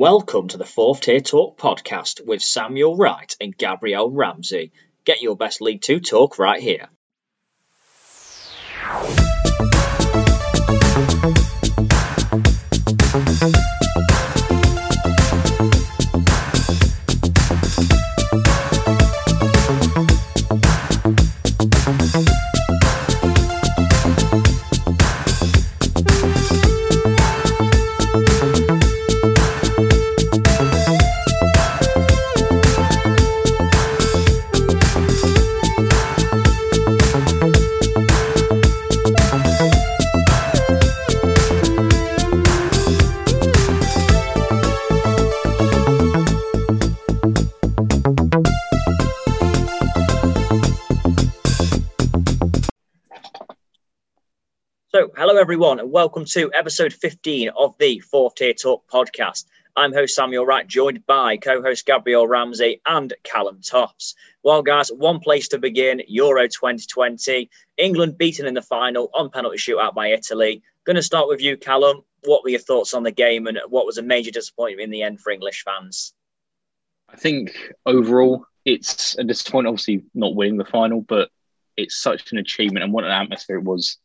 Welcome 0.00 0.48
to 0.48 0.56
the 0.56 0.64
Fourth 0.64 1.02
Tier 1.02 1.20
Talk 1.20 1.58
podcast 1.58 2.24
with 2.24 2.40
Samuel 2.40 2.96
Wright 2.96 3.36
and 3.38 3.54
Gabrielle 3.54 4.10
Ramsey. 4.10 4.72
Get 5.04 5.20
your 5.20 5.36
best 5.36 5.60
League 5.60 5.82
Two 5.82 6.00
talk 6.00 6.38
right 6.38 6.58
here. 6.58 6.88
Everyone, 55.50 55.80
and 55.80 55.90
welcome 55.90 56.24
to 56.24 56.48
episode 56.54 56.92
15 56.92 57.48
of 57.56 57.74
the 57.80 57.98
Fourth 57.98 58.36
Tier 58.36 58.52
Talk 58.52 58.86
podcast. 58.86 59.46
I'm 59.74 59.92
host 59.92 60.14
Samuel 60.14 60.46
Wright, 60.46 60.64
joined 60.64 61.04
by 61.08 61.38
co-host 61.38 61.84
Gabriel 61.86 62.28
Ramsey 62.28 62.80
and 62.86 63.12
Callum 63.24 63.60
Tops. 63.60 64.14
Well, 64.44 64.62
guys, 64.62 64.90
one 64.90 65.18
place 65.18 65.48
to 65.48 65.58
begin: 65.58 66.02
Euro 66.06 66.46
2020. 66.46 67.50
England 67.78 68.16
beaten 68.16 68.46
in 68.46 68.54
the 68.54 68.62
final 68.62 69.10
on 69.12 69.28
penalty 69.28 69.56
shootout 69.56 69.92
by 69.92 70.12
Italy. 70.12 70.62
Going 70.84 70.94
to 70.94 71.02
start 71.02 71.26
with 71.26 71.40
you, 71.40 71.56
Callum. 71.56 72.02
What 72.22 72.44
were 72.44 72.50
your 72.50 72.60
thoughts 72.60 72.94
on 72.94 73.02
the 73.02 73.10
game, 73.10 73.48
and 73.48 73.58
what 73.68 73.86
was 73.86 73.98
a 73.98 74.02
major 74.02 74.30
disappointment 74.30 74.84
in 74.84 74.90
the 74.90 75.02
end 75.02 75.20
for 75.20 75.32
English 75.32 75.64
fans? 75.64 76.14
I 77.08 77.16
think 77.16 77.72
overall 77.84 78.46
it's 78.64 79.18
a 79.18 79.24
disappointment, 79.24 79.72
obviously 79.72 80.04
not 80.14 80.36
winning 80.36 80.58
the 80.58 80.64
final, 80.64 81.00
but 81.00 81.28
it's 81.76 81.96
such 81.96 82.30
an 82.30 82.38
achievement 82.38 82.84
and 82.84 82.92
what 82.92 83.02
an 83.02 83.10
atmosphere 83.10 83.56
it 83.56 83.64
was 83.64 83.98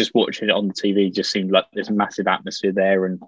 just 0.00 0.14
watching 0.14 0.48
it 0.48 0.52
on 0.52 0.66
the 0.66 0.72
TV 0.72 1.12
just 1.12 1.30
seemed 1.30 1.52
like 1.52 1.66
there's 1.74 1.90
a 1.90 1.92
massive 1.92 2.26
atmosphere 2.26 2.72
there, 2.72 3.04
and 3.04 3.22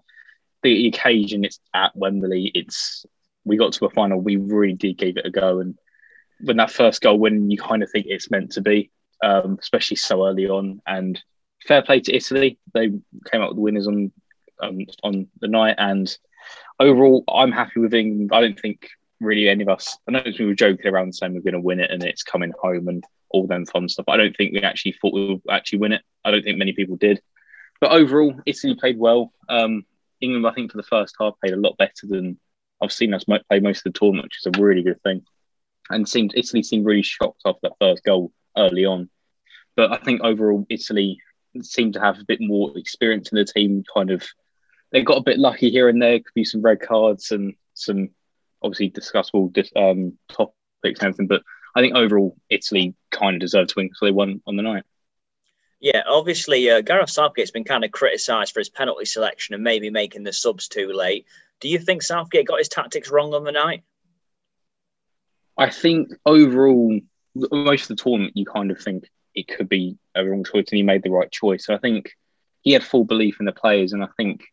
the 0.62 0.89
occasion 0.89 1.45
it's 1.45 1.61
at 1.75 1.95
Wembley. 1.95 2.51
It's 2.55 3.05
we 3.45 3.59
got 3.59 3.75
to 3.75 3.84
a 3.84 3.91
final, 3.91 4.19
we 4.19 4.37
really 4.37 4.73
did 4.73 4.97
give 4.97 5.19
it 5.19 5.27
a 5.27 5.31
go, 5.31 5.61
and 5.61 5.78
when 6.41 6.56
that 6.56 6.70
first 6.70 7.03
goal 7.03 7.19
win, 7.19 7.50
you 7.50 7.59
kind 7.59 7.83
of 7.83 7.91
think 7.91 8.06
it's 8.09 8.31
meant 8.31 8.53
to 8.53 8.62
be, 8.62 8.91
um, 9.23 9.59
especially 9.61 9.98
so 9.98 10.27
early 10.27 10.48
on. 10.48 10.81
And 10.87 11.23
fair 11.67 11.83
play 11.83 12.00
to 12.00 12.15
Italy, 12.15 12.59
they 12.73 12.89
came 13.31 13.43
out 13.43 13.50
with 13.50 13.56
the 13.56 13.62
winners 13.62 13.87
on 13.87 14.11
um, 14.62 14.78
on 15.03 15.28
the 15.43 15.48
night, 15.48 15.75
and 15.77 16.17
overall, 16.81 17.23
I'm 17.28 17.53
happy 17.53 17.81
with 17.81 17.93
England. 17.93 18.31
I 18.33 18.41
don't 18.41 18.59
think 18.59 18.89
really 19.20 19.50
any 19.50 19.62
of 19.62 19.69
us. 19.69 19.98
I 20.09 20.12
know 20.12 20.23
we 20.39 20.47
were 20.47 20.55
joking 20.55 20.87
around 20.87 21.15
saying 21.15 21.34
we're 21.34 21.43
going 21.43 21.53
to 21.53 21.61
win 21.61 21.81
it 21.81 21.91
and 21.91 22.03
it's 22.03 22.23
coming 22.23 22.53
home 22.61 22.89
and 22.89 23.05
all 23.33 23.47
them 23.47 23.66
fun 23.66 23.88
stuff. 23.88 24.06
I 24.08 24.16
don't 24.16 24.36
think 24.36 24.52
we 24.52 24.61
actually 24.61 24.92
thought 24.92 25.14
we 25.14 25.27
would 25.27 25.42
actually 25.50 25.80
win 25.80 25.92
it. 25.92 26.02
I 26.25 26.30
don't 26.30 26.42
think 26.42 26.58
many 26.58 26.72
people 26.72 26.97
did. 26.97 27.20
But 27.80 27.92
overall, 27.92 28.34
Italy 28.47 28.77
played 28.77 28.98
well. 28.98 29.33
Um, 29.48 29.84
England, 30.20 30.47
I 30.47 30.52
think, 30.52 30.70
for 30.70 30.77
the 30.77 30.84
first 30.84 31.16
half, 31.19 31.34
played 31.41 31.55
a 31.55 31.60
lot 31.60 31.77
better 31.78 32.06
than 32.06 32.38
I've 32.80 32.92
seen 32.92 33.14
us 33.14 33.25
play 33.25 33.60
most 33.60 33.84
of 33.84 33.92
the 33.92 33.98
tournament, 33.98 34.27
which 34.27 34.47
is 34.47 34.47
a 34.47 34.62
really 34.62 34.83
good 34.83 35.03
thing. 35.03 35.22
And 35.91 36.08
seemed 36.08 36.33
Italy 36.36 36.62
seemed 36.62 36.86
really 36.86 37.03
shocked 37.03 37.42
after 37.44 37.60
that 37.64 37.78
first 37.80 38.05
goal 38.05 38.33
early 38.56 38.84
on. 38.84 39.10
But 39.76 39.92
I 39.92 39.97
think 39.97 40.21
overall, 40.22 40.66
Italy 40.69 41.19
seemed 41.60 41.94
to 41.94 42.00
have 42.00 42.19
a 42.19 42.25
bit 42.25 42.41
more 42.41 42.76
experience 42.76 43.32
in 43.32 43.38
the 43.38 43.44
team. 43.44 43.84
Kind 43.92 44.10
of, 44.10 44.25
they 44.92 45.03
got 45.03 45.19
a 45.19 45.22
bit 45.22 45.38
lucky 45.38 45.71
here 45.71 45.88
and 45.88 46.00
there. 46.00 46.19
Could 46.19 46.34
be 46.34 46.44
some 46.44 46.62
red 46.62 46.81
cards 46.81 47.32
and 47.32 47.54
some 47.75 48.10
obviously 48.62 48.91
discussable 48.91 49.50
um, 49.76 50.19
topics 50.28 51.00
and 51.00 51.09
everything. 51.09 51.26
But 51.26 51.42
I 51.75 51.81
think 51.81 51.94
overall, 51.94 52.37
Italy 52.50 52.94
kind 53.10 53.37
of 53.37 53.41
deserved 53.41 53.71
to 53.71 53.75
win 53.77 53.87
because 53.87 54.00
they 54.03 54.10
won 54.10 54.43
on 54.47 54.56
the 54.56 54.62
night. 54.62 54.84
Yeah, 55.81 56.03
obviously, 56.09 56.71
uh, 56.71 56.81
Gareth 56.81 57.10
Southgate's 57.10 57.50
been 57.50 57.65
kind 57.65 57.84
of 57.84 57.91
criticised 57.91 58.53
for 58.53 58.60
his 58.60 58.69
penalty 58.69 59.05
selection 59.05 59.55
and 59.55 59.65
maybe 59.65 59.91
making 59.91 60.22
the 60.22 60.33
subs 60.33 60.69
too 60.69 60.93
late. 60.93 61.27
Do 61.60 61.69
you 61.69 61.78
think 61.78 62.03
Southgate 62.03 62.47
got 62.47 62.59
his 62.59 62.69
tactics 62.69 63.10
wrong 63.10 63.34
on 63.34 63.44
the 63.44 63.53
night? 63.53 63.83
I 65.59 65.71
think 65.71 66.12
overall, 66.25 67.00
most 67.34 67.91
of 67.91 67.97
the 67.97 68.03
tournament, 68.03 68.37
you 68.37 68.44
kind 68.44 68.71
of 68.71 68.81
think 68.81 69.09
it 69.34 69.49
could 69.49 69.69
be 69.69 69.99
a 70.15 70.25
wrong 70.25 70.44
choice, 70.44 70.66
and 70.71 70.77
he 70.77 70.83
made 70.83 71.03
the 71.03 71.10
right 71.10 71.31
choice. 71.31 71.66
So 71.66 71.75
I 71.75 71.78
think 71.78 72.12
he 72.60 72.72
had 72.72 72.84
full 72.84 73.04
belief 73.04 73.39
in 73.41 73.47
the 73.47 73.53
players, 73.53 73.93
and 73.93 74.04
I 74.04 74.09
think 74.16 74.44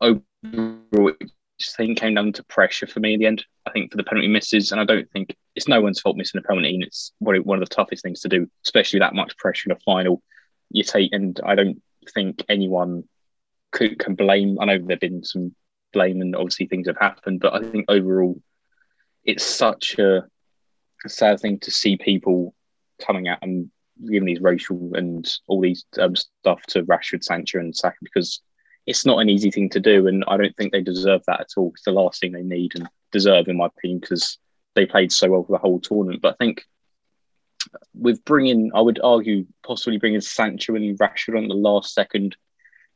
overall, 0.00 1.12
just 1.60 1.76
think 1.76 1.98
came 1.98 2.14
down 2.14 2.32
to 2.32 2.44
pressure 2.44 2.86
for 2.86 3.00
me 3.00 3.14
in 3.14 3.20
the 3.20 3.26
end. 3.26 3.44
I 3.66 3.70
think 3.70 3.90
for 3.90 3.96
the 3.96 4.04
penalty 4.04 4.28
misses, 4.28 4.72
and 4.72 4.80
I 4.80 4.84
don't 4.84 5.08
think 5.10 5.36
it's 5.54 5.68
no 5.68 5.80
one's 5.80 6.00
fault 6.00 6.16
missing 6.16 6.40
a 6.40 6.42
penalty, 6.42 6.74
and 6.74 6.82
it's 6.82 7.12
one 7.18 7.36
of 7.36 7.44
the 7.44 7.74
toughest 7.74 8.02
things 8.02 8.20
to 8.20 8.28
do, 8.28 8.50
especially 8.64 8.98
that 9.00 9.14
much 9.14 9.36
pressure 9.36 9.68
in 9.70 9.76
a 9.76 9.80
final. 9.80 10.22
You 10.70 10.82
take, 10.82 11.12
and 11.12 11.38
I 11.44 11.54
don't 11.54 11.80
think 12.14 12.42
anyone 12.48 13.04
could, 13.72 13.98
can 13.98 14.14
blame. 14.14 14.58
I 14.60 14.64
know 14.64 14.78
there've 14.78 14.98
been 14.98 15.22
some 15.22 15.54
blame, 15.92 16.20
and 16.20 16.34
obviously 16.34 16.66
things 16.66 16.86
have 16.88 16.98
happened, 16.98 17.40
but 17.40 17.54
I 17.54 17.62
think 17.62 17.84
overall, 17.88 18.40
it's 19.24 19.44
such 19.44 19.98
a, 19.98 20.26
sad 21.06 21.40
thing 21.40 21.58
to 21.58 21.70
see 21.70 21.96
people 21.96 22.54
coming 23.00 23.26
out 23.26 23.38
and 23.40 23.70
giving 24.06 24.26
these 24.26 24.42
racial 24.42 24.92
and 24.94 25.26
all 25.46 25.60
these 25.60 25.84
um, 25.98 26.14
stuff 26.14 26.62
to 26.68 26.82
Rashford, 26.82 27.24
Sancho, 27.24 27.58
and 27.58 27.74
Saka 27.74 27.96
because 28.02 28.42
it's 28.90 29.06
not 29.06 29.20
an 29.20 29.28
easy 29.28 29.52
thing 29.52 29.68
to 29.70 29.78
do, 29.78 30.08
and 30.08 30.24
I 30.26 30.36
don't 30.36 30.56
think 30.56 30.72
they 30.72 30.82
deserve 30.82 31.22
that 31.26 31.40
at 31.40 31.50
all. 31.56 31.70
It's 31.74 31.84
the 31.84 31.92
last 31.92 32.20
thing 32.20 32.32
they 32.32 32.42
need 32.42 32.72
and 32.74 32.88
deserve, 33.12 33.46
in 33.46 33.56
my 33.56 33.66
opinion, 33.66 34.00
because 34.00 34.38
they 34.74 34.84
played 34.84 35.12
so 35.12 35.30
well 35.30 35.44
for 35.44 35.52
the 35.52 35.58
whole 35.58 35.78
tournament. 35.78 36.20
But 36.20 36.34
I 36.34 36.44
think 36.44 36.64
with 37.94 38.24
bringing, 38.24 38.72
I 38.74 38.80
would 38.80 38.98
argue, 39.00 39.46
possibly 39.64 39.98
bringing 39.98 40.20
Sancho 40.20 40.74
and 40.74 40.98
Rashford 40.98 41.38
on 41.38 41.46
the 41.46 41.54
last 41.54 41.94
second 41.94 42.36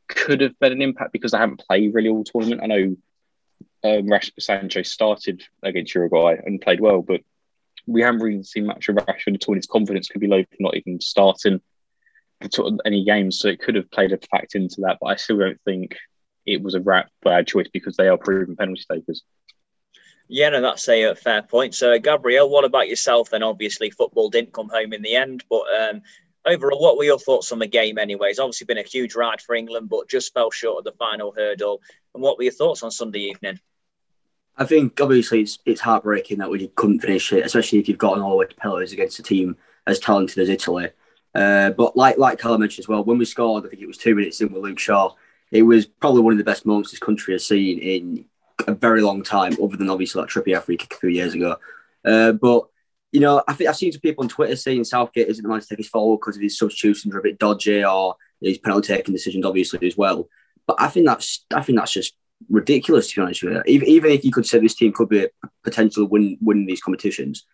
could 0.09 0.41
have 0.41 0.59
been 0.59 0.73
an 0.73 0.81
impact 0.81 1.13
because 1.13 1.31
they 1.31 1.37
haven't 1.37 1.65
played 1.65 1.93
really 1.93 2.09
all 2.09 2.25
tournament. 2.25 2.61
I 2.61 2.67
know 2.67 2.97
um, 3.85 4.07
Rashford 4.07 4.41
Sancho 4.41 4.81
started 4.81 5.43
against 5.63 5.95
Uruguay 5.95 6.35
and 6.45 6.59
played 6.59 6.81
well, 6.81 7.03
but 7.03 7.21
we 7.87 8.01
haven't 8.01 8.21
really 8.21 8.43
seen 8.43 8.65
much 8.65 8.89
of 8.89 8.97
Rashford 8.97 9.35
at 9.35 9.47
all. 9.47 9.55
His 9.55 9.65
confidence 9.65 10.09
could 10.09 10.19
be 10.19 10.27
low 10.27 10.43
for 10.43 10.57
not 10.59 10.75
even 10.75 10.99
starting 10.99 11.61
any 12.85 13.03
games, 13.05 13.39
so 13.39 13.47
it 13.47 13.59
could 13.59 13.75
have 13.75 13.89
played 13.91 14.11
a 14.11 14.17
fact 14.17 14.55
into 14.55 14.81
that. 14.81 14.97
But 15.01 15.07
I 15.07 15.15
still 15.15 15.37
don't 15.37 15.61
think 15.65 15.95
it 16.45 16.61
was 16.61 16.75
a 16.75 16.79
bad 16.79 17.47
choice 17.47 17.67
because 17.71 17.97
they 17.97 18.07
are 18.07 18.17
proven 18.17 18.55
penalty 18.55 18.83
takers. 18.91 19.23
Yeah, 20.27 20.49
no, 20.49 20.61
that's 20.61 20.87
a, 20.89 21.03
a 21.03 21.15
fair 21.15 21.43
point. 21.43 21.75
So, 21.75 21.97
Gabriel, 21.99 22.49
what 22.49 22.65
about 22.65 22.89
yourself? 22.89 23.29
Then, 23.29 23.43
obviously, 23.43 23.91
football 23.91 24.29
didn't 24.29 24.53
come 24.53 24.69
home 24.69 24.93
in 24.93 25.01
the 25.01 25.15
end, 25.15 25.43
but 25.49 25.63
um, 25.79 26.01
overall, 26.45 26.81
what 26.81 26.97
were 26.97 27.03
your 27.03 27.19
thoughts 27.19 27.51
on 27.51 27.59
the 27.59 27.67
game? 27.67 27.97
Anyway, 27.97 28.29
it's 28.29 28.39
obviously 28.39 28.65
been 28.65 28.77
a 28.77 28.83
huge 28.83 29.15
ride 29.15 29.41
for 29.41 29.55
England, 29.55 29.89
but 29.89 30.09
just 30.09 30.33
fell 30.33 30.51
short 30.51 30.79
of 30.79 30.83
the 30.83 30.97
final 30.97 31.31
hurdle. 31.31 31.81
And 32.13 32.23
what 32.23 32.37
were 32.37 32.43
your 32.43 32.53
thoughts 32.53 32.81
on 32.81 32.91
Sunday 32.91 33.19
evening? 33.19 33.59
I 34.57 34.65
think 34.65 34.99
obviously 35.01 35.41
it's 35.41 35.59
it's 35.65 35.81
heartbreaking 35.81 36.37
that 36.37 36.49
we 36.49 36.67
couldn't 36.69 37.01
finish 37.01 37.33
it, 37.33 37.45
especially 37.45 37.79
if 37.79 37.89
you've 37.89 37.97
got 37.97 38.17
an 38.17 38.23
all-way 38.23 38.45
penalties 38.57 38.93
against 38.93 39.19
a 39.19 39.23
team 39.23 39.57
as 39.85 39.99
talented 39.99 40.37
as 40.37 40.49
Italy. 40.49 40.89
Uh, 41.35 41.71
but 41.71 41.97
like 41.97 42.17
like 42.17 42.39
Callum 42.39 42.61
mentioned 42.61 42.83
as 42.83 42.87
well, 42.87 43.03
when 43.03 43.17
we 43.17 43.25
scored, 43.25 43.65
I 43.65 43.69
think 43.69 43.81
it 43.81 43.87
was 43.87 43.97
two 43.97 44.15
minutes 44.15 44.39
in 44.39 44.51
with 44.51 44.63
Luke 44.63 44.79
Shaw. 44.79 45.13
It 45.51 45.63
was 45.63 45.85
probably 45.85 46.21
one 46.21 46.31
of 46.31 46.37
the 46.37 46.43
best 46.43 46.65
moments 46.65 46.91
this 46.91 46.99
country 46.99 47.33
has 47.33 47.45
seen 47.45 47.77
in 47.79 48.25
a 48.67 48.73
very 48.73 49.01
long 49.01 49.21
time, 49.21 49.55
other 49.61 49.75
than 49.75 49.89
obviously 49.89 50.21
that 50.21 50.29
Trippier 50.29 50.63
free 50.63 50.77
kick 50.77 50.93
a 50.93 50.97
few 50.97 51.09
years 51.09 51.33
ago. 51.33 51.57
Uh, 52.05 52.31
but 52.31 52.67
you 53.11 53.19
know, 53.19 53.43
I 53.47 53.53
think 53.53 53.69
I've 53.69 53.75
seen 53.75 53.91
some 53.91 54.01
people 54.01 54.23
on 54.23 54.29
Twitter 54.29 54.55
saying 54.55 54.85
Southgate 54.85 55.27
isn't 55.27 55.43
the 55.43 55.49
man 55.49 55.59
to 55.59 55.67
take 55.67 55.77
his 55.77 55.89
forward 55.89 56.17
because 56.17 56.37
of 56.37 56.41
his 56.41 56.57
substitutions 56.57 57.13
are 57.13 57.19
a 57.19 57.23
bit 57.23 57.39
dodgy 57.39 57.83
or 57.83 58.15
his 58.41 58.57
penalty 58.57 58.93
taking 58.93 59.13
decisions, 59.13 59.45
obviously 59.45 59.85
as 59.87 59.97
well. 59.97 60.29
But 60.67 60.77
I 60.79 60.87
think 60.87 61.05
that's 61.05 61.45
I 61.53 61.61
think 61.61 61.77
that's 61.77 61.93
just 61.93 62.15
ridiculous 62.49 63.09
to 63.09 63.15
be 63.15 63.21
honest 63.21 63.43
with 63.43 63.53
you. 63.53 63.63
Even, 63.65 63.87
even 63.87 64.11
if 64.11 64.23
you 64.23 64.31
could 64.31 64.45
say 64.45 64.59
this 64.59 64.75
team 64.75 64.93
could 64.93 65.09
be 65.09 65.27
potentially 65.63 66.07
win 66.07 66.37
winning 66.41 66.65
these 66.65 66.81
competitions, 66.81 67.45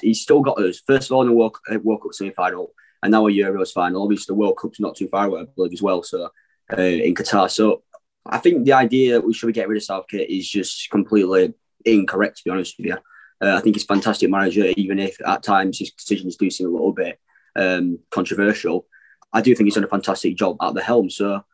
he's 0.00 0.20
still 0.20 0.40
got 0.40 0.60
us. 0.60 0.80
First 0.84 1.10
of 1.10 1.16
all, 1.16 1.22
in 1.22 1.28
the 1.28 1.34
World, 1.34 1.56
uh, 1.70 1.78
World 1.78 2.02
Cup 2.02 2.12
semi 2.12 2.30
final, 2.30 2.72
and 3.02 3.12
now 3.12 3.26
a 3.26 3.30
Euros 3.30 3.72
final. 3.72 4.02
Obviously, 4.02 4.32
the 4.32 4.38
World 4.38 4.58
Cup's 4.60 4.80
not 4.80 4.96
too 4.96 5.08
far 5.08 5.26
away, 5.26 5.42
I 5.42 5.44
believe, 5.44 5.72
as 5.72 5.82
well. 5.82 6.02
So 6.02 6.30
uh, 6.76 6.80
in 6.80 7.14
Qatar, 7.14 7.50
so 7.50 7.82
I 8.26 8.38
think 8.38 8.64
the 8.64 8.74
idea 8.74 9.14
that 9.14 9.26
we 9.26 9.32
should 9.32 9.54
get 9.54 9.68
rid 9.68 9.76
of 9.76 9.82
Southgate 9.82 10.28
is 10.28 10.48
just 10.48 10.90
completely 10.90 11.54
incorrect. 11.84 12.38
To 12.38 12.44
be 12.44 12.50
honest 12.50 12.76
with 12.78 12.86
you, 12.86 12.96
uh, 13.42 13.56
I 13.56 13.60
think 13.60 13.76
he's 13.76 13.84
a 13.84 13.86
fantastic 13.86 14.30
manager, 14.30 14.66
even 14.76 14.98
if 14.98 15.16
at 15.26 15.42
times 15.42 15.78
his 15.78 15.92
decisions 15.92 16.36
do 16.36 16.50
seem 16.50 16.68
a 16.68 16.70
little 16.70 16.92
bit 16.92 17.18
um, 17.56 17.98
controversial. 18.10 18.86
I 19.32 19.40
do 19.40 19.54
think 19.54 19.66
he's 19.66 19.74
done 19.74 19.84
a 19.84 19.88
fantastic 19.88 20.36
job 20.36 20.56
at 20.60 20.74
the 20.74 20.82
helm. 20.82 21.08
So 21.08 21.44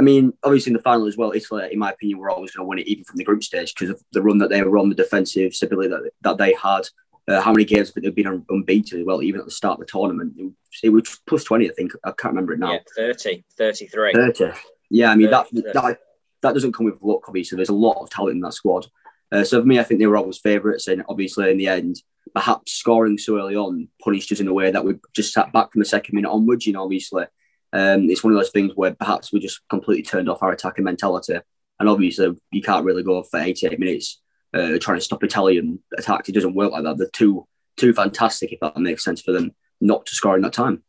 I 0.00 0.04
mean, 0.04 0.32
obviously 0.44 0.70
in 0.70 0.76
the 0.76 0.82
final 0.82 1.06
as 1.06 1.16
well, 1.16 1.32
Italy, 1.32 1.70
in 1.72 1.78
my 1.78 1.90
opinion, 1.90 2.18
were 2.18 2.30
always 2.30 2.52
going 2.52 2.64
to 2.64 2.68
win 2.68 2.78
it 2.78 2.86
even 2.86 3.04
from 3.04 3.16
the 3.16 3.24
group 3.24 3.42
stage 3.42 3.74
because 3.74 3.90
of 3.90 4.02
the 4.12 4.22
run 4.22 4.38
that 4.38 4.48
they 4.48 4.62
were 4.62 4.78
on, 4.78 4.88
the 4.88 4.94
defensive 4.94 5.54
stability 5.54 5.88
that, 5.88 6.10
that 6.20 6.38
they 6.38 6.54
had. 6.54 6.82
Uh, 7.26 7.40
how 7.40 7.52
many 7.52 7.64
games 7.64 7.92
have 7.92 8.02
they 8.02 8.10
been 8.10 8.44
unbeaten 8.48 9.00
as 9.00 9.06
well, 9.06 9.22
even 9.22 9.40
at 9.40 9.44
the 9.44 9.52
start 9.52 9.80
of 9.80 9.86
the 9.86 9.90
tournament? 9.90 10.34
It 10.82 10.90
was, 10.90 11.20
plus 11.26 11.44
20, 11.44 11.70
I 11.70 11.72
think. 11.72 11.92
I 12.04 12.12
can't 12.12 12.34
remember 12.34 12.52
it 12.52 12.58
now. 12.58 12.72
Yeah, 12.72 12.78
30, 12.96 13.44
33. 13.56 14.12
30. 14.12 14.52
Yeah, 14.90 15.10
I 15.10 15.14
mean, 15.16 15.30
30, 15.30 15.62
that, 15.62 15.74
that 15.74 15.98
that 16.42 16.54
doesn't 16.54 16.72
come 16.72 16.86
with 16.86 17.02
luck, 17.02 17.28
obviously. 17.28 17.56
There's 17.56 17.68
a 17.68 17.74
lot 17.74 18.00
of 18.00 18.10
talent 18.10 18.36
in 18.36 18.40
that 18.40 18.54
squad. 18.54 18.86
Uh, 19.30 19.44
so 19.44 19.60
for 19.60 19.66
me, 19.66 19.78
I 19.78 19.82
think 19.82 20.00
they 20.00 20.06
were 20.06 20.16
always 20.16 20.38
favourites. 20.38 20.88
And 20.88 21.04
obviously, 21.08 21.50
in 21.50 21.58
the 21.58 21.68
end, 21.68 21.96
perhaps 22.34 22.72
scoring 22.72 23.18
so 23.18 23.38
early 23.38 23.56
on 23.56 23.88
punished 24.02 24.32
us 24.32 24.40
in 24.40 24.48
a 24.48 24.52
way 24.52 24.70
that 24.70 24.84
we 24.84 24.94
just 25.14 25.32
sat 25.32 25.52
back 25.52 25.72
from 25.72 25.80
the 25.80 25.84
second 25.84 26.14
minute 26.14 26.30
onwards. 26.30 26.66
You 26.66 26.74
know, 26.74 26.84
obviously, 26.84 27.24
um, 27.72 28.08
it's 28.08 28.22
one 28.22 28.32
of 28.32 28.38
those 28.38 28.50
things 28.50 28.72
where 28.74 28.94
perhaps 28.94 29.32
we 29.32 29.40
just 29.40 29.60
completely 29.68 30.02
turned 30.02 30.28
off 30.28 30.42
our 30.42 30.52
attacking 30.52 30.84
mentality. 30.84 31.38
And 31.80 31.88
obviously, 31.88 32.36
you 32.50 32.62
can't 32.62 32.84
really 32.84 33.02
go 33.02 33.22
for 33.22 33.40
88 33.40 33.78
minutes 33.78 34.20
uh, 34.54 34.78
trying 34.80 34.98
to 34.98 35.04
stop 35.04 35.22
Italian 35.22 35.82
attacks. 35.96 36.28
It 36.28 36.32
doesn't 36.32 36.54
work 36.54 36.72
like 36.72 36.84
that. 36.84 36.98
They're 36.98 37.10
too 37.12 37.46
too 37.76 37.92
fantastic, 37.92 38.52
if 38.52 38.60
that 38.60 38.76
makes 38.76 39.04
sense 39.04 39.22
for 39.22 39.32
them 39.32 39.54
not 39.80 40.06
to 40.06 40.14
score 40.14 40.36
in 40.36 40.42
that 40.42 40.52
time. 40.52 40.82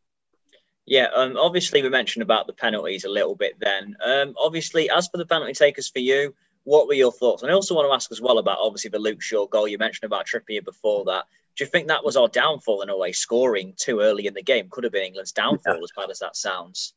Yeah, 0.86 1.08
um, 1.14 1.38
obviously 1.38 1.84
we 1.84 1.90
mentioned 1.90 2.24
about 2.24 2.48
the 2.48 2.54
penalties 2.54 3.06
a 3.06 3.10
little 3.10 3.36
bit 3.36 3.60
then. 3.60 3.96
Um, 4.04 4.34
obviously, 4.40 4.90
as 4.90 5.08
for 5.08 5.18
the 5.18 5.26
penalty 5.26 5.54
takers 5.54 5.88
for 5.88 6.00
you, 6.00 6.34
what 6.64 6.88
were 6.88 6.96
your 6.96 7.12
thoughts? 7.12 7.44
And 7.44 7.52
I 7.52 7.56
also 7.56 7.76
want 7.76 7.88
to 7.88 7.94
ask 7.94 8.12
as 8.12 8.22
well 8.22 8.40
about 8.40 8.58
obviously 8.60 8.90
the 8.90 9.00
Luke 9.00 9.22
Shaw 9.22 9.48
goal 9.48 9.68
you 9.68 9.78
mentioned 9.78 10.08
about 10.08 10.26
Trippier 10.26 10.64
before 10.64 11.06
that. 11.06 11.26
Do 11.56 11.64
you 11.64 11.70
think 11.70 11.88
that 11.88 12.04
was 12.04 12.16
our 12.16 12.28
downfall 12.28 12.82
in 12.82 12.90
a 12.90 12.98
way? 12.98 13.12
Scoring 13.12 13.74
too 13.78 14.00
early 14.00 14.28
in 14.28 14.34
the 14.34 14.42
game 14.42 14.68
could 14.70 14.84
have 14.84 14.94
been 14.94 15.04
England's 15.04 15.32
downfall, 15.32 15.78
yeah. 15.78 15.84
as 15.84 15.92
bad 15.96 16.10
as 16.10 16.20
that 16.20 16.36
sounds. 16.36 16.94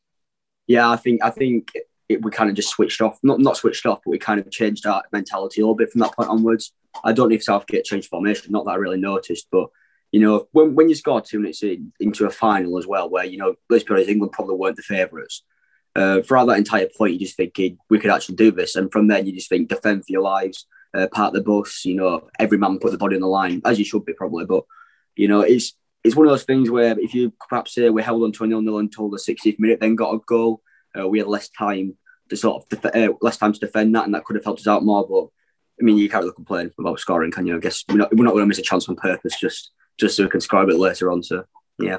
Yeah, 0.67 0.89
I 0.89 0.95
think 0.95 1.21
I 1.23 1.29
think 1.29 1.73
it, 2.09 2.21
we 2.23 2.31
kind 2.31 2.49
of 2.49 2.55
just 2.55 2.69
switched 2.69 3.01
off. 3.01 3.19
Not 3.23 3.39
not 3.39 3.57
switched 3.57 3.85
off, 3.85 3.99
but 4.03 4.11
we 4.11 4.17
kind 4.17 4.39
of 4.39 4.49
changed 4.51 4.85
our 4.85 5.03
mentality 5.11 5.61
a 5.61 5.65
little 5.65 5.75
bit 5.75 5.91
from 5.91 5.99
that 5.99 6.13
point 6.13 6.29
onwards. 6.29 6.71
I 7.03 7.13
don't 7.13 7.29
know 7.29 7.35
if 7.35 7.43
Southgate 7.43 7.85
changed 7.85 8.09
formation. 8.09 8.51
Not 8.51 8.65
that 8.65 8.71
I 8.71 8.75
really 8.75 8.99
noticed, 8.99 9.47
but 9.51 9.69
you 10.13 10.19
know, 10.19 10.47
when, 10.51 10.75
when 10.75 10.89
you 10.89 10.95
score 10.95 11.21
two 11.21 11.39
minutes 11.39 11.63
in, 11.63 11.91
into 11.99 12.27
a 12.27 12.29
final 12.29 12.77
as 12.77 12.85
well, 12.85 13.09
where, 13.09 13.25
you 13.25 13.37
know, 13.37 13.55
let's 13.67 13.83
be 13.83 13.95
honest, 13.95 14.09
England 14.09 14.31
probably 14.31 14.55
weren't 14.55 14.75
the 14.75 14.83
favourites. 14.83 15.43
Uh, 15.95 16.21
throughout 16.21 16.45
that 16.45 16.59
entire 16.59 16.87
point, 16.95 17.13
you 17.13 17.19
just 17.19 17.35
thinking 17.35 17.79
we 17.89 17.97
could 17.97 18.11
actually 18.11 18.35
do 18.35 18.51
this. 18.51 18.75
And 18.75 18.91
from 18.91 19.07
there, 19.07 19.19
you 19.19 19.33
just 19.33 19.49
think 19.49 19.69
defend 19.69 20.05
for 20.05 20.11
your 20.11 20.21
lives, 20.21 20.67
uh, 20.93 21.07
part 21.11 21.33
the 21.33 21.41
bus, 21.41 21.83
you 21.83 21.95
know, 21.95 22.29
every 22.37 22.59
man 22.59 22.77
put 22.77 22.91
the 22.91 22.97
body 22.99 23.15
on 23.15 23.21
the 23.21 23.27
line, 23.27 23.63
as 23.65 23.79
you 23.79 23.85
should 23.85 24.05
be 24.05 24.13
probably. 24.13 24.45
But, 24.45 24.65
you 25.15 25.27
know, 25.27 25.41
it's 25.41 25.73
it's 26.03 26.15
one 26.15 26.27
of 26.27 26.31
those 26.31 26.43
things 26.43 26.69
where 26.69 26.97
if 26.99 27.15
you 27.15 27.33
perhaps 27.49 27.73
say 27.73 27.89
we 27.89 28.03
held 28.03 28.23
on 28.23 28.33
to 28.33 28.43
a 28.43 28.47
nil 28.47 28.61
nil 28.61 28.77
until 28.77 29.09
the 29.09 29.17
60th 29.17 29.57
minute, 29.57 29.79
then 29.79 29.95
got 29.95 30.13
a 30.13 30.19
goal, 30.27 30.61
uh, 30.97 31.07
we 31.07 31.17
had 31.17 31.27
less 31.27 31.49
time 31.49 31.97
to 32.29 32.37
sort 32.37 32.61
of 32.61 32.69
def- 32.69 32.95
uh, 32.95 33.13
less 33.21 33.37
time 33.37 33.53
to 33.53 33.59
defend 33.59 33.95
that, 33.95 34.05
and 34.05 34.13
that 34.13 34.25
could 34.25 34.35
have 34.35 34.45
helped 34.45 34.59
us 34.59 34.67
out 34.67 34.85
more. 34.85 35.07
But 35.07 35.29
I 35.81 35.83
mean, 35.83 35.97
you 35.97 36.07
can't 36.07 36.23
really 36.23 36.35
complain 36.35 36.71
about 36.77 36.99
scoring, 36.99 37.31
can 37.31 37.47
you? 37.47 37.55
I 37.55 37.59
guess 37.59 37.83
we're 37.89 37.97
not, 37.97 38.15
we're 38.15 38.25
not 38.25 38.33
going 38.33 38.43
to 38.43 38.47
miss 38.47 38.59
a 38.59 38.63
chance 38.63 38.87
on 38.87 38.95
purpose 38.95 39.39
just 39.39 39.71
just 39.99 40.17
so 40.17 40.23
we 40.23 40.29
can 40.29 40.41
a 40.51 40.65
bit 40.65 40.77
later 40.77 41.11
on. 41.11 41.23
So 41.23 41.45
yeah. 41.79 41.97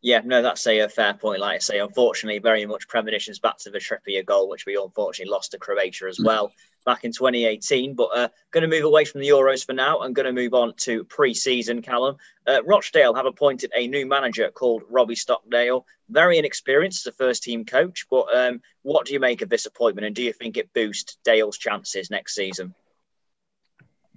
Yeah, 0.00 0.20
no, 0.24 0.42
that's 0.42 0.64
a, 0.68 0.86
fair 0.88 1.14
point. 1.14 1.40
Like 1.40 1.56
I 1.56 1.58
say, 1.58 1.80
unfortunately, 1.80 2.38
very 2.38 2.64
much 2.66 2.86
premonitions 2.86 3.40
back 3.40 3.58
to 3.58 3.70
the 3.70 3.80
Trippier 3.80 4.24
goal, 4.24 4.48
which 4.48 4.64
we 4.64 4.76
unfortunately 4.76 5.30
lost 5.30 5.50
to 5.50 5.58
Croatia 5.58 6.06
as 6.06 6.20
well 6.20 6.52
back 6.86 7.02
in 7.02 7.10
2018. 7.10 7.94
But 7.94 8.10
uh, 8.14 8.28
going 8.52 8.62
to 8.62 8.68
move 8.68 8.84
away 8.84 9.04
from 9.04 9.20
the 9.20 9.28
Euros 9.28 9.66
for 9.66 9.72
now 9.72 10.00
and 10.00 10.14
going 10.14 10.26
to 10.26 10.32
move 10.32 10.54
on 10.54 10.74
to 10.78 11.02
pre-season. 11.02 11.82
Callum, 11.82 12.16
uh, 12.46 12.62
Rochdale 12.64 13.14
have 13.14 13.26
appointed 13.26 13.72
a 13.74 13.88
new 13.88 14.06
manager 14.06 14.50
called 14.52 14.84
Robbie 14.88 15.16
Stockdale. 15.16 15.84
Very 16.08 16.38
inexperienced 16.38 17.04
as 17.04 17.12
a 17.12 17.16
first-team 17.16 17.64
coach, 17.64 18.06
but 18.08 18.26
um, 18.34 18.60
what 18.82 19.04
do 19.04 19.14
you 19.14 19.20
make 19.20 19.42
of 19.42 19.48
this 19.48 19.66
appointment, 19.66 20.06
and 20.06 20.14
do 20.14 20.22
you 20.22 20.32
think 20.32 20.56
it 20.56 20.72
boosts 20.72 21.18
Dale's 21.24 21.58
chances 21.58 22.08
next 22.08 22.36
season? 22.36 22.72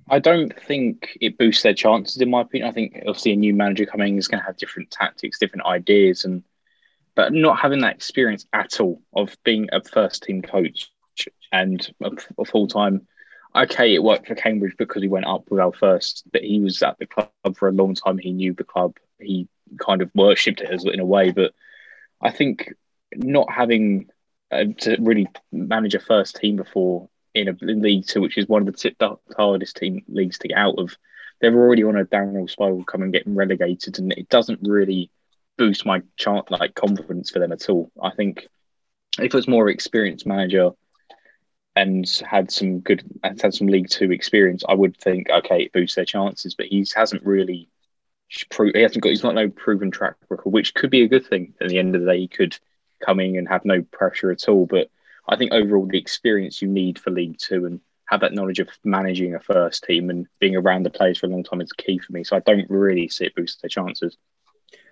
I 0.09 0.19
don't 0.19 0.57
think 0.61 1.17
it 1.21 1.37
boosts 1.37 1.63
their 1.63 1.73
chances, 1.73 2.21
in 2.21 2.29
my 2.29 2.41
opinion. 2.41 2.69
I 2.69 2.73
think 2.73 2.95
obviously 3.07 3.33
a 3.33 3.37
new 3.37 3.53
manager 3.53 3.85
coming 3.85 4.17
is 4.17 4.27
going 4.27 4.41
to 4.41 4.45
have 4.45 4.57
different 4.57 4.91
tactics, 4.91 5.39
different 5.39 5.65
ideas, 5.65 6.25
and 6.25 6.43
but 7.15 7.33
not 7.33 7.59
having 7.59 7.81
that 7.81 7.95
experience 7.95 8.45
at 8.53 8.79
all 8.79 9.01
of 9.13 9.35
being 9.43 9.69
a 9.71 9.83
first 9.83 10.23
team 10.23 10.41
coach 10.41 10.91
and 11.51 11.93
a, 12.01 12.11
a 12.39 12.45
full 12.45 12.67
time. 12.67 13.07
Okay, 13.53 13.93
it 13.93 14.03
worked 14.03 14.27
for 14.27 14.35
Cambridge 14.35 14.75
because 14.77 15.01
he 15.01 15.09
went 15.09 15.25
up 15.25 15.51
with 15.51 15.59
our 15.59 15.73
first, 15.73 16.23
but 16.31 16.41
he 16.41 16.61
was 16.61 16.81
at 16.81 16.97
the 16.99 17.05
club 17.05 17.57
for 17.57 17.67
a 17.67 17.73
long 17.73 17.95
time. 17.95 18.17
He 18.17 18.31
knew 18.31 18.53
the 18.53 18.63
club. 18.63 18.95
He 19.19 19.49
kind 19.77 20.01
of 20.01 20.09
worshipped 20.15 20.61
it 20.61 20.71
as 20.71 20.85
in 20.85 21.01
a 21.01 21.05
way, 21.05 21.31
but 21.31 21.53
I 22.21 22.31
think 22.31 22.73
not 23.13 23.51
having 23.51 24.09
uh, 24.51 24.65
to 24.79 24.97
really 24.99 25.27
manage 25.51 25.95
a 25.95 25.99
first 25.99 26.37
team 26.37 26.55
before 26.55 27.09
in 27.33 27.47
a 27.47 27.55
in 27.61 27.81
League 27.81 28.07
Two, 28.07 28.21
which 28.21 28.37
is 28.37 28.47
one 28.47 28.67
of 28.67 28.75
the, 28.75 28.95
the 28.99 29.17
hardest 29.35 29.77
team 29.77 30.03
leagues 30.07 30.37
to 30.39 30.47
get 30.47 30.57
out 30.57 30.77
of. 30.77 30.97
They're 31.39 31.55
already 31.55 31.83
on 31.83 31.95
a 31.95 32.03
downhill 32.03 32.47
spiral, 32.47 32.83
coming 32.83 33.11
getting 33.11 33.35
relegated, 33.35 33.99
and 33.99 34.11
it 34.13 34.29
doesn't 34.29 34.59
really 34.61 35.09
boost 35.57 35.85
my 35.85 36.01
chart 36.17 36.51
like 36.51 36.75
confidence 36.75 37.29
for 37.29 37.39
them 37.39 37.51
at 37.51 37.69
all. 37.69 37.91
I 38.01 38.11
think 38.11 38.47
if 39.17 39.25
it 39.25 39.33
was 39.33 39.47
more 39.47 39.69
experienced 39.69 40.25
manager 40.25 40.71
and 41.75 42.07
had 42.27 42.51
some 42.51 42.79
good 42.79 43.03
had 43.23 43.53
some 43.53 43.67
League 43.67 43.89
Two 43.89 44.11
experience, 44.11 44.63
I 44.67 44.73
would 44.73 44.97
think 44.97 45.29
okay, 45.29 45.63
it 45.63 45.73
boosts 45.73 45.95
their 45.95 46.05
chances. 46.05 46.55
But 46.55 46.67
he 46.67 46.85
hasn't 46.95 47.25
really 47.25 47.69
proved 48.49 48.75
he 48.75 48.81
hasn't 48.81 49.03
got 49.03 49.09
he's 49.09 49.23
not 49.23 49.35
no 49.35 49.49
proven 49.49 49.91
track 49.91 50.15
record, 50.29 50.51
which 50.51 50.73
could 50.73 50.89
be 50.89 51.03
a 51.03 51.09
good 51.09 51.25
thing. 51.25 51.53
At 51.61 51.69
the 51.69 51.79
end 51.79 51.95
of 51.95 52.01
the 52.01 52.07
day, 52.07 52.19
he 52.19 52.27
could 52.27 52.57
come 53.03 53.19
in 53.19 53.37
and 53.37 53.47
have 53.47 53.65
no 53.65 53.81
pressure 53.81 54.31
at 54.31 54.47
all, 54.47 54.65
but 54.65 54.89
I 55.27 55.37
think 55.37 55.51
overall 55.51 55.87
the 55.87 55.97
experience 55.97 56.61
you 56.61 56.67
need 56.67 56.99
for 56.99 57.11
League 57.11 57.37
Two 57.37 57.65
and 57.65 57.79
have 58.11 58.21
that 58.21 58.33
knowledge 58.33 58.59
of 58.59 58.67
managing 58.83 59.35
a 59.35 59.39
first 59.39 59.83
team 59.85 60.09
and 60.09 60.27
being 60.39 60.55
around 60.55 60.83
the 60.83 60.89
players 60.89 61.17
for 61.17 61.27
a 61.27 61.29
long 61.29 61.43
time 61.43 61.61
is 61.61 61.71
key 61.71 61.97
for 61.97 62.11
me. 62.11 62.23
So 62.23 62.35
I 62.35 62.41
don't 62.41 62.69
really 62.69 63.07
see 63.07 63.25
it 63.25 63.35
boost 63.35 63.61
their 63.61 63.69
chances. 63.69 64.17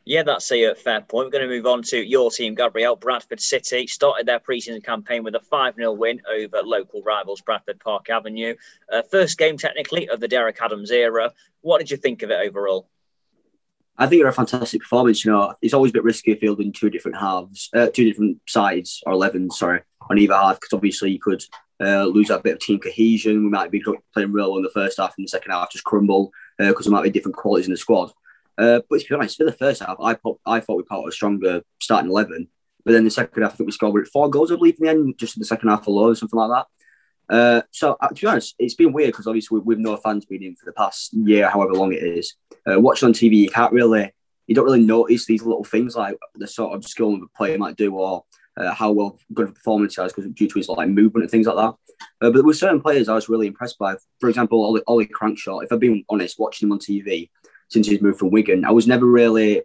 Yeah, 0.05 0.23
that's 0.23 0.51
a 0.51 0.73
fair 0.73 1.01
point. 1.01 1.27
We're 1.27 1.31
going 1.31 1.49
to 1.49 1.55
move 1.55 1.65
on 1.65 1.83
to 1.83 1.97
your 1.97 2.31
team, 2.31 2.55
Gabriel. 2.55 2.95
Bradford 2.95 3.41
City 3.41 3.85
started 3.85 4.25
their 4.25 4.39
preseason 4.39 4.83
campaign 4.83 5.23
with 5.23 5.35
a 5.35 5.39
5 5.39 5.75
0 5.75 5.91
win 5.93 6.21
over 6.27 6.61
local 6.63 7.03
rivals 7.03 7.41
Bradford 7.41 7.79
Park 7.79 8.09
Avenue. 8.09 8.55
Uh, 8.91 9.01
first 9.03 9.37
game, 9.37 9.57
technically, 9.57 10.09
of 10.09 10.19
the 10.19 10.27
Derek 10.27 10.59
Adams 10.61 10.89
era. 10.89 11.33
What 11.61 11.79
did 11.79 11.91
you 11.91 11.97
think 11.97 12.23
of 12.23 12.31
it 12.31 12.39
overall? 12.39 12.89
I 13.97 14.07
think 14.07 14.21
they're 14.21 14.29
a 14.29 14.33
fantastic 14.33 14.81
performance. 14.81 15.25
You 15.25 15.31
know, 15.31 15.53
it's 15.61 15.73
always 15.73 15.91
a 15.91 15.93
bit 15.93 16.05
risky 16.05 16.33
fielding 16.35 16.71
two 16.71 16.89
different 16.89 17.17
halves, 17.17 17.69
uh, 17.75 17.87
two 17.93 18.05
different 18.05 18.39
sides 18.47 19.03
or 19.05 19.11
11, 19.11 19.51
sorry, 19.51 19.81
on 20.09 20.17
either 20.17 20.33
half, 20.33 20.59
because 20.59 20.73
obviously 20.73 21.11
you 21.11 21.19
could 21.19 21.43
uh, 21.81 22.05
lose 22.05 22.27
that 22.27 22.43
bit 22.43 22.53
of 22.53 22.59
team 22.59 22.79
cohesion. 22.79 23.43
We 23.43 23.49
might 23.49 23.71
be 23.71 23.83
playing 24.13 24.31
real 24.31 24.51
well 24.51 24.57
in 24.57 24.63
the 24.63 24.69
first 24.69 24.99
half 24.99 25.13
and 25.17 25.25
the 25.25 25.29
second 25.29 25.51
half 25.51 25.71
just 25.71 25.83
crumble 25.83 26.31
because 26.57 26.87
uh, 26.87 26.89
there 26.89 26.97
might 26.97 27.03
be 27.03 27.11
different 27.11 27.37
qualities 27.37 27.67
in 27.67 27.71
the 27.71 27.77
squad. 27.77 28.11
Uh, 28.57 28.81
but 28.89 28.99
to 28.99 29.07
be 29.07 29.15
honest, 29.15 29.37
for 29.37 29.45
the 29.45 29.53
first 29.53 29.81
half, 29.81 29.95
I, 30.01 30.15
put, 30.15 30.37
I 30.45 30.59
thought 30.59 30.75
we 30.75 30.83
put 30.83 30.97
out 30.97 31.07
a 31.07 31.11
stronger 31.11 31.61
starting 31.79 32.11
11. 32.11 32.49
But 32.83 32.91
then 32.91 33.05
the 33.05 33.11
second 33.11 33.41
half, 33.41 33.53
I 33.53 33.55
think 33.55 33.67
we 33.67 33.71
scored 33.71 34.07
four 34.07 34.29
goals, 34.29 34.51
I 34.51 34.55
believe, 34.55 34.75
in 34.79 34.85
the 34.85 34.91
end, 34.91 35.17
just 35.17 35.37
in 35.37 35.41
the 35.41 35.45
second 35.45 35.69
half 35.69 35.87
alone, 35.87 36.11
or 36.11 36.15
something 36.15 36.39
like 36.39 36.49
that. 36.49 37.33
Uh, 37.33 37.61
so 37.71 37.95
uh, 38.01 38.07
to 38.07 38.15
be 38.15 38.27
honest, 38.27 38.55
it's 38.57 38.73
been 38.73 38.91
weird 38.91 39.11
because 39.11 39.27
obviously 39.27 39.59
we've 39.59 39.77
no 39.77 39.95
fans 39.95 40.25
been 40.25 40.43
in 40.43 40.55
for 40.55 40.65
the 40.65 40.73
past 40.73 41.13
year, 41.13 41.47
however 41.47 41.73
long 41.73 41.93
it 41.93 42.03
is. 42.03 42.35
Uh, 42.69 42.79
watching 42.79 43.07
on 43.07 43.13
TV, 43.13 43.35
you 43.35 43.49
can't 43.49 43.71
really, 43.71 44.11
you 44.47 44.55
don't 44.55 44.65
really 44.65 44.83
notice 44.83 45.25
these 45.25 45.43
little 45.43 45.63
things 45.63 45.95
like 45.95 46.17
the 46.35 46.47
sort 46.47 46.75
of 46.75 46.83
skill 46.83 47.19
the 47.19 47.27
player 47.37 47.57
might 47.57 47.77
do 47.77 47.93
or 47.95 48.23
uh, 48.59 48.73
how 48.73 48.91
well 48.91 49.17
good 49.33 49.45
of 49.45 49.51
a 49.51 49.53
performance 49.53 49.95
he 49.95 50.01
has 50.01 50.13
because 50.13 50.29
due 50.31 50.47
to 50.47 50.59
his 50.59 50.69
like 50.69 50.89
movement 50.89 51.23
and 51.23 51.31
things 51.31 51.47
like 51.47 51.55
that. 51.55 51.73
Uh, 52.21 52.29
but 52.29 52.35
there 52.35 52.43
were 52.43 52.53
certain 52.53 52.81
players 52.81 53.09
I 53.09 53.15
was 53.15 53.29
really 53.29 53.47
impressed 53.47 53.77
by. 53.77 53.95
For 54.19 54.29
example, 54.29 54.63
Ollie, 54.63 54.81
Ollie 54.87 55.07
Crankshaw. 55.07 55.63
If 55.63 55.71
I've 55.71 55.79
been 55.79 56.03
honest, 56.09 56.39
watching 56.39 56.67
him 56.67 56.73
on 56.73 56.79
TV 56.79 57.29
since 57.69 57.87
he's 57.87 58.01
moved 58.01 58.19
from 58.19 58.31
Wigan, 58.31 58.65
I 58.65 58.71
was 58.71 58.87
never 58.87 59.05
really, 59.05 59.59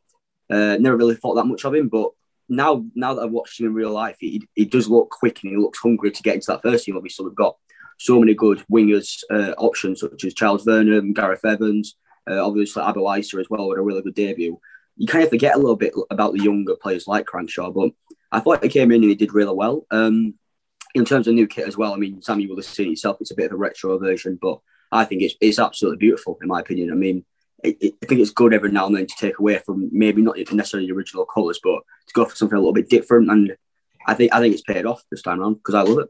uh, 0.51 0.77
never 0.79 0.97
really 0.97 1.17
thought 1.17 1.35
that 1.35 1.47
much 1.47 1.65
of 1.65 1.75
him. 1.75 1.89
But 1.89 2.11
now, 2.49 2.85
now 2.95 3.15
that 3.15 3.23
I've 3.23 3.31
watched 3.31 3.61
him 3.61 3.67
in 3.67 3.75
real 3.75 3.93
life, 3.93 4.17
he, 4.21 4.47
he 4.55 4.65
does 4.65 4.89
look 4.89 5.11
quick 5.11 5.41
and 5.43 5.53
he 5.53 5.59
looks 5.59 5.79
hungry 5.79 6.11
to 6.11 6.23
get 6.23 6.35
into 6.35 6.47
that 6.49 6.63
first 6.63 6.85
team. 6.85 6.97
Obviously, 6.97 7.25
we've 7.25 7.35
got 7.35 7.57
so 7.99 8.19
many 8.19 8.35
good 8.35 8.65
wingers 8.71 9.23
uh, 9.31 9.55
options 9.59 10.01
such 10.01 10.25
as 10.25 10.35
Charles 10.35 10.65
Vernam, 10.65 11.15
Gareth 11.15 11.45
Evans, 11.45 11.97
uh, 12.29 12.45
obviously 12.45 12.83
Abo 12.83 12.97
Eisa 12.97 13.41
as 13.41 13.47
well 13.51 13.69
with 13.69 13.79
a 13.79 13.83
really 13.83 14.03
good 14.03 14.15
debut. 14.15 14.59
You 14.97 15.07
kind 15.07 15.25
of 15.25 15.31
forget 15.31 15.55
a 15.55 15.59
little 15.59 15.77
bit 15.77 15.93
about 16.11 16.35
the 16.35 16.43
younger 16.43 16.77
players 16.77 17.07
like 17.07 17.27
Crankshaw, 17.27 17.75
but 17.75 17.91
I 18.35 18.41
thought 18.41 18.63
he 18.63 18.69
came 18.69 18.91
in 18.91 19.03
and 19.03 19.11
he 19.11 19.15
did 19.15 19.33
really 19.33 19.55
well. 19.55 19.87
Um, 19.91 20.35
in 20.95 21.05
terms 21.05 21.29
of 21.29 21.35
new 21.35 21.47
kit 21.47 21.69
as 21.69 21.77
well, 21.77 21.95
I 21.95 21.97
mean, 21.97 22.21
Sammy 22.21 22.47
will 22.47 22.57
have 22.57 22.65
seen 22.65 22.91
yourself. 22.91 23.19
It's 23.21 23.31
a 23.31 23.37
bit 23.37 23.47
of 23.47 23.53
a 23.53 23.57
retro 23.57 23.97
version, 23.99 24.39
but 24.41 24.59
I 24.91 25.05
think 25.05 25.23
it's, 25.23 25.35
it's 25.41 25.59
absolutely 25.59 25.99
beautiful 25.99 26.39
in 26.43 26.49
my 26.49 26.61
opinion. 26.61 26.91
I 26.91 26.95
mean, 26.95 27.25
it, 27.63 27.77
it, 27.81 27.95
I 28.03 28.07
think 28.07 28.21
it's 28.21 28.31
good 28.31 28.53
every 28.53 28.73
now 28.73 28.87
and 28.87 28.97
then 28.97 29.07
to 29.07 29.15
take 29.17 29.39
away 29.39 29.59
from 29.59 29.89
maybe 29.93 30.21
not 30.21 30.37
necessarily 30.53 30.89
the 30.89 30.95
original 30.95 31.25
colours, 31.25 31.61
but 31.63 31.83
to 32.07 32.13
go 32.13 32.25
for 32.25 32.37
something 32.37 32.57
a 32.57 32.61
little 32.61 32.75
bit 32.75 32.91
different. 32.91 33.31
And 33.31 33.57
I 34.07 34.15
think 34.15 34.33
I 34.35 34.41
think 34.41 34.53
it's 34.53 34.63
paid 34.63 34.85
off 34.85 35.03
this 35.11 35.23
time 35.23 35.41
around 35.41 35.55
because 35.55 35.75
I 35.75 35.83
love 35.83 35.99
it. 35.99 36.09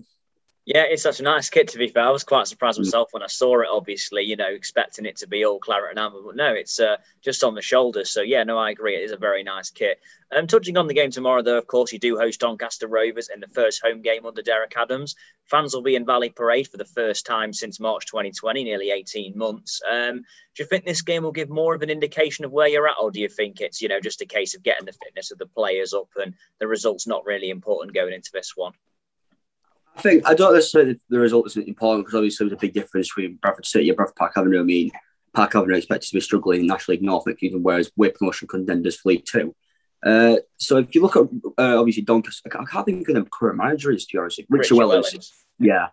Yeah, 0.66 0.84
it's 0.88 1.02
such 1.02 1.20
a 1.20 1.24
nice 1.24 1.50
kit. 1.50 1.68
To 1.68 1.78
be 1.78 1.88
fair, 1.88 2.04
I 2.04 2.10
was 2.10 2.24
quite 2.24 2.46
surprised 2.46 2.78
mm. 2.80 2.84
myself 2.84 3.12
when 3.12 3.22
I 3.22 3.26
saw 3.26 3.60
it. 3.60 3.68
Obviously, 3.70 4.22
you 4.22 4.36
know, 4.36 4.48
expecting 4.48 5.04
it 5.04 5.16
to 5.16 5.28
be 5.28 5.44
all 5.44 5.58
claret 5.58 5.90
and 5.90 5.98
amber, 5.98 6.22
but 6.24 6.36
no, 6.36 6.54
it's 6.54 6.80
uh, 6.80 6.96
just 7.22 7.44
on 7.44 7.54
the 7.54 7.60
shoulders. 7.60 8.08
So 8.08 8.22
yeah, 8.22 8.44
no, 8.44 8.56
I 8.56 8.70
agree. 8.70 8.96
It 8.96 9.04
is 9.04 9.12
a 9.12 9.18
very 9.18 9.42
nice 9.42 9.68
kit. 9.68 10.00
Um, 10.34 10.46
touching 10.46 10.78
on 10.78 10.86
the 10.86 10.94
game 10.94 11.10
tomorrow, 11.10 11.42
though, 11.42 11.58
of 11.58 11.66
course, 11.66 11.92
you 11.92 11.98
do 11.98 12.16
host 12.16 12.40
Doncaster 12.40 12.88
Rovers 12.88 13.28
in 13.28 13.40
the 13.40 13.48
first 13.48 13.82
home 13.84 14.00
game 14.00 14.24
under 14.24 14.40
Derek 14.40 14.74
Adams. 14.74 15.16
Fans 15.44 15.74
will 15.74 15.82
be 15.82 15.96
in 15.96 16.06
Valley 16.06 16.30
Parade 16.30 16.68
for 16.68 16.78
the 16.78 16.86
first 16.86 17.26
time 17.26 17.52
since 17.52 17.78
March 17.78 18.06
2020, 18.06 18.64
nearly 18.64 18.90
18 18.90 19.36
months. 19.36 19.82
Um, 19.88 20.22
do 20.54 20.62
you 20.62 20.64
think 20.64 20.86
this 20.86 21.02
game 21.02 21.24
will 21.24 21.32
give 21.32 21.50
more 21.50 21.74
of 21.74 21.82
an 21.82 21.90
indication 21.90 22.46
of 22.46 22.52
where 22.52 22.68
you're 22.68 22.88
at, 22.88 22.96
or 22.98 23.10
do 23.10 23.20
you 23.20 23.28
think 23.28 23.60
it's 23.60 23.82
you 23.82 23.88
know 23.88 24.00
just 24.00 24.22
a 24.22 24.26
case 24.26 24.54
of 24.54 24.62
getting 24.62 24.86
the 24.86 24.96
fitness 25.04 25.30
of 25.30 25.36
the 25.36 25.46
players 25.46 25.92
up 25.92 26.08
and 26.16 26.32
the 26.58 26.66
results 26.66 27.06
not 27.06 27.26
really 27.26 27.50
important 27.50 27.94
going 27.94 28.14
into 28.14 28.30
this 28.32 28.56
one? 28.56 28.72
I 29.96 30.00
think 30.00 30.28
I 30.28 30.34
don't 30.34 30.54
necessarily 30.54 30.92
think 30.92 31.02
the 31.08 31.20
result 31.20 31.46
isn't 31.46 31.68
important 31.68 32.04
because 32.04 32.18
obviously 32.18 32.46
there's 32.46 32.56
a 32.56 32.60
big 32.60 32.74
difference 32.74 33.08
between 33.08 33.36
Bradford 33.36 33.66
City 33.66 33.88
and 33.88 33.96
Bradford 33.96 34.16
Park 34.16 34.32
Avenue. 34.36 34.60
I 34.60 34.64
mean, 34.64 34.90
Park 35.32 35.54
Avenue 35.54 35.76
expected 35.76 36.08
to 36.08 36.14
be 36.14 36.20
struggling 36.20 36.60
in 36.60 36.66
National 36.66 36.94
League 36.94 37.02
North 37.02 37.26
next 37.26 37.40
season, 37.40 37.62
whereas 37.62 37.90
we're 37.96 38.12
promotion 38.12 38.48
contenders 38.48 38.96
for 38.96 39.10
League 39.10 39.24
Two. 39.24 39.54
Uh, 40.04 40.36
so 40.58 40.76
if 40.78 40.94
you 40.94 41.00
look 41.00 41.16
at 41.16 41.22
uh, 41.58 41.78
obviously 41.78 42.02
Doncaster, 42.02 42.50
I 42.54 42.64
can't 42.64 42.84
think 42.84 43.08
of 43.08 43.14
the 43.14 43.24
current 43.30 43.56
manager 43.56 43.90
is 43.90 44.06
to 44.06 44.16
be 44.16 44.18
honest. 44.18 44.42
Rich 44.48 44.70
Wellens. 44.70 45.30
Yeah. 45.58 45.88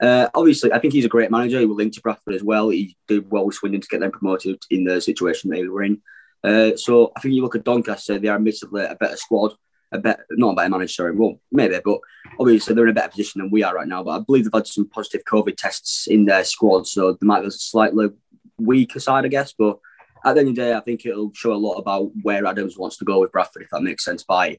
Uh, 0.00 0.28
obviously, 0.34 0.72
I 0.72 0.78
think 0.78 0.94
he's 0.94 1.04
a 1.04 1.10
great 1.10 1.30
manager. 1.30 1.60
He 1.60 1.66
will 1.66 1.76
link 1.76 1.92
to 1.94 2.00
Bradford 2.00 2.34
as 2.34 2.42
well. 2.42 2.70
He 2.70 2.96
did 3.06 3.30
well 3.30 3.44
with 3.44 3.56
Swindon 3.56 3.82
to 3.82 3.88
get 3.88 4.00
them 4.00 4.10
promoted 4.10 4.58
in 4.70 4.84
the 4.84 5.00
situation 5.00 5.50
they 5.50 5.66
were 5.66 5.82
in. 5.82 6.00
Uh, 6.42 6.74
so 6.76 7.12
I 7.14 7.20
think 7.20 7.34
you 7.34 7.42
look 7.42 7.54
at 7.54 7.64
Doncaster, 7.64 8.18
they 8.18 8.28
are 8.28 8.36
admittedly 8.36 8.84
a 8.84 8.94
better 8.94 9.16
squad 9.16 9.52
a 9.92 9.98
better, 9.98 10.24
not 10.30 10.52
a 10.52 10.54
better 10.54 10.68
manager, 10.68 10.92
sorry, 10.92 11.12
well, 11.12 11.40
maybe, 11.50 11.78
but 11.84 11.98
obviously 12.38 12.74
they're 12.74 12.84
in 12.84 12.90
a 12.90 12.94
better 12.94 13.10
position 13.10 13.40
than 13.40 13.50
we 13.50 13.62
are 13.62 13.74
right 13.74 13.88
now. 13.88 14.02
But 14.02 14.10
I 14.10 14.18
believe 14.20 14.44
they've 14.44 14.52
had 14.52 14.66
some 14.66 14.88
positive 14.88 15.24
COVID 15.24 15.56
tests 15.56 16.06
in 16.06 16.24
their 16.24 16.44
squad, 16.44 16.86
so 16.86 17.12
they 17.12 17.26
might 17.26 17.40
be 17.40 17.48
a 17.48 17.50
slightly 17.50 18.08
weaker 18.58 19.00
side, 19.00 19.24
I 19.24 19.28
guess. 19.28 19.52
But 19.52 19.78
at 20.24 20.34
the 20.34 20.40
end 20.40 20.50
of 20.50 20.54
the 20.56 20.62
day, 20.62 20.74
I 20.74 20.80
think 20.80 21.04
it'll 21.04 21.32
show 21.34 21.52
a 21.52 21.54
lot 21.54 21.78
about 21.78 22.10
where 22.22 22.46
Adams 22.46 22.78
wants 22.78 22.98
to 22.98 23.04
go 23.04 23.20
with 23.20 23.32
Bradford, 23.32 23.62
if 23.62 23.70
that 23.70 23.82
makes 23.82 24.04
sense, 24.04 24.22
by 24.22 24.58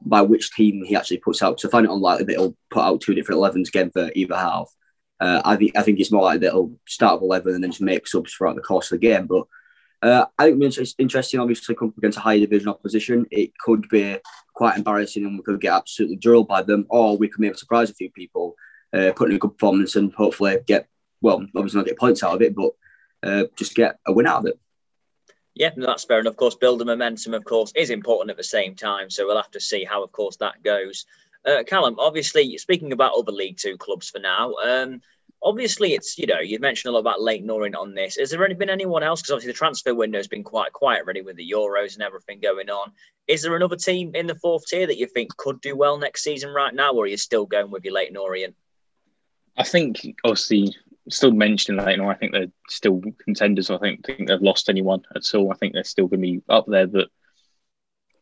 by 0.00 0.22
which 0.22 0.52
team 0.52 0.84
he 0.84 0.94
actually 0.94 1.18
puts 1.18 1.42
out. 1.42 1.58
So 1.58 1.68
I 1.68 1.72
find 1.72 1.84
it 1.84 1.90
unlikely 1.90 2.26
that 2.26 2.36
he'll 2.36 2.56
put 2.70 2.84
out 2.84 3.00
two 3.00 3.14
different 3.14 3.40
11s 3.40 3.66
again 3.66 3.90
for 3.90 4.12
either 4.14 4.36
half. 4.36 4.72
Uh, 5.18 5.42
I 5.44 5.56
think 5.56 5.76
I 5.76 5.82
think 5.82 5.98
it's 5.98 6.12
more 6.12 6.22
likely 6.22 6.46
that 6.46 6.52
he'll 6.52 6.72
start 6.86 7.20
with 7.20 7.26
11 7.26 7.54
and 7.54 7.64
then 7.64 7.70
just 7.72 7.82
make 7.82 8.06
subs 8.06 8.32
throughout 8.32 8.54
the 8.54 8.62
course 8.62 8.92
of 8.92 9.00
the 9.00 9.06
game. 9.06 9.26
But 9.26 9.46
uh, 10.02 10.26
I 10.38 10.50
think 10.50 10.62
it's 10.62 10.94
interesting, 10.98 11.40
obviously, 11.40 11.74
come 11.74 11.92
against 11.98 12.18
a 12.18 12.20
higher 12.20 12.38
division 12.38 12.68
opposition. 12.68 13.26
It 13.30 13.52
could 13.58 13.88
be 13.88 14.18
quite 14.54 14.76
embarrassing 14.76 15.24
and 15.24 15.36
we 15.36 15.42
could 15.42 15.60
get 15.60 15.72
absolutely 15.72 16.16
drilled 16.16 16.48
by 16.48 16.62
them, 16.62 16.86
or 16.88 17.16
we 17.16 17.28
could 17.28 17.40
maybe 17.40 17.56
surprise 17.56 17.90
a 17.90 17.94
few 17.94 18.10
people, 18.10 18.54
uh, 18.92 19.12
put 19.16 19.30
in 19.30 19.36
a 19.36 19.38
good 19.38 19.56
performance 19.56 19.96
and 19.96 20.12
hopefully 20.14 20.58
get, 20.66 20.88
well, 21.20 21.44
obviously 21.56 21.78
not 21.78 21.86
get 21.86 21.98
points 21.98 22.22
out 22.22 22.34
of 22.34 22.42
it, 22.42 22.54
but 22.54 22.70
uh, 23.22 23.44
just 23.56 23.74
get 23.74 23.98
a 24.06 24.12
win 24.12 24.26
out 24.26 24.40
of 24.40 24.46
it. 24.46 24.58
Yeah, 25.54 25.70
that's 25.76 26.04
fair. 26.04 26.20
And 26.20 26.28
of 26.28 26.36
course, 26.36 26.54
building 26.54 26.86
momentum, 26.86 27.34
of 27.34 27.44
course, 27.44 27.72
is 27.74 27.90
important 27.90 28.30
at 28.30 28.36
the 28.36 28.44
same 28.44 28.76
time. 28.76 29.10
So 29.10 29.26
we'll 29.26 29.36
have 29.36 29.50
to 29.50 29.60
see 29.60 29.82
how, 29.82 30.04
of 30.04 30.12
course, 30.12 30.36
that 30.36 30.62
goes. 30.62 31.04
Uh, 31.44 31.64
Callum, 31.64 31.96
obviously, 31.98 32.56
speaking 32.58 32.92
about 32.92 33.14
other 33.18 33.32
League 33.32 33.56
Two 33.56 33.76
clubs 33.76 34.08
for 34.08 34.20
now, 34.20 34.54
um, 34.54 35.00
obviously 35.42 35.94
it's 35.94 36.18
you 36.18 36.26
know 36.26 36.40
you 36.40 36.58
mentioned 36.58 36.90
a 36.90 36.92
lot 36.92 37.00
about 37.00 37.20
Leyton 37.20 37.50
Orient 37.50 37.76
on 37.76 37.94
this. 37.94 38.16
Has 38.16 38.30
there 38.30 38.54
been 38.54 38.70
anyone 38.70 39.02
else? 39.02 39.20
Because 39.20 39.32
obviously 39.32 39.52
the 39.52 39.58
transfer 39.58 39.94
window 39.94 40.18
has 40.18 40.28
been 40.28 40.44
quite 40.44 40.72
quiet 40.72 41.06
really 41.06 41.22
with 41.22 41.36
the 41.36 41.50
Euros 41.50 41.94
and 41.94 42.02
everything 42.02 42.40
going 42.40 42.70
on. 42.70 42.92
Is 43.26 43.42
there 43.42 43.56
another 43.56 43.76
team 43.76 44.14
in 44.14 44.26
the 44.26 44.34
fourth 44.34 44.66
tier 44.66 44.86
that 44.86 44.98
you 44.98 45.06
think 45.06 45.36
could 45.36 45.60
do 45.60 45.76
well 45.76 45.98
next 45.98 46.22
season 46.22 46.50
right 46.50 46.74
now, 46.74 46.92
or 46.92 47.04
are 47.04 47.08
you 47.08 47.16
still 47.16 47.46
going 47.46 47.70
with 47.70 47.84
your 47.84 47.94
Leyton 47.94 48.16
Orient? 48.16 48.54
I 49.56 49.64
think 49.64 50.00
obviously 50.24 50.74
still 51.10 51.32
mentioning 51.32 51.84
Leyton 51.84 52.00
Orient. 52.00 52.16
I 52.16 52.20
think 52.20 52.32
they're 52.32 52.52
still 52.68 53.02
contenders. 53.24 53.70
I 53.70 53.78
think 53.78 54.04
think 54.04 54.28
they've 54.28 54.40
lost 54.40 54.68
anyone 54.68 55.02
at 55.14 55.34
all. 55.34 55.52
I 55.52 55.56
think 55.56 55.72
they're 55.74 55.84
still 55.84 56.06
going 56.06 56.20
to 56.20 56.26
be 56.26 56.42
up 56.48 56.66
there, 56.66 56.86
but. 56.86 57.08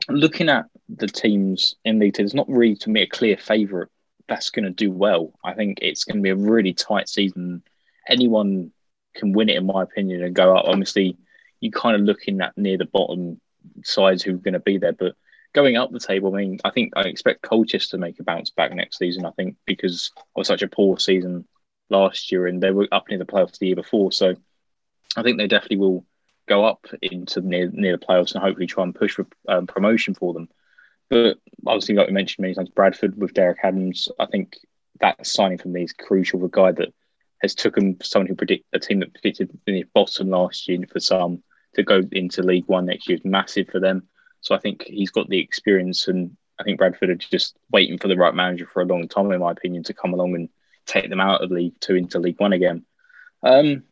Looking 0.09 0.49
at 0.51 0.67
the 0.89 1.09
teams 1.09 1.75
in 1.85 1.99
Two, 1.99 2.13
there's 2.13 2.33
not 2.33 2.49
really 2.49 2.77
to 2.77 2.91
me 2.91 3.03
a 3.03 3.09
clear 3.09 3.37
favourite 3.37 3.89
that's 4.29 4.51
going 4.51 4.65
to 4.65 4.71
do 4.71 4.91
well. 4.91 5.33
I 5.45 5.55
think 5.55 5.79
it's 5.83 6.05
going 6.05 6.17
to 6.17 6.23
be 6.23 6.31
a 6.31 6.37
really 6.37 6.73
tight 6.73 7.09
season. 7.09 7.63
Anyone 8.09 8.73
can 9.15 9.33
win 9.33 9.49
it, 9.49 9.57
in 9.57 9.67
my 9.67 9.83
opinion, 9.83 10.23
and 10.23 10.35
go 10.35 10.57
up. 10.57 10.67
Obviously, 10.67 11.17
you 11.61 11.71
kind 11.71 11.97
of 11.97 12.03
looking 12.03 12.41
at 12.41 12.57
near 12.57 12.79
the 12.79 12.87
bottom 12.87 13.41
sides 13.85 14.23
who 14.23 14.35
are 14.35 14.39
going 14.39 14.55
to 14.55 14.61
be 14.61 14.79
there, 14.79 14.93
but 14.93 15.15
going 15.53 15.77
up 15.77 15.91
the 15.91 15.99
table, 15.99 16.35
I 16.35 16.39
mean, 16.39 16.59
I 16.65 16.71
think 16.71 16.93
I 16.97 17.03
expect 17.03 17.43
Colchester 17.43 17.97
to 17.97 18.01
make 18.01 18.21
a 18.21 18.25
bounce 18.25 18.51
back 18.51 18.73
next 18.75 18.99
season. 18.99 19.25
I 19.25 19.31
think 19.31 19.57
because 19.65 20.13
of 20.37 20.47
such 20.47 20.63
a 20.63 20.69
poor 20.69 20.99
season 20.99 21.47
last 21.89 22.31
year, 22.31 22.47
and 22.47 22.63
they 22.63 22.71
were 22.71 22.89
up 22.93 23.09
near 23.09 23.19
the 23.19 23.25
playoffs 23.25 23.59
the 23.59 23.69
year 23.69 23.77
before, 23.77 24.13
so 24.13 24.35
I 25.17 25.23
think 25.23 25.39
they 25.39 25.47
definitely 25.47 25.79
will 25.79 26.05
go 26.47 26.65
up 26.65 26.87
into 27.03 27.41
near 27.41 27.71
near 27.73 27.97
the 27.97 28.05
playoffs 28.05 28.35
and 28.35 28.43
hopefully 28.43 28.67
try 28.67 28.85
and 28.85 28.95
push 28.95 29.15
for 29.15 29.27
um, 29.49 29.67
promotion 29.67 30.15
for 30.15 30.33
them. 30.33 30.49
But 31.09 31.39
obviously, 31.67 31.95
like 31.95 32.09
we 32.09 32.13
mentioned 32.13 32.43
many 32.43 32.55
times, 32.55 32.69
Bradford 32.69 33.17
with 33.17 33.35
Derek 33.35 33.59
Adams, 33.63 34.09
I 34.19 34.27
think 34.27 34.59
that 35.01 35.27
signing 35.27 35.59
for 35.59 35.69
me 35.69 35.85
is 35.85 35.93
crucial. 35.93 36.41
The 36.41 36.49
guy 36.49 36.73
that 36.73 36.93
has 37.43 37.55
took 37.55 37.77
him, 37.77 37.99
someone 38.03 38.27
who 38.27 38.35
predict 38.35 38.65
a 38.73 38.79
team 38.79 39.01
that 39.01 39.13
predicted 39.13 39.57
the 39.67 39.85
bottom 39.95 40.31
last 40.31 40.69
year 40.69 40.81
for 40.91 41.01
some 41.01 41.43
to 41.75 41.83
go 41.83 42.03
into 42.13 42.43
League 42.43 42.67
One 42.67 42.87
next 42.87 43.09
year 43.09 43.19
is 43.19 43.25
massive 43.25 43.69
for 43.69 43.79
them. 43.79 44.09
So 44.41 44.55
I 44.55 44.59
think 44.59 44.83
he's 44.83 45.11
got 45.11 45.29
the 45.29 45.39
experience, 45.39 46.09
and 46.09 46.37
I 46.59 46.65
think 46.65 46.79
Bradford 46.79 47.11
are 47.11 47.15
just 47.17 47.57
waiting 47.71 47.99
for 47.99 48.09
the 48.09 48.17
right 48.17 48.35
manager 48.35 48.67
for 48.67 48.83
a 48.83 48.87
long 48.87 49.09
time, 49.09 49.31
in 49.33 49.41
my 49.41 49.53
opinion, 49.53 49.83
to 49.85 49.95
come 49.95 50.15
along 50.15 50.35
and 50.35 50.49
take 50.87 51.11
them 51.11 51.21
out 51.21 51.43
of 51.43 51.51
League 51.51 51.79
Two 51.81 51.95
into 51.95 52.19
League 52.19 52.41
One 52.41 52.53
again. 52.53 52.85
Um, 53.43 53.83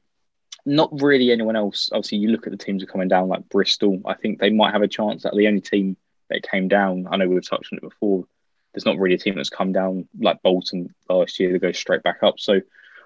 not 0.67 0.91
really 1.03 1.31
anyone 1.31 1.57
else. 1.57 1.91
Obviously, 1.93 2.19
you 2.19 2.31
look 2.31 2.47
at 2.47 2.51
the 2.51 2.57
teams 2.57 2.83
are 2.83 2.87
coming 2.87 3.09
down, 3.09 3.29
like 3.29 3.49
Bristol. 3.49 4.01
I 4.07 4.15
think 4.15 4.39
they 4.39 4.51
might 4.51 4.73
have 4.73 4.83
a 4.83 4.89
chance. 4.89 5.23
That 5.23 5.35
the 5.35 5.49
only 5.49 5.61
team 5.61 5.97
that 6.31 6.49
came 6.49 6.69
down. 6.69 7.07
I 7.11 7.17
know 7.17 7.29
we've 7.29 7.47
touched 7.47 7.73
on 7.73 7.79
it 7.79 7.83
before. 7.83 8.25
There's 8.73 8.85
not 8.85 8.99
really 8.99 9.15
a 9.15 9.19
team 9.19 9.37
that's 9.37 9.51
come 9.51 9.73
down 9.73 10.09
like 10.19 10.43
Bolton 10.43 10.95
last 11.09 11.39
year 11.39 11.53
to 11.53 11.59
go 11.59 11.73
straight 11.73 12.03
back 12.03 12.23
up. 12.23 12.41
So 12.41 12.61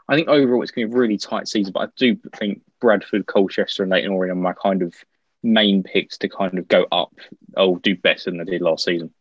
I 0.09 0.15
think 0.15 0.29
overall 0.29 0.63
it's 0.63 0.71
going 0.71 0.87
to 0.87 0.91
be 0.91 0.97
a 0.97 0.99
really 0.99 1.19
tight 1.19 1.49
season. 1.49 1.73
But 1.73 1.81
I 1.81 1.93
do 1.97 2.17
think 2.37 2.63
Bradford, 2.81 3.27
Colchester, 3.27 3.83
and 3.83 3.93
Leyton 3.93 4.13
Orient 4.13 4.39
are 4.39 4.41
my 4.41 4.55
kind 4.55 4.83
of 4.83 4.95
main 5.43 5.83
picks 5.83 6.19
to 6.19 6.29
kind 6.29 6.59
of 6.59 6.69
go 6.69 6.87
up 6.91 7.13
or 7.57 7.79
do 7.79 7.97
better 7.97 8.31
than 8.31 8.39
they 8.39 8.45
did 8.45 8.63
last 8.63 8.85
season. 8.85 9.13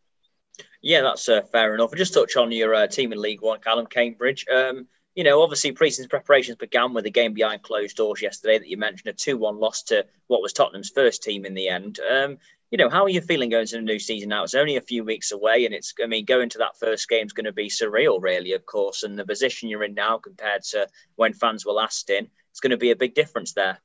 Yeah, 0.80 1.02
that's 1.02 1.28
uh, 1.28 1.42
fair 1.42 1.74
enough. 1.74 1.90
I'll 1.92 1.98
just 1.98 2.14
touch 2.14 2.36
on 2.36 2.52
your 2.52 2.74
uh, 2.74 2.86
team 2.86 3.12
in 3.12 3.20
League 3.20 3.42
One, 3.42 3.60
Callum 3.60 3.86
Cambridge. 3.86 4.46
Um, 4.48 4.86
you 5.14 5.24
know, 5.24 5.42
obviously 5.42 5.72
pre-season 5.72 6.08
preparations 6.08 6.56
began 6.56 6.94
with 6.94 7.04
a 7.06 7.10
game 7.10 7.34
behind 7.34 7.62
closed 7.62 7.96
doors 7.96 8.22
yesterday 8.22 8.58
that 8.58 8.68
you 8.68 8.76
mentioned, 8.76 9.08
a 9.08 9.12
2-1 9.12 9.58
loss 9.58 9.82
to 9.84 10.06
what 10.28 10.40
was 10.40 10.52
Tottenham's 10.52 10.90
first 10.90 11.24
team 11.24 11.44
in 11.44 11.54
the 11.54 11.68
end. 11.68 11.98
Um, 12.08 12.38
you 12.70 12.78
know, 12.78 12.90
how 12.90 13.04
are 13.04 13.08
you 13.08 13.20
feeling 13.20 13.48
going 13.48 13.66
to 13.66 13.76
the 13.76 13.82
new 13.82 13.98
season 13.98 14.28
now? 14.28 14.44
It's 14.44 14.54
only 14.54 14.76
a 14.76 14.82
few 14.82 15.04
weeks 15.04 15.32
away, 15.32 15.64
and 15.64 15.74
it's, 15.74 15.94
I 16.02 16.06
mean, 16.06 16.24
going 16.24 16.50
to 16.50 16.58
that 16.58 16.78
first 16.78 17.08
game 17.08 17.26
is 17.26 17.32
going 17.32 17.46
to 17.46 17.52
be 17.52 17.68
surreal, 17.68 18.22
really, 18.22 18.52
of 18.52 18.66
course. 18.66 19.02
And 19.02 19.18
the 19.18 19.24
position 19.24 19.68
you're 19.68 19.84
in 19.84 19.94
now 19.94 20.18
compared 20.18 20.62
to 20.70 20.86
when 21.16 21.32
fans 21.32 21.64
were 21.64 21.72
last 21.72 22.10
in, 22.10 22.28
it's 22.50 22.60
going 22.60 22.70
to 22.70 22.76
be 22.76 22.90
a 22.90 22.96
big 22.96 23.14
difference 23.14 23.54
there. 23.54 23.78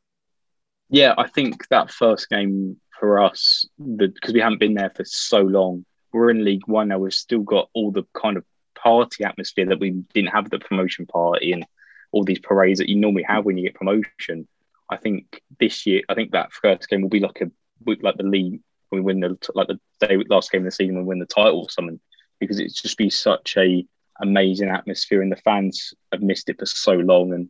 Yeah, 0.90 1.14
I 1.18 1.28
think 1.28 1.68
that 1.70 1.92
first 1.92 2.30
game 2.30 2.78
for 3.00 3.20
us, 3.20 3.66
because 3.96 4.34
we 4.34 4.42
haven't 4.42 4.60
been 4.60 4.74
there 4.74 4.92
for 4.94 5.06
so 5.06 5.40
long, 5.40 5.86
we're 6.12 6.30
in 6.30 6.44
League 6.44 6.68
One 6.68 6.90
now. 6.90 7.00
We've 7.00 7.14
still 7.14 7.42
got 7.42 7.70
all 7.74 7.92
the 7.92 8.04
kind 8.14 8.38
of 8.38 8.44
party 8.76 9.24
atmosphere 9.24 9.66
that 9.68 9.80
we 9.80 9.92
didn't 10.14 10.32
have 10.32 10.50
the 10.50 10.60
promotion 10.60 11.06
party 11.06 11.54
and 11.54 11.66
all 12.12 12.24
these 12.24 12.40
parades 12.40 12.80
that 12.80 12.90
you 12.90 12.98
normally 12.98 13.24
have 13.24 13.46
when 13.46 13.58
you 13.58 13.64
get 13.64 13.76
promotion. 13.76 14.48
I 14.90 14.98
think 14.98 15.42
this 15.60 15.86
year, 15.86 16.02
I 16.10 16.14
think 16.14 16.32
that 16.32 16.52
first 16.52 16.90
game 16.90 17.02
will 17.02 17.10
be 17.10 17.22
like 17.22 17.42
a 17.42 17.50
like 18.02 18.18
the 18.18 18.24
league 18.24 18.62
we 18.94 19.02
win 19.02 19.20
the 19.20 19.38
like 19.56 19.68
the 19.68 19.80
day 20.00 20.18
last 20.30 20.52
game 20.52 20.62
of 20.62 20.66
the 20.66 20.72
season 20.72 20.98
we 20.98 21.04
win 21.04 21.20
the 21.20 21.26
title 21.26 21.62
or 21.62 21.70
something 21.70 22.00
because 22.40 22.60
it's 22.60 22.82
just 22.82 22.98
be 22.98 23.10
such 23.10 23.56
a 23.58 23.86
amazing 24.22 24.70
atmosphere 24.70 25.22
and 25.22 25.32
the 25.32 25.38
fans 25.38 25.94
have 26.12 26.22
missed 26.22 26.50
it 26.50 26.60
for 26.60 26.66
so 26.66 26.94
long 26.94 27.34
and 27.34 27.50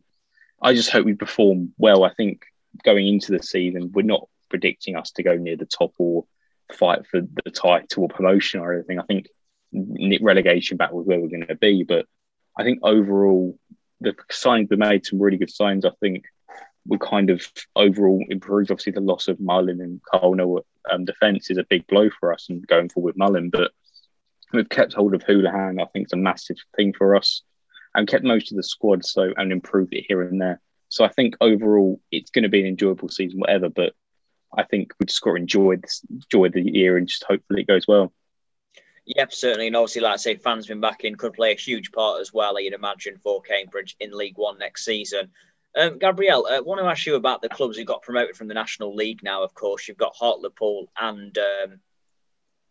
I 0.62 0.72
just 0.72 0.90
hope 0.90 1.04
we 1.04 1.14
perform 1.14 1.74
well. 1.76 2.04
I 2.04 2.14
think 2.14 2.44
going 2.84 3.06
into 3.06 3.32
the 3.32 3.42
season 3.42 3.92
we're 3.92 4.02
not 4.02 4.28
predicting 4.48 4.96
us 4.96 5.10
to 5.12 5.22
go 5.22 5.36
near 5.36 5.56
the 5.56 5.66
top 5.66 5.92
or 5.98 6.24
fight 6.72 7.06
for 7.06 7.20
the 7.20 7.50
title 7.50 8.04
or 8.04 8.08
promotion 8.08 8.60
or 8.60 8.72
anything. 8.72 8.98
I 8.98 9.04
think 9.04 9.26
relegation 10.20 10.76
battle 10.76 11.00
is 11.00 11.06
where 11.06 11.20
we're 11.20 11.28
going 11.28 11.46
to 11.46 11.54
be, 11.54 11.82
but 11.82 12.06
I 12.56 12.62
think 12.62 12.80
overall 12.82 13.58
the 14.00 14.14
signings 14.30 14.70
we 14.70 14.76
made 14.76 15.04
some 15.04 15.20
really 15.20 15.36
good 15.36 15.50
signs. 15.50 15.84
I 15.84 15.90
think 16.00 16.24
we 16.86 16.98
kind 16.98 17.30
of 17.30 17.46
overall 17.76 18.22
improved. 18.28 18.70
Obviously, 18.70 18.92
the 18.92 19.00
loss 19.00 19.28
of 19.28 19.40
Mullin 19.40 19.80
and 19.80 20.00
Colnell 20.12 20.60
um, 20.90 21.04
defence 21.04 21.50
is 21.50 21.58
a 21.58 21.66
big 21.68 21.86
blow 21.86 22.10
for 22.20 22.32
us 22.32 22.46
and 22.48 22.66
going 22.66 22.88
forward 22.88 23.14
with 23.14 23.18
Mullin, 23.18 23.50
but 23.50 23.72
we've 24.52 24.68
kept 24.68 24.92
hold 24.92 25.14
of 25.14 25.24
Hoolahan. 25.24 25.80
I 25.80 25.86
think 25.86 26.04
it's 26.04 26.12
a 26.12 26.16
massive 26.16 26.56
thing 26.76 26.92
for 26.92 27.16
us 27.16 27.42
and 27.94 28.08
kept 28.08 28.24
most 28.24 28.50
of 28.50 28.56
the 28.56 28.62
squad 28.62 29.04
so 29.04 29.32
and 29.36 29.52
improved 29.52 29.94
it 29.94 30.04
here 30.08 30.22
and 30.22 30.40
there. 30.40 30.60
So 30.88 31.04
I 31.04 31.08
think 31.08 31.36
overall 31.40 32.00
it's 32.10 32.30
going 32.30 32.42
to 32.42 32.48
be 32.48 32.60
an 32.60 32.66
enjoyable 32.66 33.08
season, 33.08 33.40
whatever. 33.40 33.68
But 33.68 33.94
I 34.56 34.64
think 34.64 34.92
we 34.98 35.06
just 35.06 35.22
got 35.22 35.30
to 35.30 35.36
enjoy 35.36 35.76
this, 35.76 36.02
enjoy 36.10 36.50
the 36.50 36.62
year 36.62 36.96
and 36.96 37.08
just 37.08 37.24
hopefully 37.24 37.62
it 37.62 37.68
goes 37.68 37.86
well. 37.88 38.12
Yep, 39.06 39.32
certainly. 39.32 39.66
And 39.66 39.76
obviously, 39.76 40.02
like 40.02 40.14
I 40.14 40.16
say, 40.16 40.36
fans 40.36 40.66
been 40.66 40.80
back 40.80 41.04
in 41.04 41.16
could 41.16 41.34
play 41.34 41.52
a 41.52 41.56
huge 41.56 41.92
part 41.92 42.20
as 42.20 42.32
well, 42.32 42.58
you'd 42.58 42.72
imagine, 42.72 43.18
for 43.22 43.42
Cambridge 43.42 43.96
in 44.00 44.16
League 44.16 44.38
One 44.38 44.58
next 44.58 44.84
season. 44.84 45.30
Um, 45.76 45.98
Gabrielle, 45.98 46.46
I 46.48 46.58
uh, 46.58 46.62
want 46.62 46.80
to 46.80 46.86
ask 46.86 47.04
you 47.06 47.16
about 47.16 47.42
the 47.42 47.48
clubs 47.48 47.76
who 47.76 47.84
got 47.84 48.02
promoted 48.02 48.36
from 48.36 48.48
the 48.48 48.54
National 48.54 48.94
League 48.94 49.22
now, 49.22 49.42
of 49.42 49.54
course. 49.54 49.88
You've 49.88 49.96
got 49.96 50.14
Hartlepool 50.14 50.88
and, 50.98 51.36
um, 51.36 51.80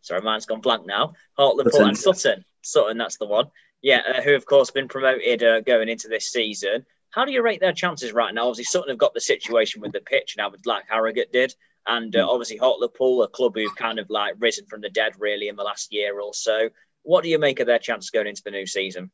sorry, 0.01 0.21
mine's 0.21 0.45
gone 0.45 0.61
blank 0.61 0.85
now. 0.85 1.13
Hartlepool 1.37 1.85
and 1.85 1.97
Sutton. 1.97 2.45
Sutton, 2.61 2.97
that's 2.97 3.17
the 3.17 3.25
one. 3.25 3.47
Yeah, 3.81 4.01
uh, 4.07 4.21
who, 4.21 4.35
of 4.35 4.45
course, 4.45 4.71
been 4.71 4.87
promoted 4.87 5.43
uh, 5.43 5.59
going 5.61 5.89
into 5.89 6.07
this 6.07 6.29
season. 6.29 6.85
How 7.09 7.25
do 7.25 7.31
you 7.31 7.43
rate 7.43 7.59
their 7.59 7.73
chances 7.73 8.13
right 8.13 8.33
now? 8.33 8.47
Obviously, 8.47 8.63
Sutton 8.63 8.89
have 8.89 8.97
got 8.97 9.13
the 9.13 9.21
situation 9.21 9.81
with 9.81 9.91
the 9.91 9.99
pitch 9.99 10.35
now, 10.37 10.51
like 10.65 10.85
Harrogate 10.87 11.33
did. 11.33 11.53
And 11.85 12.15
uh, 12.15 12.23
hmm. 12.23 12.29
obviously, 12.29 12.57
Hartlepool, 12.57 13.23
a 13.23 13.27
club 13.27 13.55
who've 13.55 13.75
kind 13.75 13.99
of 13.99 14.09
like 14.09 14.35
risen 14.39 14.65
from 14.65 14.79
the 14.79 14.89
dead 14.89 15.13
really 15.19 15.49
in 15.49 15.57
the 15.57 15.63
last 15.63 15.91
year 15.91 16.21
or 16.21 16.33
so. 16.33 16.69
What 17.03 17.23
do 17.23 17.29
you 17.29 17.37
make 17.37 17.59
of 17.59 17.67
their 17.67 17.79
chances 17.79 18.09
going 18.09 18.27
into 18.27 18.43
the 18.43 18.51
new 18.51 18.65
season? 18.65 19.11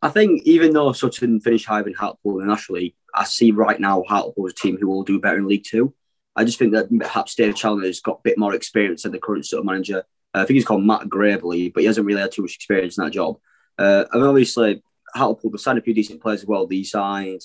I 0.00 0.08
think 0.10 0.42
even 0.44 0.72
though 0.72 0.92
Sutton 0.92 1.40
finished 1.40 1.66
higher 1.66 1.82
than 1.82 1.94
Hartlepool 1.94 2.40
in 2.40 2.46
the 2.46 2.52
National 2.52 2.78
League, 2.78 2.94
I 3.14 3.24
see 3.24 3.50
right 3.50 3.80
now 3.80 4.04
Hartlepool 4.06 4.46
as 4.46 4.52
a 4.52 4.56
team 4.56 4.76
who 4.78 4.86
will 4.86 5.02
do 5.02 5.20
better 5.20 5.38
in 5.38 5.48
League 5.48 5.64
Two. 5.68 5.94
I 6.36 6.44
just 6.44 6.58
think 6.58 6.72
that 6.72 6.88
perhaps 6.96 7.34
Dave 7.34 7.54
Challinor's 7.54 8.00
got 8.00 8.18
a 8.18 8.22
bit 8.22 8.38
more 8.38 8.54
experience 8.54 9.02
than 9.02 9.12
the 9.12 9.18
current 9.18 9.44
Sutton 9.44 9.66
manager. 9.66 10.04
Uh, 10.32 10.40
I 10.40 10.44
think 10.44 10.54
he's 10.54 10.64
called 10.64 10.84
Matt 10.84 11.08
Gray, 11.08 11.34
I 11.34 11.38
believe, 11.38 11.74
but 11.74 11.80
he 11.80 11.86
hasn't 11.86 12.06
really 12.06 12.20
had 12.20 12.30
too 12.30 12.42
much 12.42 12.54
experience 12.54 12.96
in 12.96 13.04
that 13.04 13.10
job. 13.10 13.38
Uh, 13.76 14.04
and 14.12 14.22
obviously, 14.22 14.82
Hartlepool, 15.14 15.50
they 15.50 15.58
signed 15.58 15.78
a 15.78 15.82
few 15.82 15.94
decent 15.94 16.22
players 16.22 16.42
as 16.42 16.46
well. 16.46 16.66
They 16.66 16.84
signed, 16.84 17.40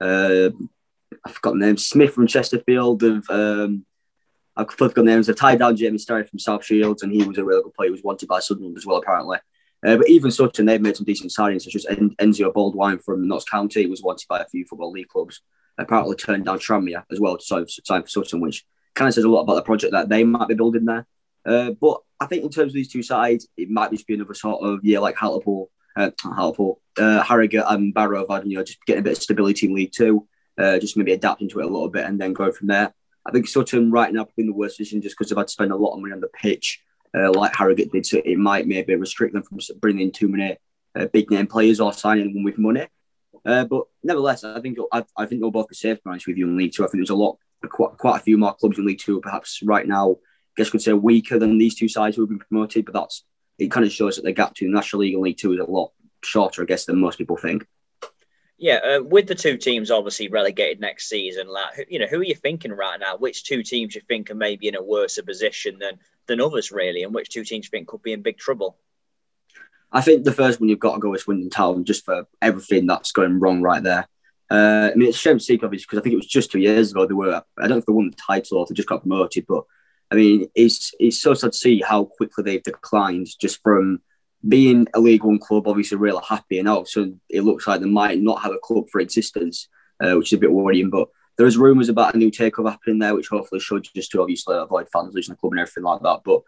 uh, 0.00 0.50
I've 1.24 1.34
forgotten 1.34 1.58
the 1.58 1.66
name, 1.66 1.76
Smith 1.76 2.14
from 2.14 2.28
Chesterfield. 2.28 3.02
Of, 3.02 3.28
um, 3.30 3.84
I've 4.56 4.70
forgotten 4.70 5.06
names. 5.06 5.26
They've 5.26 5.34
tied 5.34 5.58
down 5.58 5.76
Jamie 5.76 5.98
Sterry 5.98 6.24
from 6.24 6.38
South 6.38 6.64
Shields, 6.64 7.02
and 7.02 7.10
he 7.10 7.24
was 7.24 7.38
a 7.38 7.44
really 7.44 7.64
good 7.64 7.74
player. 7.74 7.88
He 7.88 7.92
was 7.92 8.02
wanted 8.04 8.28
by 8.28 8.38
Sunderland 8.38 8.76
as 8.76 8.86
well, 8.86 8.98
apparently. 8.98 9.38
Uh, 9.86 9.96
but 9.96 10.08
even 10.08 10.30
Sutton, 10.32 10.66
they've 10.66 10.80
made 10.80 10.96
some 10.96 11.06
decent 11.06 11.30
signings, 11.30 11.62
such 11.62 11.76
as 11.76 11.86
en- 11.86 12.16
Enzio 12.16 12.52
Boldewijn 12.52 13.02
from 13.02 13.28
Notts 13.28 13.44
County. 13.44 13.86
Was 13.86 14.02
wanted 14.02 14.26
by 14.28 14.40
a 14.40 14.48
few 14.48 14.64
Football 14.64 14.90
League 14.90 15.08
clubs. 15.08 15.40
Apparently 15.78 16.16
turned 16.16 16.46
down 16.46 16.58
Tranmere 16.58 17.04
as 17.12 17.20
well 17.20 17.36
to 17.36 17.66
sign 17.68 18.02
for 18.02 18.08
Sutton, 18.08 18.40
which 18.40 18.64
kind 18.94 19.08
of 19.08 19.14
says 19.14 19.24
a 19.24 19.28
lot 19.28 19.42
about 19.42 19.54
the 19.54 19.62
project 19.62 19.92
that 19.92 20.08
they 20.08 20.24
might 20.24 20.48
be 20.48 20.54
building 20.54 20.86
there. 20.86 21.06
Uh, 21.44 21.70
but 21.70 22.00
I 22.18 22.26
think 22.26 22.42
in 22.42 22.50
terms 22.50 22.70
of 22.70 22.74
these 22.74 22.90
two 22.90 23.02
sides, 23.02 23.46
it 23.56 23.70
might 23.70 23.92
just 23.92 24.06
be 24.06 24.14
another 24.14 24.34
sort 24.34 24.64
of 24.64 24.84
year 24.84 25.00
like 25.00 25.16
Hartlepool, 25.16 25.70
uh, 25.96 26.10
Hartlepool, 26.20 26.80
uh, 26.98 27.22
Harrogate 27.22 27.64
and 27.68 27.94
Barrow 27.94 28.20
have 28.20 28.28
had, 28.30 28.50
you 28.50 28.56
know, 28.56 28.64
just 28.64 28.84
getting 28.86 29.00
a 29.00 29.04
bit 29.04 29.18
of 29.18 29.22
stability 29.22 29.66
in 29.66 29.74
League 29.74 29.92
Two, 29.92 30.26
uh, 30.58 30.78
just 30.78 30.96
maybe 30.96 31.12
adapting 31.12 31.48
to 31.50 31.60
it 31.60 31.66
a 31.66 31.68
little 31.68 31.90
bit 31.90 32.06
and 32.06 32.20
then 32.20 32.32
go 32.32 32.50
from 32.50 32.68
there. 32.68 32.92
I 33.26 33.30
think 33.30 33.46
Sutton 33.46 33.90
right 33.90 34.12
now 34.12 34.26
in 34.36 34.46
the 34.46 34.52
worst 34.52 34.78
position 34.78 35.02
just 35.02 35.16
because 35.16 35.30
they've 35.30 35.38
had 35.38 35.48
to 35.48 35.52
spend 35.52 35.72
a 35.72 35.76
lot 35.76 35.94
of 35.94 36.00
money 36.00 36.12
on 36.12 36.20
the 36.20 36.28
pitch, 36.28 36.80
uh, 37.16 37.32
like 37.32 37.54
Harrogate 37.54 37.92
did. 37.92 38.06
So 38.06 38.20
it 38.24 38.38
might 38.38 38.66
maybe 38.66 38.94
restrict 38.94 39.34
them 39.34 39.42
from 39.42 39.58
bringing 39.80 40.06
in 40.06 40.12
too 40.12 40.28
many 40.28 40.56
uh, 40.94 41.06
big 41.06 41.30
name 41.30 41.46
players 41.46 41.80
or 41.80 41.92
signing 41.92 42.32
them 42.32 42.44
with 42.44 42.58
money. 42.58 42.86
Uh, 43.44 43.64
but 43.64 43.84
nevertheless, 44.02 44.44
I 44.44 44.60
think 44.60 44.78
I, 44.92 45.04
I 45.16 45.26
think 45.26 45.40
they'll 45.40 45.50
both 45.50 45.68
be 45.68 45.74
safe, 45.74 45.98
To 45.98 46.02
be 46.04 46.10
honest 46.10 46.26
with 46.26 46.36
you 46.36 46.48
in 46.48 46.56
League 46.56 46.72
Two. 46.74 46.84
I 46.84 46.88
think 46.88 47.00
there's 47.00 47.10
a 47.10 47.14
lot, 47.14 47.38
quite, 47.68 47.96
quite 47.96 48.16
a 48.16 48.22
few 48.22 48.36
more 48.36 48.54
clubs 48.54 48.78
in 48.78 48.86
League 48.86 49.00
Two, 49.00 49.20
perhaps 49.20 49.62
right 49.62 49.86
now. 49.86 50.12
I 50.12 50.16
guess 50.56 50.68
I 50.68 50.70
could 50.70 50.82
say 50.82 50.92
weaker 50.94 51.38
than 51.38 51.58
these 51.58 51.74
two 51.74 51.88
sides 51.88 52.16
who 52.16 52.22
have 52.22 52.30
been 52.30 52.38
promoted, 52.38 52.86
but 52.86 52.94
that's 52.94 53.24
it. 53.58 53.70
Kind 53.70 53.86
of 53.86 53.92
shows 53.92 54.16
that 54.16 54.24
the 54.24 54.32
gap 54.32 54.50
between 54.50 54.72
National 54.72 55.02
League 55.02 55.14
and 55.14 55.22
League 55.22 55.38
Two 55.38 55.52
is 55.52 55.60
a 55.60 55.64
lot 55.64 55.92
shorter, 56.24 56.62
I 56.62 56.64
guess, 56.64 56.86
than 56.86 56.98
most 56.98 57.18
people 57.18 57.36
think. 57.36 57.66
Yeah, 58.58 58.76
uh, 58.76 59.02
with 59.02 59.26
the 59.26 59.34
two 59.34 59.58
teams 59.58 59.90
obviously 59.90 60.28
relegated 60.28 60.80
next 60.80 61.08
season, 61.08 61.46
like 61.46 61.86
you 61.90 61.98
know, 61.98 62.06
who 62.06 62.20
are 62.20 62.24
you 62.24 62.34
thinking 62.34 62.72
right 62.72 62.98
now? 62.98 63.16
Which 63.16 63.44
two 63.44 63.62
teams 63.62 63.94
you 63.94 64.00
think 64.00 64.30
are 64.30 64.34
maybe 64.34 64.68
in 64.68 64.76
a 64.76 64.82
worse 64.82 65.18
position 65.20 65.78
than 65.78 65.98
than 66.26 66.40
others, 66.40 66.72
really, 66.72 67.02
and 67.02 67.14
which 67.14 67.28
two 67.28 67.44
teams 67.44 67.66
you 67.66 67.70
think 67.70 67.88
could 67.88 68.02
be 68.02 68.12
in 68.12 68.22
big 68.22 68.38
trouble? 68.38 68.78
I 69.92 70.00
think 70.00 70.24
the 70.24 70.32
first 70.32 70.58
one 70.58 70.68
you've 70.68 70.78
got 70.78 70.94
to 70.94 71.00
go 71.00 71.14
is 71.14 71.22
Swindon 71.22 71.50
Town, 71.50 71.84
just 71.84 72.04
for 72.04 72.26
everything 72.40 72.86
that's 72.86 73.12
going 73.12 73.38
wrong 73.40 73.62
right 73.62 73.82
there. 73.82 74.08
Uh, 74.50 74.90
I 74.92 74.94
mean, 74.94 75.08
it's 75.08 75.18
a 75.18 75.20
shame 75.20 75.38
to 75.38 75.44
see, 75.44 75.58
obviously, 75.62 75.84
because 75.84 75.98
I 75.98 76.02
think 76.02 76.14
it 76.14 76.16
was 76.16 76.26
just 76.26 76.50
two 76.50 76.58
years 76.58 76.92
ago 76.92 77.06
they 77.06 77.14
were. 77.14 77.42
I 77.58 77.62
don't 77.62 77.70
know 77.70 77.76
if 77.78 77.86
they 77.86 77.92
won 77.92 78.10
the 78.10 78.16
title 78.16 78.58
or 78.58 78.66
they 78.66 78.74
just 78.74 78.88
got 78.88 79.02
promoted, 79.02 79.44
but 79.46 79.64
I 80.10 80.14
mean, 80.14 80.48
it's 80.54 80.94
it's 80.98 81.20
so 81.20 81.34
sad 81.34 81.52
to 81.52 81.58
see 81.58 81.82
how 81.82 82.04
quickly 82.04 82.44
they've 82.44 82.62
declined 82.62 83.28
just 83.40 83.62
from 83.62 84.00
being 84.48 84.86
a 84.94 85.00
League 85.00 85.24
One 85.24 85.38
club, 85.38 85.66
obviously 85.66 85.98
really 85.98 86.22
happy, 86.28 86.58
and 86.58 86.68
also 86.68 87.12
it 87.28 87.42
looks 87.42 87.66
like 87.66 87.80
they 87.80 87.86
might 87.86 88.20
not 88.20 88.42
have 88.42 88.52
a 88.52 88.58
club 88.58 88.88
for 88.90 89.00
existence, 89.00 89.68
uh, 90.02 90.14
which 90.14 90.32
is 90.32 90.36
a 90.36 90.40
bit 90.40 90.52
worrying. 90.52 90.90
But 90.90 91.08
there's 91.36 91.58
rumours 91.58 91.88
about 91.88 92.14
a 92.14 92.18
new 92.18 92.30
takeover 92.30 92.70
happening 92.70 92.98
there, 92.98 93.14
which 93.14 93.28
hopefully 93.28 93.60
should 93.60 93.86
just 93.94 94.10
to 94.12 94.20
obviously 94.20 94.56
avoid 94.56 94.88
fans 94.90 95.14
losing 95.14 95.34
the 95.34 95.38
club 95.38 95.52
and 95.52 95.60
everything 95.60 95.84
like 95.84 96.02
that. 96.02 96.20
But 96.24 96.42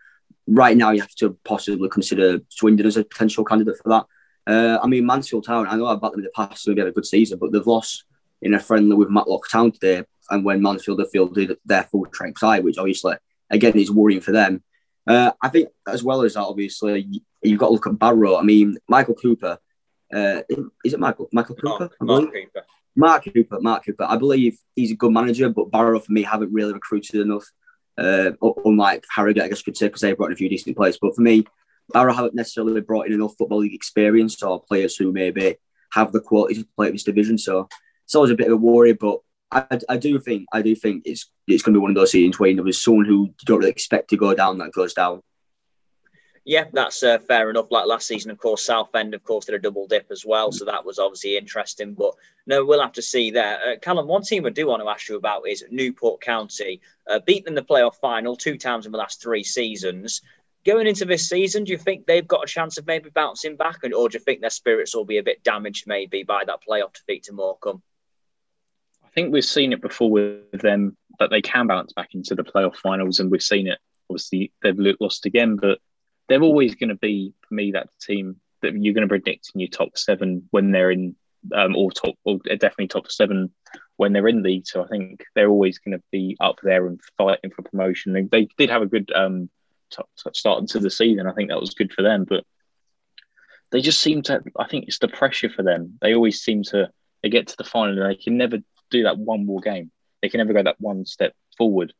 right 0.47 0.77
now, 0.77 0.91
you 0.91 1.01
have 1.01 1.15
to 1.17 1.37
possibly 1.45 1.89
consider 1.89 2.41
Swindon 2.49 2.87
as 2.87 2.97
a 2.97 3.05
potential 3.05 3.45
candidate 3.45 3.77
for 3.83 3.89
that. 3.91 4.07
Uh, 4.47 4.79
I 4.83 4.87
mean, 4.87 5.05
Mansfield 5.05 5.45
Town, 5.45 5.67
I 5.69 5.77
know 5.77 5.87
I've 5.87 6.01
backed 6.01 6.13
them 6.13 6.21
in 6.21 6.25
the 6.25 6.31
past, 6.31 6.63
so 6.63 6.73
they 6.73 6.81
had 6.81 6.89
a 6.89 6.93
good 6.93 7.05
season, 7.05 7.39
but 7.39 7.53
they've 7.53 7.67
lost 7.67 8.05
in 8.41 8.55
a 8.55 8.61
friendly 8.61 8.97
with 8.97 9.11
Matlock 9.11 9.49
Town 9.51 9.73
today, 9.73 10.05
and 10.31 10.45
when 10.45 10.63
Mansfield 10.63 11.01
have 11.01 11.11
fielded 11.11 11.57
their 11.65 11.85
full 11.85 12.07
strength 12.13 12.39
side, 12.39 12.65
which 12.65 12.79
obviously 12.79 13.17
again 13.51 13.77
is 13.79 13.91
worrying 13.91 14.21
for 14.21 14.33
them. 14.33 14.63
Uh, 15.09 15.33
I 15.41 15.49
think 15.49 15.71
as 15.89 16.05
well 16.05 16.23
as 16.23 16.35
that, 16.35 16.43
obviously, 16.43 17.23
you've 17.43 17.59
got 17.59 17.69
to 17.69 17.73
look 17.73 17.87
at 17.87 17.99
Barrow. 17.99 18.37
I 18.37 18.43
mean, 18.43 18.77
Michael 18.89 19.15
Cooper. 19.15 19.59
Uh, 20.15 20.43
is 20.85 20.93
it 20.93 21.01
Michael? 21.01 21.29
Michael 21.33 21.55
Cooper? 21.55 21.91
Mark, 22.01 22.25
Mark 22.25 22.33
Cooper. 22.33 22.67
Mark 22.95 23.25
Cooper. 23.25 23.61
Mark 23.61 23.85
Cooper. 23.87 24.07
I 24.09 24.17
believe 24.19 24.59
he's 24.77 24.93
a 24.93 24.97
good 24.97 25.13
manager, 25.13 25.49
but 25.49 25.71
Barrow 25.71 25.99
for 25.99 26.13
me 26.13 26.23
haven't 26.23 26.53
really 26.53 26.75
recruited 26.75 27.23
enough. 27.23 27.47
Uh, 27.97 28.33
unlike 28.65 29.05
Harrogate, 29.15 29.43
I 29.43 29.49
guess 29.49 29.59
you 29.59 29.65
could 29.65 29.77
say, 29.77 29.87
because 29.87 30.03
they've 30.03 30.17
brought 30.17 30.27
in 30.27 30.35
a 30.35 30.37
few 30.37 30.49
decent 30.49 30.77
players. 30.77 30.99
But 31.01 31.17
for 31.17 31.23
me, 31.23 31.47
Barrow 31.93 32.13
haven't 32.13 32.35
necessarily 32.35 32.81
brought 32.81 33.07
in 33.07 33.15
enough 33.15 33.35
football 33.39 33.59
league 33.59 33.75
experience 33.75 34.43
or 34.43 34.63
players 34.63 34.97
who 34.97 35.11
maybe 35.11 35.57
have 35.93 36.13
the 36.13 36.21
quality 36.21 36.57
to 36.57 36.69
play 36.77 36.89
at 36.89 36.93
this 36.93 37.03
division. 37.03 37.39
So 37.39 37.69
it's 38.05 38.15
always 38.15 38.31
a 38.31 38.37
bit 38.37 38.49
of 38.49 38.53
a 38.53 38.57
worry, 38.57 38.93
but 38.93 39.21
I, 39.51 39.79
I 39.89 39.97
do 39.97 40.19
think 40.19 40.47
I 40.53 40.63
do 40.63 40.75
think 40.75 41.03
it's 41.07 41.31
it's 41.47 41.63
going 41.63 41.75
to 41.75 41.79
be 41.79 41.83
one 41.83 41.91
of 41.91 41.97
those 41.97 42.13
seasons 42.13 42.39
where 42.39 42.55
there's 42.55 42.83
someone 42.83 43.07
who 43.07 43.27
you 43.27 43.35
don't 43.45 43.59
really 43.59 43.71
expect 43.71 44.11
to 44.11 44.17
go 44.17 44.35
down 44.35 44.59
that 44.59 44.73
goes 44.73 44.95
down. 44.95 45.23
Yeah, 46.45 46.65
that's 46.73 47.03
uh, 47.03 47.19
fair 47.19 47.51
enough. 47.51 47.71
Like 47.71 47.87
last 47.87 48.07
season, 48.07 48.31
of 48.31 48.39
course, 48.39 48.65
Southend, 48.65 49.13
of 49.13 49.23
course, 49.23 49.45
did 49.45 49.55
a 49.55 49.59
double 49.59 49.87
dip 49.87 50.07
as 50.11 50.25
well, 50.25 50.51
so 50.51 50.65
that 50.65 50.85
was 50.85 50.99
obviously 50.99 51.37
interesting. 51.37 51.93
But 51.93 52.15
no, 52.47 52.65
we'll 52.65 52.81
have 52.81 52.93
to 52.93 53.03
see 53.03 53.31
there. 53.31 53.59
Uh, 53.63 53.77
Callum, 53.77 54.07
one 54.07 54.23
team 54.23 54.47
I 54.47 54.51
do 54.51 54.67
want 54.67 54.83
to 54.83 54.89
ask 54.89 55.11
you 55.11 55.17
about 55.17 55.47
is 55.47 55.63
Newport 55.71 56.23
County, 56.23 56.81
uh, 57.07 57.21
in 57.27 57.55
the 57.55 57.63
playoff 57.63 57.97
final 57.97 58.35
two 58.35 58.57
times 58.57 58.87
in 58.87 58.93
the 58.93 58.99
last 58.99 59.21
three 59.21 59.45
seasons. 59.45 60.23
Going 60.65 60.87
into 60.87 61.05
this 61.05 61.29
season, 61.29 61.65
do 61.65 61.73
you 61.73 61.79
think 61.79 62.07
they've 62.07 62.27
got 62.27 62.45
a 62.45 62.47
chance 62.47 62.79
of 62.79 62.87
maybe 62.87 63.11
bouncing 63.11 63.57
back, 63.57 63.81
and 63.83 63.93
or 63.93 64.09
do 64.09 64.17
you 64.17 64.25
think 64.25 64.41
their 64.41 64.49
spirits 64.49 64.97
will 64.97 65.05
be 65.05 65.19
a 65.19 65.23
bit 65.23 65.45
damaged 65.45 65.87
maybe 65.87 66.23
by 66.23 66.45
that 66.47 66.61
playoff 66.67 66.95
defeat 66.95 67.25
to 67.25 67.35
Morecambe? 67.35 67.83
I 69.09 69.11
think 69.15 69.33
we've 69.33 69.45
seen 69.45 69.73
it 69.73 69.81
before 69.81 70.11
with 70.11 70.51
them 70.53 70.97
that 71.19 71.31
they 71.31 71.41
can 71.41 71.67
bounce 71.67 71.95
back 71.95 72.15
into 72.15 72.35
the 72.35 72.45
playoff 72.45 72.77
finals, 72.77 73.21
and 73.21 73.31
we've 73.31 73.43
seen 73.43 73.67
it. 73.67 73.79
Obviously, 74.11 74.53
they've 74.63 74.79
lost 75.01 75.25
again, 75.25 75.57
but 75.57 75.79
they're 76.29 76.43
always 76.43 76.75
going 76.75 76.91
to 76.91 76.95
be 76.95 77.33
for 77.49 77.55
me 77.55 77.73
that 77.73 77.89
team 78.01 78.37
that 78.61 78.75
you're 78.75 78.95
going 78.95 79.03
to 79.03 79.09
predict 79.09 79.53
in 79.55 79.61
your 79.61 79.71
top 79.71 79.97
seven 79.97 80.47
when 80.51 80.73
they're 80.73 80.91
in, 80.91 81.17
um, 81.55 81.75
or 81.75 81.91
top, 81.91 82.17
or 82.25 82.39
definitely 82.39 82.89
top 82.89 83.11
seven 83.11 83.53
when 83.97 84.13
they're 84.13 84.29
in 84.29 84.43
league. 84.43 84.67
So 84.67 84.85
I 84.85 84.89
think 84.89 85.25
they're 85.35 85.49
always 85.49 85.79
going 85.79 85.97
to 85.97 86.05
be 86.13 86.37
up 86.39 86.59
there 86.63 86.87
and 86.87 87.01
fighting 87.17 87.51
for 87.51 87.63
promotion. 87.63 88.13
They, 88.13 88.23
they 88.25 88.49
did 88.59 88.69
have 88.69 88.83
a 88.83 88.87
good 88.87 89.11
um, 89.15 89.49
t- 89.91 90.03
t- 90.23 90.31
start 90.35 90.67
to 90.69 90.79
the 90.79 90.91
season. 90.91 91.27
I 91.27 91.33
think 91.33 91.49
that 91.49 91.61
was 91.61 91.75
good 91.75 91.93
for 91.93 92.03
them, 92.03 92.25
but 92.25 92.45
they 93.71 93.81
just 93.81 94.01
seem 94.01 94.21
to. 94.23 94.43
I 94.59 94.69
think 94.69 94.87
it's 94.87 94.99
the 94.99 95.09
pressure 95.09 95.49
for 95.49 95.63
them. 95.63 95.99
They 96.03 96.15
always 96.15 96.43
seem 96.43 96.63
to. 96.65 96.91
They 97.23 97.31
get 97.31 97.49
to 97.49 97.57
the 97.57 97.65
final 97.65 98.01
and 98.01 98.11
they 98.11 98.23
can 98.23 98.37
never 98.37 98.59
do 98.91 99.05
that 99.05 99.19
one 99.19 99.47
more 99.47 99.61
game. 99.61 99.91
They 100.23 100.29
can 100.29 100.39
never 100.39 100.53
go 100.53 100.63
that 100.63 100.81
one 100.81 101.05
step 101.07 101.35
forward. 101.57 101.93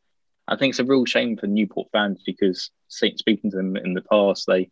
I 0.47 0.57
think 0.57 0.71
it's 0.73 0.79
a 0.79 0.85
real 0.85 1.05
shame 1.05 1.37
for 1.37 1.47
Newport 1.47 1.89
fans 1.93 2.23
because 2.25 2.71
speaking 2.89 3.51
to 3.51 3.57
them 3.57 3.77
in 3.77 3.95
the 3.95 4.03
past, 4.03 4.47
they 4.47 4.71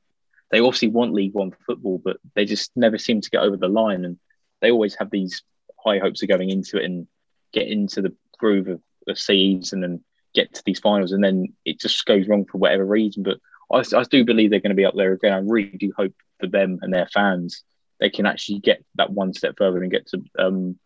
they 0.50 0.61
obviously 0.61 0.88
want 0.88 1.12
League 1.12 1.35
One 1.35 1.52
football, 1.66 2.00
but 2.02 2.18
they 2.35 2.44
just 2.44 2.70
never 2.76 2.98
seem 2.98 3.20
to 3.20 3.31
get 3.31 3.42
over 3.42 3.57
the 3.57 3.68
line, 3.68 4.05
and 4.05 4.18
they 4.61 4.70
always 4.70 4.94
have 4.94 5.11
these 5.11 5.42
high 5.85 5.98
hopes 5.98 6.22
of 6.22 6.29
going 6.29 6.50
into 6.50 6.79
it 6.79 6.85
and 6.85 7.07
get 7.52 7.68
into 7.68 8.00
the 8.00 8.14
groove 8.38 8.68
of 8.68 8.81
the 9.07 9.16
season 9.16 9.85
and 9.85 10.00
get 10.35 10.55
to 10.55 10.62
these 10.64 10.79
finals, 10.79 11.12
and 11.12 11.22
then 11.22 11.52
it 11.64 11.81
just 11.81 12.05
goes 12.07 12.29
wrong 12.29 12.44
for 12.44 12.59
whatever 12.59 12.87
reason. 12.87 13.22
But 13.22 13.38
I, 13.72 13.83
I 13.96 14.05
do 14.05 14.24
believe 14.24 14.50
they're 14.50 14.61
going 14.61 14.70
to 14.70 14.76
be 14.76 14.85
up 14.85 14.94
there 14.96 15.12
again. 15.12 15.33
I 15.33 15.38
really 15.38 15.76
do 15.76 15.92
hope 15.96 16.14
for 16.38 16.46
them 16.46 16.79
and 16.83 16.92
their 16.92 17.09
fans 17.12 17.64
they 18.00 18.11
can 18.11 18.26
actually 18.26 18.59
get 18.59 18.85
that 18.96 19.11
one 19.11 19.33
step 19.33 19.55
further 19.57 19.83
and 19.83 19.90
get 19.90 20.07
to 20.09 20.22
um, 20.38 20.79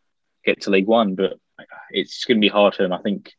get 0.44 0.62
to 0.62 0.70
League 0.70 0.86
One, 0.86 1.14
but 1.14 1.34
it's 1.90 2.24
going 2.24 2.38
to 2.38 2.40
be 2.40 2.48
hard 2.48 2.74
for 2.74 2.82
them. 2.82 2.92
I 2.92 3.02
think 3.02 3.32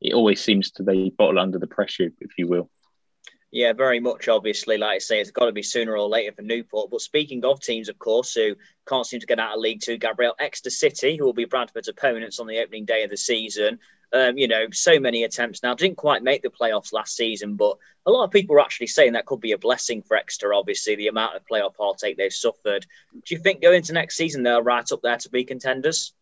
it 0.00 0.14
always 0.14 0.40
seems 0.40 0.70
to 0.72 0.82
be 0.82 1.12
bottled 1.16 1.38
under 1.38 1.58
the 1.58 1.66
pressure, 1.66 2.10
if 2.20 2.32
you 2.38 2.46
will. 2.46 2.70
Yeah, 3.50 3.72
very 3.72 4.00
much. 4.00 4.26
Obviously, 4.26 4.78
like 4.78 4.96
I 4.96 4.98
say, 4.98 5.20
it's 5.20 5.30
got 5.30 5.46
to 5.46 5.52
be 5.52 5.62
sooner 5.62 5.96
or 5.96 6.08
later 6.08 6.32
for 6.32 6.42
Newport. 6.42 6.90
But 6.90 7.00
speaking 7.00 7.44
of 7.44 7.60
teams, 7.60 7.88
of 7.88 7.98
course, 7.98 8.34
who 8.34 8.56
can't 8.88 9.06
seem 9.06 9.20
to 9.20 9.26
get 9.26 9.38
out 9.38 9.54
of 9.54 9.60
League 9.60 9.80
Two, 9.80 9.96
Gabriel 9.96 10.34
Exeter 10.40 10.70
City, 10.70 11.16
who 11.16 11.24
will 11.24 11.32
be 11.32 11.44
Bradford's 11.44 11.88
opponents 11.88 12.40
on 12.40 12.48
the 12.48 12.58
opening 12.58 12.84
day 12.84 13.04
of 13.04 13.10
the 13.10 13.16
season, 13.16 13.78
Um, 14.12 14.38
you 14.38 14.48
know, 14.48 14.66
so 14.72 15.00
many 15.00 15.24
attempts 15.24 15.62
now. 15.62 15.74
Didn't 15.74 15.96
quite 15.96 16.22
make 16.22 16.42
the 16.42 16.48
playoffs 16.48 16.92
last 16.92 17.16
season, 17.16 17.54
but 17.54 17.76
a 18.06 18.10
lot 18.10 18.24
of 18.24 18.30
people 18.30 18.56
are 18.56 18.60
actually 18.60 18.88
saying 18.88 19.12
that 19.12 19.26
could 19.26 19.40
be 19.40 19.52
a 19.52 19.58
blessing 19.58 20.02
for 20.02 20.16
Exeter, 20.16 20.52
obviously, 20.52 20.94
the 20.96 21.08
amount 21.08 21.36
of 21.36 21.46
playoff 21.46 21.74
heartache 21.78 22.16
they've 22.16 22.32
suffered. 22.32 22.86
Do 23.12 23.34
you 23.34 23.38
think 23.40 23.62
going 23.62 23.76
into 23.76 23.92
next 23.92 24.16
season 24.16 24.42
they're 24.42 24.62
right 24.62 24.90
up 24.90 25.02
there 25.02 25.16
to 25.16 25.30
be 25.30 25.44
contenders? 25.44 26.12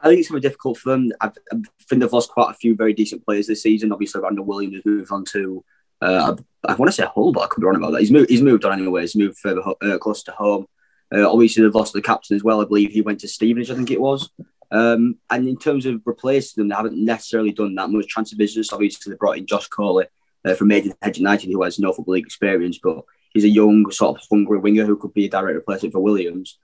I 0.00 0.08
think 0.08 0.20
it's 0.20 0.28
going 0.28 0.40
to 0.40 0.46
be 0.46 0.48
difficult 0.48 0.78
for 0.78 0.90
them. 0.90 1.12
I, 1.20 1.26
I 1.26 1.56
think 1.88 2.00
they've 2.00 2.12
lost 2.12 2.30
quite 2.30 2.50
a 2.50 2.54
few 2.54 2.76
very 2.76 2.92
decent 2.92 3.24
players 3.24 3.46
this 3.46 3.62
season. 3.62 3.92
Obviously, 3.92 4.20
Randell 4.20 4.44
Williams 4.44 4.76
has 4.76 4.84
moved 4.84 5.10
on 5.10 5.24
to, 5.32 5.64
uh, 6.00 6.34
I, 6.66 6.72
I, 6.72 6.74
want 6.76 6.88
to 6.88 6.92
say 6.92 7.06
Hull, 7.12 7.32
but 7.32 7.40
I 7.42 7.46
could 7.48 7.60
be 7.60 7.66
wrong 7.66 7.76
about 7.76 7.92
that. 7.92 8.00
He's 8.00 8.10
moved, 8.10 8.30
he's 8.30 8.42
moved 8.42 8.64
on 8.64 8.78
anyway. 8.78 9.00
He's 9.02 9.16
moved 9.16 9.38
further 9.38 9.62
uh, 9.82 9.98
close 9.98 10.22
to 10.24 10.32
home. 10.32 10.66
Uh, 11.12 11.30
obviously, 11.30 11.62
they've 11.62 11.74
lost 11.74 11.92
the 11.92 12.02
captain 12.02 12.36
as 12.36 12.44
well. 12.44 12.60
I 12.60 12.64
believe 12.64 12.92
he 12.92 13.00
went 13.00 13.20
to 13.20 13.28
Stevenage, 13.28 13.70
I 13.70 13.74
think 13.74 13.90
it 13.90 14.00
was. 14.00 14.30
Um, 14.70 15.16
and 15.30 15.48
in 15.48 15.56
terms 15.56 15.86
of 15.86 16.02
replacing 16.04 16.60
them, 16.60 16.68
they 16.68 16.74
haven't 16.74 17.02
necessarily 17.02 17.52
done 17.52 17.74
that 17.76 17.90
much 17.90 18.06
transfer 18.06 18.36
business. 18.36 18.72
Obviously, 18.72 19.10
they 19.10 19.16
brought 19.16 19.38
in 19.38 19.46
Josh 19.46 19.66
Coley 19.68 20.06
uh, 20.44 20.54
from 20.54 20.68
Maidenhead 20.68 21.16
United, 21.16 21.50
who 21.50 21.62
has 21.62 21.78
no 21.78 21.92
football 21.92 22.14
league 22.14 22.26
experience, 22.26 22.78
but 22.82 23.04
he's 23.32 23.44
a 23.44 23.48
young, 23.48 23.90
sort 23.90 24.16
of 24.16 24.26
hungry 24.30 24.58
winger 24.58 24.84
who 24.84 24.96
could 24.96 25.14
be 25.14 25.26
a 25.26 25.30
direct 25.30 25.56
replacement 25.56 25.92
for 25.92 26.00
Williams. 26.00 26.58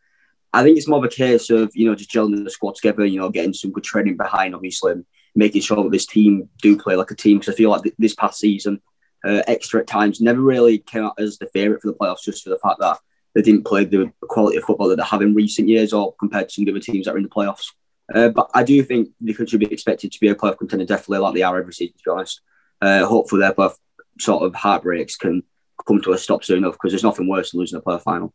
I 0.55 0.63
think 0.63 0.77
it's 0.77 0.89
more 0.89 0.99
of 0.99 1.05
a 1.05 1.09
case 1.09 1.51
of, 1.51 1.71
you 1.75 1.87
know, 1.87 1.95
just 1.95 2.11
gelling 2.11 2.45
the 2.45 2.51
squad 2.51 2.77
together, 2.77 3.05
you 3.05 3.19
know, 3.19 3.29
getting 3.29 3.53
some 3.53 3.73
good 3.73 3.85
training 3.85 4.17
behind, 4.17 4.55
obviously, 4.55 4.93
and 4.93 5.05
making 5.35 5.63
sure 5.63 5.83
that 5.83 5.91
this 5.91 6.07
team 6.07 6.49
do 6.63 6.79
play 6.79 6.95
like 6.95 7.11
a 7.11 7.17
team. 7.17 7.39
Because 7.39 7.55
I 7.55 7.57
feel 7.57 7.71
like 7.71 7.83
this 7.99 8.15
past 8.15 8.39
season, 8.39 8.81
uh, 9.25 9.43
Exeter 9.47 9.81
at 9.81 9.87
times 9.87 10.21
never 10.21 10.41
really 10.41 10.79
came 10.79 11.05
out 11.05 11.15
as 11.19 11.39
the 11.39 11.47
favourite 11.47 11.83
for 11.83 11.89
the 11.89 11.95
playoffs 11.95 12.23
just 12.23 12.45
for 12.45 12.51
the 12.51 12.59
fact 12.59 12.79
that 12.81 12.99
they 13.35 13.43
didn't 13.43 13.65
play 13.65 13.85
the 13.85 14.13
quality 14.23 14.57
of 14.57 14.65
football 14.65 14.89
that 14.89 14.97
they 14.97 15.03
have 15.03 15.23
in 15.23 15.35
recent 15.35 15.69
years 15.69 15.93
or 15.93 16.15
compared 16.21 16.49
to 16.49 16.55
some 16.55 16.63
of 16.63 16.67
the 16.67 16.73
other 16.73 16.81
teams 16.81 17.07
that 17.07 17.15
are 17.15 17.19
in 17.19 17.25
the 17.25 17.29
playoffs. 17.29 17.73
Uh, 18.15 18.29
but 18.29 18.49
I 18.55 18.63
do 18.63 18.83
think 18.83 19.09
they 19.21 19.33
could 19.33 19.51
be 19.59 19.67
expected 19.67 20.13
to 20.13 20.21
be 20.21 20.29
a 20.29 20.35
playoff 20.35 20.59
contender, 20.59 20.85
definitely 20.85 21.19
like 21.19 21.35
they 21.35 21.43
are 21.43 21.59
every 21.59 21.73
season, 21.73 21.97
to 21.97 22.05
be 22.05 22.11
honest. 22.11 22.41
Uh, 22.81 23.07
hopefully 23.07 23.41
their 23.41 23.53
playoff 23.53 23.75
sort 24.21 24.45
of 24.45 24.55
heartbreaks 24.55 25.17
can 25.17 25.43
come 25.87 26.01
to 26.03 26.13
a 26.13 26.19
stop 26.19 26.45
soon 26.45 26.59
enough 26.59 26.75
because 26.75 26.93
there's 26.93 27.03
nothing 27.03 27.29
worse 27.29 27.51
than 27.51 27.61
losing 27.61 27.79
a 27.79 27.83
playoff 27.83 28.03
final. 28.03 28.33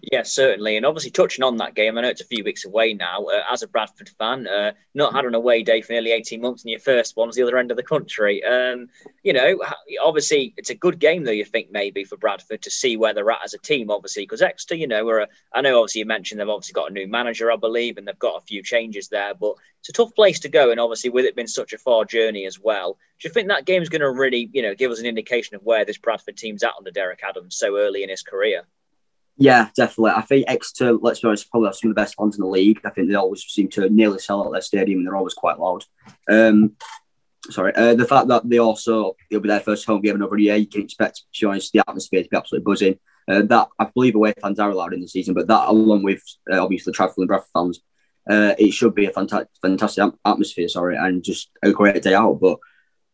Yeah, 0.00 0.22
certainly. 0.22 0.76
And 0.76 0.86
obviously, 0.86 1.10
touching 1.10 1.44
on 1.44 1.56
that 1.58 1.74
game, 1.74 1.98
I 1.98 2.02
know 2.02 2.08
it's 2.08 2.20
a 2.20 2.26
few 2.26 2.44
weeks 2.44 2.64
away 2.64 2.94
now. 2.94 3.24
Uh, 3.24 3.42
as 3.50 3.62
a 3.62 3.68
Bradford 3.68 4.08
fan, 4.10 4.46
uh, 4.46 4.72
not 4.94 5.14
had 5.14 5.24
an 5.24 5.34
away 5.34 5.62
day 5.62 5.82
for 5.82 5.92
nearly 5.92 6.12
18 6.12 6.40
months, 6.40 6.62
and 6.62 6.70
your 6.70 6.80
first 6.80 7.16
one's 7.16 7.36
the 7.36 7.42
other 7.42 7.58
end 7.58 7.70
of 7.70 7.76
the 7.76 7.82
country. 7.82 8.42
Um, 8.44 8.88
you 9.22 9.32
know, 9.32 9.60
obviously, 10.02 10.54
it's 10.56 10.70
a 10.70 10.74
good 10.74 10.98
game, 10.98 11.24
though, 11.24 11.32
you 11.32 11.44
think, 11.44 11.70
maybe 11.70 12.04
for 12.04 12.16
Bradford 12.16 12.62
to 12.62 12.70
see 12.70 12.96
where 12.96 13.12
they're 13.12 13.30
at 13.30 13.44
as 13.44 13.54
a 13.54 13.58
team, 13.58 13.90
obviously, 13.90 14.22
because 14.22 14.40
Exeter, 14.40 14.76
you 14.76 14.86
know, 14.86 15.06
are 15.08 15.20
a, 15.20 15.28
I 15.52 15.60
know 15.60 15.78
obviously 15.78 16.00
you 16.00 16.06
mentioned 16.06 16.40
they've 16.40 16.48
obviously 16.48 16.74
got 16.74 16.90
a 16.90 16.94
new 16.94 17.08
manager, 17.08 17.50
I 17.50 17.56
believe, 17.56 17.98
and 17.98 18.06
they've 18.06 18.18
got 18.18 18.40
a 18.40 18.46
few 18.46 18.62
changes 18.62 19.08
there, 19.08 19.34
but 19.34 19.54
it's 19.80 19.90
a 19.90 19.92
tough 19.92 20.14
place 20.14 20.40
to 20.40 20.48
go. 20.48 20.70
And 20.70 20.80
obviously, 20.80 21.10
with 21.10 21.24
it 21.24 21.36
being 21.36 21.48
such 21.48 21.72
a 21.72 21.78
far 21.78 22.04
journey 22.04 22.46
as 22.46 22.58
well, 22.58 22.98
do 23.20 23.28
you 23.28 23.32
think 23.32 23.48
that 23.48 23.66
game's 23.66 23.88
going 23.88 24.00
to 24.00 24.10
really, 24.10 24.48
you 24.52 24.62
know, 24.62 24.74
give 24.74 24.90
us 24.90 25.00
an 25.00 25.06
indication 25.06 25.56
of 25.56 25.62
where 25.62 25.84
this 25.84 25.98
Bradford 25.98 26.36
team's 26.36 26.62
at 26.62 26.74
under 26.78 26.90
Derek 26.90 27.20
Adams 27.28 27.56
so 27.56 27.76
early 27.76 28.02
in 28.02 28.08
his 28.08 28.22
career? 28.22 28.62
Yeah, 29.40 29.68
definitely. 29.76 30.10
I 30.16 30.22
think 30.22 30.46
Exeter, 30.48 30.94
let's 30.94 31.20
be 31.20 31.28
honest, 31.28 31.48
probably 31.50 31.68
have 31.68 31.76
some 31.76 31.90
of 31.90 31.94
the 31.94 32.00
best 32.00 32.16
fans 32.16 32.36
in 32.36 32.42
the 32.42 32.48
league. 32.48 32.80
I 32.84 32.90
think 32.90 33.08
they 33.08 33.14
always 33.14 33.44
seem 33.44 33.68
to 33.68 33.88
nearly 33.88 34.18
sell 34.18 34.44
out 34.44 34.50
their 34.50 34.60
stadium 34.60 34.98
and 34.98 35.06
they're 35.06 35.16
always 35.16 35.34
quite 35.34 35.60
loud. 35.60 35.84
Um, 36.28 36.72
sorry. 37.48 37.72
Uh, 37.74 37.94
the 37.94 38.04
fact 38.04 38.26
that 38.28 38.48
they 38.48 38.58
also, 38.58 39.14
it'll 39.30 39.40
be 39.40 39.48
their 39.48 39.60
first 39.60 39.86
home 39.86 40.02
game 40.02 40.16
in 40.16 40.22
over 40.22 40.36
a 40.36 40.40
year, 40.40 40.56
you 40.56 40.66
can 40.66 40.82
expect, 40.82 41.22
to 41.34 41.46
be 41.46 41.50
honest, 41.50 41.72
the 41.72 41.84
atmosphere 41.86 42.24
to 42.24 42.28
be 42.28 42.36
absolutely 42.36 42.64
buzzing. 42.64 42.98
Uh, 43.28 43.42
that, 43.42 43.68
I 43.78 43.84
believe, 43.84 44.16
away 44.16 44.32
fans 44.42 44.58
are 44.58 44.70
allowed 44.70 44.94
in 44.94 45.02
the 45.02 45.06
season, 45.06 45.34
but 45.34 45.46
that, 45.46 45.68
along 45.68 46.02
with 46.02 46.22
uh, 46.50 46.60
obviously 46.60 46.92
Trafford 46.92 47.18
and 47.18 47.28
Bradford 47.28 47.50
fans, 47.52 47.80
uh, 48.28 48.54
it 48.58 48.72
should 48.72 48.94
be 48.94 49.06
a 49.06 49.10
fantastic, 49.10 49.48
fantastic 49.62 50.12
atmosphere, 50.24 50.68
sorry, 50.68 50.96
and 50.96 51.22
just 51.22 51.50
a 51.62 51.70
great 51.70 52.02
day 52.02 52.14
out. 52.14 52.40
But 52.40 52.58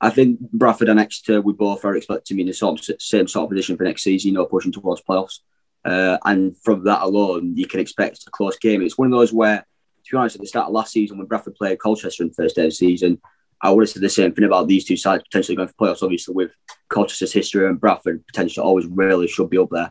I 0.00 0.10
think 0.10 0.40
Bradford 0.40 0.88
and 0.88 1.00
Exeter, 1.00 1.42
we 1.42 1.52
both 1.52 1.84
are 1.84 1.96
expected 1.96 2.26
to 2.26 2.34
be 2.34 2.42
in 2.42 2.48
the 2.48 2.66
of, 2.66 2.80
same 3.00 3.28
sort 3.28 3.44
of 3.44 3.50
position 3.50 3.76
for 3.76 3.84
next 3.84 4.04
season, 4.04 4.28
you 4.28 4.34
know, 4.34 4.46
pushing 4.46 4.72
towards 4.72 5.02
playoffs. 5.02 5.40
Uh, 5.84 6.18
and 6.24 6.56
from 6.62 6.84
that 6.84 7.02
alone, 7.02 7.56
you 7.56 7.66
can 7.66 7.80
expect 7.80 8.26
a 8.26 8.30
close 8.30 8.58
game. 8.58 8.82
It's 8.82 8.96
one 8.96 9.12
of 9.12 9.18
those 9.18 9.32
where, 9.32 9.58
to 9.58 10.10
be 10.10 10.16
honest, 10.16 10.36
at 10.36 10.40
the 10.40 10.46
start 10.46 10.68
of 10.68 10.72
last 10.72 10.92
season, 10.92 11.18
when 11.18 11.26
Bradford 11.26 11.56
played 11.56 11.78
Colchester 11.78 12.22
in 12.22 12.30
the 12.30 12.34
first 12.34 12.56
day 12.56 12.62
of 12.62 12.68
the 12.68 12.74
season, 12.74 13.20
I 13.60 13.70
would 13.70 13.82
have 13.82 13.90
said 13.90 14.02
the 14.02 14.08
same 14.08 14.32
thing 14.32 14.44
about 14.44 14.68
these 14.68 14.84
two 14.84 14.96
sides 14.96 15.22
potentially 15.24 15.56
going 15.56 15.68
for 15.68 15.74
playoffs. 15.74 16.02
Obviously, 16.02 16.34
with 16.34 16.52
Colchester's 16.90 17.32
history 17.32 17.66
and 17.66 17.80
Bradford 17.80 18.26
potentially 18.26 18.64
always 18.64 18.86
really 18.86 19.26
should 19.26 19.50
be 19.50 19.58
up 19.58 19.70
there. 19.70 19.90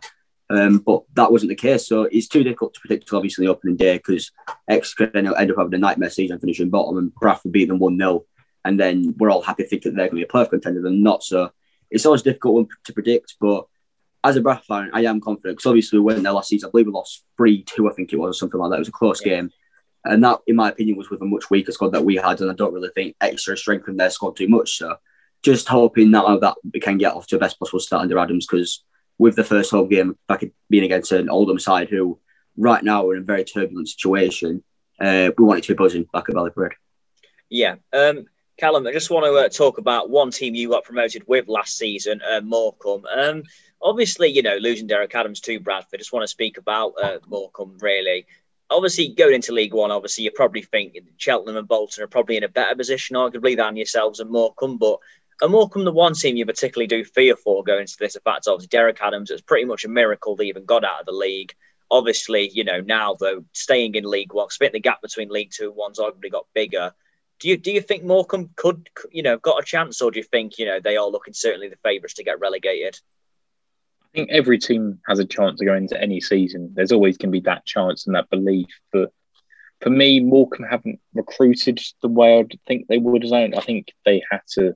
Um, 0.49 0.79
but 0.79 1.03
that 1.15 1.31
wasn't 1.31 1.49
the 1.49 1.55
case. 1.55 1.87
So 1.87 2.03
it's 2.03 2.27
too 2.27 2.43
difficult 2.43 2.73
to 2.75 2.79
predict, 2.81 3.11
obviously, 3.13 3.45
the 3.45 3.51
opening 3.51 3.77
day 3.77 3.97
because 3.97 4.31
could 4.95 5.15
end 5.15 5.27
up 5.27 5.37
having 5.37 5.73
a 5.73 5.77
nightmare 5.77 6.09
season 6.09 6.39
finishing 6.39 6.69
bottom 6.69 6.97
and 6.97 7.13
Bradford 7.15 7.51
beat 7.51 7.67
them 7.67 7.79
1 7.79 7.97
0. 7.97 8.25
And 8.65 8.79
then 8.79 9.15
we're 9.17 9.31
all 9.31 9.41
happy 9.41 9.63
thinking 9.63 9.91
that 9.91 9.97
they're 9.97 10.09
going 10.09 10.21
to 10.21 10.27
be 10.27 10.29
a 10.29 10.31
playoff 10.31 10.51
contender 10.51 10.85
and 10.85 11.03
not. 11.03 11.23
So 11.23 11.51
it's 11.89 12.05
always 12.05 12.21
difficult 12.21 12.69
to 12.85 12.93
predict. 12.93 13.35
But 13.39 13.65
as 14.23 14.37
a 14.37 14.41
Bradford 14.41 14.65
fan, 14.65 14.89
I 14.93 15.05
am 15.05 15.19
confident 15.19 15.57
because 15.57 15.69
obviously 15.69 15.99
we 15.99 16.05
went 16.05 16.23
there 16.23 16.31
last 16.31 16.49
season. 16.49 16.69
I 16.69 16.71
believe 16.71 16.87
we 16.87 16.93
lost 16.93 17.23
3 17.37 17.63
2, 17.63 17.89
I 17.89 17.93
think 17.93 18.13
it 18.13 18.17
was, 18.17 18.35
or 18.35 18.39
something 18.39 18.59
like 18.59 18.69
that. 18.69 18.77
It 18.77 18.79
was 18.79 18.87
a 18.87 18.93
close 18.93 19.25
yeah. 19.25 19.35
game. 19.35 19.51
And 20.05 20.23
that, 20.23 20.39
in 20.47 20.55
my 20.55 20.69
opinion, 20.69 20.97
was 20.97 21.09
with 21.09 21.21
a 21.21 21.25
much 21.25 21.49
weaker 21.49 21.71
squad 21.71 21.93
that 21.93 22.03
we 22.03 22.15
had. 22.15 22.41
And 22.41 22.51
I 22.51 22.53
don't 22.53 22.73
really 22.73 22.89
think 22.93 23.15
Exeter 23.21 23.55
strengthened 23.55 23.99
their 23.99 24.09
squad 24.09 24.35
too 24.35 24.49
much. 24.49 24.77
So 24.77 24.95
just 25.43 25.67
hoping 25.67 26.11
that, 26.11 26.39
that 26.41 26.55
we 26.73 26.79
can 26.79 26.97
get 26.97 27.13
off 27.13 27.27
to 27.27 27.35
the 27.35 27.39
best 27.39 27.59
possible 27.59 27.79
start 27.79 28.03
under 28.03 28.17
Adams 28.17 28.45
because 28.45 28.83
with 29.17 29.35
the 29.35 29.43
first 29.43 29.71
home 29.71 29.89
game 29.89 30.17
back 30.27 30.43
being 30.69 30.83
against 30.83 31.11
an 31.11 31.29
Oldham 31.29 31.59
side 31.59 31.89
who 31.89 32.19
right 32.57 32.83
now 32.83 33.07
are 33.07 33.15
in 33.15 33.21
a 33.21 33.25
very 33.25 33.43
turbulent 33.43 33.87
situation, 33.87 34.63
uh, 34.99 35.31
we 35.37 35.43
want 35.43 35.59
it 35.59 35.63
to 35.65 35.73
be 35.73 35.77
buzzing 35.77 36.07
back 36.11 36.25
at 36.27 36.35
Valley 36.35 36.51
Parade. 36.51 36.73
Yeah. 37.49 37.75
Um, 37.91 38.25
Callum, 38.57 38.85
I 38.85 38.91
just 38.91 39.09
want 39.09 39.25
to 39.25 39.33
uh, 39.33 39.49
talk 39.49 39.79
about 39.79 40.09
one 40.09 40.29
team 40.29 40.53
you 40.53 40.69
got 40.69 40.83
promoted 40.83 41.23
with 41.27 41.47
last 41.47 41.77
season, 41.77 42.21
uh, 42.21 42.41
Morecambe. 42.41 43.05
Um, 43.11 43.43
obviously, 43.83 44.29
you 44.29 44.41
know, 44.41 44.57
losing 44.57 44.87
Derek 44.87 45.13
Adams 45.13 45.41
to 45.41 45.59
Bradford, 45.59 45.99
just 45.99 46.13
want 46.13 46.23
to 46.23 46.27
speak 46.27 46.57
about 46.57 46.93
uh, 47.01 47.19
Morecambe 47.27 47.77
really. 47.81 48.25
Obviously, 48.69 49.09
going 49.09 49.35
into 49.35 49.51
League 49.51 49.73
One, 49.73 49.91
obviously, 49.91 50.23
you 50.23 50.31
probably 50.31 50.63
think 50.63 50.97
Cheltenham 51.17 51.57
and 51.57 51.67
Bolton 51.67 52.03
are 52.03 52.07
probably 52.07 52.37
in 52.37 52.43
a 52.43 52.49
better 52.49 52.75
position, 52.75 53.15
arguably, 53.15 53.55
than 53.55 53.75
yourselves 53.75 54.19
and 54.19 54.31
Morecambe. 54.31 54.77
But 54.77 54.97
are 55.41 55.49
Morecambe 55.49 55.83
the 55.83 55.91
one 55.91 56.13
team 56.13 56.37
you 56.37 56.45
particularly 56.45 56.87
do 56.87 57.03
fear 57.03 57.35
for 57.35 57.63
going 57.63 57.81
into 57.81 57.97
this? 57.99 58.15
In 58.15 58.21
fact, 58.21 58.47
obviously, 58.47 58.69
Derek 58.69 58.99
Adams, 59.01 59.29
it's 59.29 59.41
pretty 59.41 59.65
much 59.65 59.85
a 59.85 59.89
miracle 59.89 60.35
they 60.35 60.45
even 60.45 60.65
got 60.65 60.85
out 60.85 61.01
of 61.01 61.05
the 61.05 61.11
league. 61.11 61.53
Obviously, 61.91 62.49
you 62.49 62.63
know, 62.63 62.79
now, 62.79 63.15
though, 63.19 63.43
staying 63.51 63.93
in 63.95 64.05
League 64.09 64.33
One, 64.33 64.49
split 64.49 64.71
the 64.71 64.79
gap 64.79 65.01
between 65.01 65.29
League 65.29 65.51
Two 65.51 65.67
and 65.67 65.75
One's 65.75 65.99
arguably 65.99 66.31
got 66.31 66.47
bigger. 66.55 66.93
Do 67.39 67.49
you, 67.49 67.57
do 67.57 67.71
you 67.71 67.81
think 67.81 68.03
Morecambe 68.03 68.51
could, 68.55 68.89
you 69.11 69.21
know, 69.21 69.37
got 69.37 69.61
a 69.61 69.65
chance, 69.65 70.01
or 70.01 70.09
do 70.09 70.17
you 70.17 70.23
think, 70.23 70.57
you 70.57 70.65
know, 70.65 70.79
they 70.79 70.97
are 70.97 71.07
looking 71.07 71.33
certainly 71.33 71.67
the 71.67 71.75
favourites 71.83 72.15
to 72.15 72.23
get 72.23 72.39
relegated? 72.39 72.99
I 74.13 74.19
think 74.19 74.29
every 74.31 74.59
team 74.59 74.99
has 75.07 75.17
a 75.17 75.25
chance 75.25 75.59
to 75.59 75.65
go 75.65 75.73
into 75.73 75.99
any 75.99 76.21
season. 76.21 76.71
There's 76.75 76.91
always 76.91 77.17
going 77.17 77.31
to 77.31 77.39
be 77.39 77.45
that 77.45 77.65
chance 77.65 78.05
and 78.05 78.15
that 78.15 78.29
belief. 78.29 78.67
But 78.91 79.11
for 79.81 79.89
me, 79.89 80.19
Morecambe 80.19 80.67
haven't 80.69 80.99
recruited 81.15 81.79
the 82.03 82.09
way 82.09 82.37
I'd 82.37 82.59
think 82.67 82.87
they 82.87 82.99
would. 82.99 83.25
I 83.33 83.49
think 83.59 83.91
they 84.05 84.21
had 84.29 84.41
to 84.51 84.75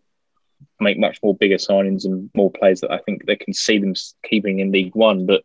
make 0.80 0.98
much 0.98 1.20
more 1.22 1.36
bigger 1.36 1.58
signings 1.58 2.06
and 2.06 2.32
more 2.36 2.52
players 2.52 2.82
that 2.82 2.92
I 2.92 2.98
think 2.98 3.26
they 3.26 3.36
can 3.36 3.54
see 3.54 3.78
them 3.78 3.94
keeping 4.28 4.58
in 4.58 4.72
League 4.72 4.96
One. 4.96 5.28
But 5.28 5.44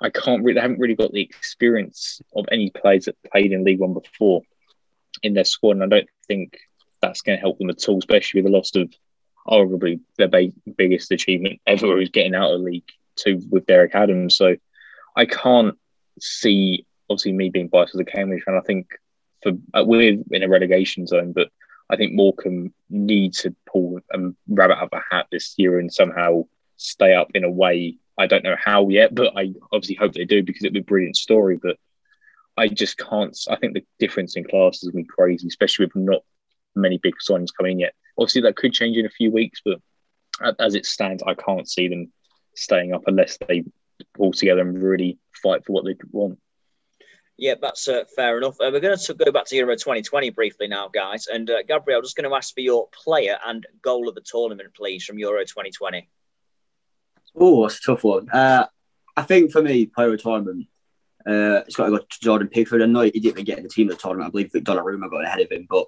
I 0.00 0.10
can't 0.10 0.44
really, 0.44 0.54
they 0.54 0.60
haven't 0.60 0.78
really 0.78 0.94
got 0.94 1.10
the 1.10 1.22
experience 1.22 2.22
of 2.36 2.46
any 2.52 2.70
players 2.70 3.06
that 3.06 3.16
played 3.32 3.50
in 3.50 3.64
League 3.64 3.80
One 3.80 3.94
before 3.94 4.42
in 5.24 5.34
their 5.34 5.44
squad. 5.44 5.72
And 5.72 5.82
I 5.82 5.88
don't 5.88 6.08
think 6.28 6.58
that's 7.00 7.22
going 7.22 7.36
to 7.36 7.40
help 7.40 7.58
them 7.58 7.70
at 7.70 7.88
all, 7.88 7.98
especially 7.98 8.40
with 8.40 8.52
the 8.52 8.56
loss 8.56 8.76
of 8.76 8.92
arguably 9.48 9.98
their 10.16 10.28
biggest 10.76 11.10
achievement 11.10 11.60
ever, 11.66 11.88
who's 11.88 12.10
getting 12.10 12.36
out 12.36 12.52
of 12.52 12.60
League 12.60 12.84
to 13.16 13.40
with 13.50 13.66
Derek 13.66 13.94
Adams. 13.94 14.36
So 14.36 14.56
I 15.16 15.26
can't 15.26 15.76
see, 16.20 16.86
obviously, 17.08 17.32
me 17.32 17.50
being 17.50 17.68
biased 17.68 17.94
as 17.94 18.00
a 18.00 18.04
Cambridge 18.04 18.42
fan. 18.44 18.56
I 18.56 18.60
think 18.66 18.88
for 19.42 19.52
uh, 19.74 19.84
we're 19.84 20.18
in 20.30 20.42
a 20.42 20.48
relegation 20.48 21.06
zone, 21.06 21.32
but 21.32 21.48
I 21.90 21.96
think 21.96 22.12
Morecambe 22.14 22.72
need 22.88 23.34
to 23.34 23.54
pull 23.70 24.00
a 24.12 24.18
rabbit 24.48 24.78
out 24.78 24.84
of 24.84 24.98
a 24.98 25.14
hat 25.14 25.26
this 25.30 25.54
year 25.58 25.78
and 25.78 25.92
somehow 25.92 26.44
stay 26.76 27.14
up 27.14 27.28
in 27.34 27.44
a 27.44 27.50
way. 27.50 27.96
I 28.18 28.26
don't 28.26 28.44
know 28.44 28.56
how 28.62 28.88
yet, 28.88 29.14
but 29.14 29.36
I 29.36 29.52
obviously 29.72 29.96
hope 29.96 30.12
they 30.12 30.24
do 30.24 30.42
because 30.42 30.62
it'd 30.62 30.74
be 30.74 30.80
a 30.80 30.84
brilliant 30.84 31.16
story. 31.16 31.58
But 31.62 31.76
I 32.56 32.68
just 32.68 32.98
can't. 32.98 33.36
I 33.50 33.56
think 33.56 33.74
the 33.74 33.84
difference 33.98 34.36
in 34.36 34.44
classes 34.44 34.84
is 34.84 34.90
be 34.90 35.04
crazy, 35.04 35.46
especially 35.48 35.86
with 35.86 35.96
not 35.96 36.22
many 36.74 36.98
big 36.98 37.14
signings 37.28 37.54
coming 37.56 37.80
yet. 37.80 37.94
Obviously, 38.18 38.42
that 38.42 38.56
could 38.56 38.72
change 38.72 38.96
in 38.96 39.06
a 39.06 39.10
few 39.10 39.30
weeks, 39.30 39.60
but 39.64 39.80
as 40.58 40.74
it 40.74 40.86
stands, 40.86 41.22
I 41.26 41.34
can't 41.34 41.68
see 41.68 41.88
them 41.88 42.12
staying 42.54 42.92
up 42.92 43.02
unless 43.06 43.38
they 43.48 43.64
pull 44.14 44.32
together 44.32 44.60
and 44.60 44.82
really 44.82 45.18
fight 45.42 45.64
for 45.64 45.72
what 45.72 45.84
they 45.84 45.96
want. 46.10 46.38
Yeah, 47.38 47.54
that's 47.60 47.88
uh, 47.88 48.04
fair 48.14 48.38
enough. 48.38 48.54
Uh, 48.60 48.70
we're 48.72 48.80
going 48.80 48.96
to 48.96 49.14
go 49.14 49.32
back 49.32 49.46
to 49.46 49.56
Euro 49.56 49.74
2020 49.74 50.30
briefly 50.30 50.68
now, 50.68 50.88
guys. 50.88 51.26
And 51.26 51.50
uh, 51.50 51.62
Gabriel, 51.66 51.98
I'm 51.98 52.04
just 52.04 52.16
going 52.16 52.28
to 52.28 52.36
ask 52.36 52.54
for 52.54 52.60
your 52.60 52.88
player 52.92 53.36
and 53.44 53.66
goal 53.82 54.08
of 54.08 54.14
the 54.14 54.20
tournament, 54.20 54.74
please, 54.74 55.04
from 55.04 55.18
Euro 55.18 55.40
2020. 55.40 56.08
Oh, 57.34 57.62
that's 57.62 57.78
a 57.78 57.82
tough 57.82 58.04
one. 58.04 58.28
Uh, 58.30 58.66
I 59.16 59.22
think 59.22 59.50
for 59.50 59.62
me, 59.62 59.86
player 59.86 60.08
of 60.08 60.12
the 60.12 60.18
tournament, 60.18 60.66
uh, 61.26 61.64
it's 61.66 61.76
got 61.76 61.86
to 61.86 61.90
go 61.92 61.98
to 61.98 62.20
Jordan 62.20 62.48
Pickford. 62.48 62.82
I 62.82 62.86
know 62.86 63.02
he 63.02 63.18
didn't 63.18 63.44
get 63.44 63.58
in 63.58 63.64
the 63.64 63.70
team 63.70 63.88
of 63.90 63.96
the 63.96 64.02
tournament. 64.02 64.28
I 64.28 64.30
believe 64.30 64.52
Donnarumma 64.52 65.10
got 65.10 65.24
ahead 65.24 65.40
of 65.40 65.50
him, 65.50 65.66
but 65.68 65.86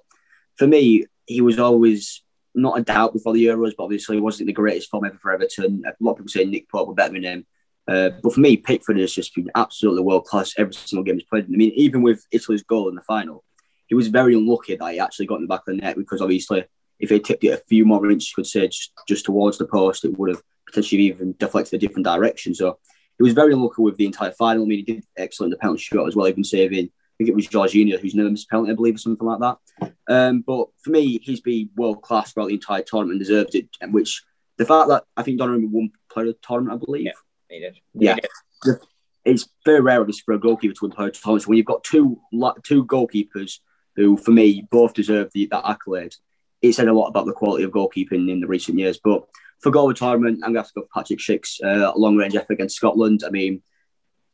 for 0.57 0.67
me, 0.67 1.05
he 1.25 1.41
was 1.41 1.59
always 1.59 2.23
not 2.55 2.79
a 2.79 2.83
doubt 2.83 3.13
before 3.13 3.33
the 3.33 3.45
Euros, 3.45 3.73
but 3.77 3.83
obviously 3.83 4.19
wasn't 4.19 4.47
the 4.47 4.53
greatest 4.53 4.89
form 4.89 5.05
ever 5.05 5.17
for 5.17 5.31
Everton. 5.31 5.83
A 5.85 6.03
lot 6.03 6.11
of 6.11 6.17
people 6.17 6.29
say 6.29 6.45
Nick 6.45 6.69
Pope 6.69 6.87
were 6.87 6.93
better 6.93 7.13
than 7.13 7.23
him. 7.23 7.45
Uh, 7.87 8.09
but 8.23 8.33
for 8.33 8.39
me, 8.39 8.57
Pickford 8.57 8.97
has 8.97 9.13
just 9.13 9.35
been 9.35 9.51
absolutely 9.53 10.01
world 10.01 10.25
class 10.25 10.53
every 10.57 10.73
single 10.73 11.03
game 11.03 11.15
he's 11.15 11.23
played. 11.25 11.45
I 11.45 11.49
mean, 11.49 11.71
even 11.75 12.01
with 12.01 12.25
Italy's 12.31 12.63
goal 12.63 12.89
in 12.89 12.95
the 12.95 13.01
final, 13.01 13.43
he 13.87 13.95
was 13.95 14.07
very 14.07 14.33
unlucky 14.33 14.75
that 14.75 14.93
he 14.93 14.99
actually 14.99 15.27
got 15.27 15.35
in 15.35 15.43
the 15.43 15.47
back 15.47 15.61
of 15.67 15.75
the 15.75 15.81
net 15.81 15.95
because 15.95 16.21
obviously, 16.21 16.65
if 16.99 17.09
he 17.09 17.19
tipped 17.19 17.43
it 17.43 17.49
a 17.49 17.63
few 17.69 17.85
more 17.85 18.09
inches, 18.09 18.33
could 18.33 18.47
say 18.47 18.67
just, 18.67 18.91
just 19.07 19.25
towards 19.25 19.57
the 19.57 19.67
post, 19.67 20.05
it 20.05 20.17
would 20.17 20.29
have 20.29 20.41
potentially 20.65 21.03
even 21.03 21.35
deflected 21.37 21.75
a 21.75 21.77
different 21.77 22.05
direction. 22.05 22.55
So 22.55 22.79
he 23.17 23.23
was 23.23 23.33
very 23.33 23.53
unlucky 23.53 23.81
with 23.81 23.97
the 23.97 24.05
entire 24.05 24.31
final. 24.31 24.63
I 24.63 24.65
mean, 24.65 24.79
he 24.85 24.93
did 24.93 25.03
excellent 25.17 25.51
the 25.51 25.57
penalty 25.57 25.83
shot 25.83 26.07
as 26.07 26.15
well, 26.15 26.27
even 26.27 26.43
saving 26.43 26.89
think 27.17 27.29
it 27.29 27.35
was 27.35 27.47
Jorginho 27.47 27.99
who's 27.99 28.15
never 28.15 28.29
missed 28.29 28.47
a 28.47 28.49
penalty, 28.49 28.71
I 28.71 28.75
believe, 28.75 28.95
or 28.95 28.99
something 28.99 29.27
like 29.27 29.39
that. 29.39 29.93
Um, 30.07 30.41
but 30.41 30.67
for 30.81 30.91
me, 30.91 31.19
he's 31.21 31.41
been 31.41 31.69
world 31.75 32.01
class 32.01 32.33
throughout 32.33 32.47
the 32.47 32.55
entire 32.55 32.83
tournament 32.83 33.17
and 33.17 33.27
deserves 33.27 33.55
it. 33.55 33.69
Which 33.89 34.23
the 34.57 34.65
fact 34.65 34.89
that 34.89 35.03
I 35.15 35.23
think 35.23 35.39
Donnarumma 35.39 35.69
won 35.69 35.91
player 36.09 36.27
of 36.27 36.33
the 36.33 36.39
tournament, 36.47 36.81
I 36.81 36.85
believe. 36.85 37.05
Yeah, 37.05 37.11
he 37.49 37.59
did. 37.59 37.79
Yeah. 37.93 38.15
He 38.15 38.71
did. 38.71 38.79
It's 39.25 39.49
very 39.65 39.81
rare 39.81 40.01
of 40.01 40.15
for 40.23 40.35
a 40.35 40.39
goalkeeper 40.39 40.75
to 40.75 40.79
win 40.83 40.91
player 40.91 41.07
of 41.07 41.13
the 41.13 41.19
tournament. 41.19 41.43
So 41.43 41.49
when 41.49 41.57
you've 41.57 41.65
got 41.65 41.83
two 41.83 42.19
two 42.63 42.85
goalkeepers 42.85 43.59
who, 43.95 44.17
for 44.17 44.31
me, 44.31 44.67
both 44.69 44.93
deserve 44.93 45.31
the, 45.33 45.47
that 45.47 45.67
accolade, 45.67 46.13
it 46.61 46.73
said 46.73 46.87
a 46.87 46.93
lot 46.93 47.07
about 47.07 47.25
the 47.25 47.33
quality 47.33 47.63
of 47.63 47.71
goalkeeping 47.71 48.29
in 48.29 48.39
the 48.39 48.47
recent 48.47 48.77
years. 48.77 48.99
But 49.03 49.25
for 49.61 49.71
goal 49.71 49.87
retirement, 49.87 50.41
I'm 50.43 50.53
going 50.53 50.55
to 50.55 50.59
have 50.59 50.67
to 50.73 50.81
go 50.81 50.87
Patrick 50.93 51.19
Schick's 51.19 51.59
uh, 51.63 51.91
long 51.95 52.17
range 52.17 52.35
effort 52.35 52.53
against 52.53 52.75
Scotland. 52.75 53.23
I 53.25 53.29
mean, 53.29 53.63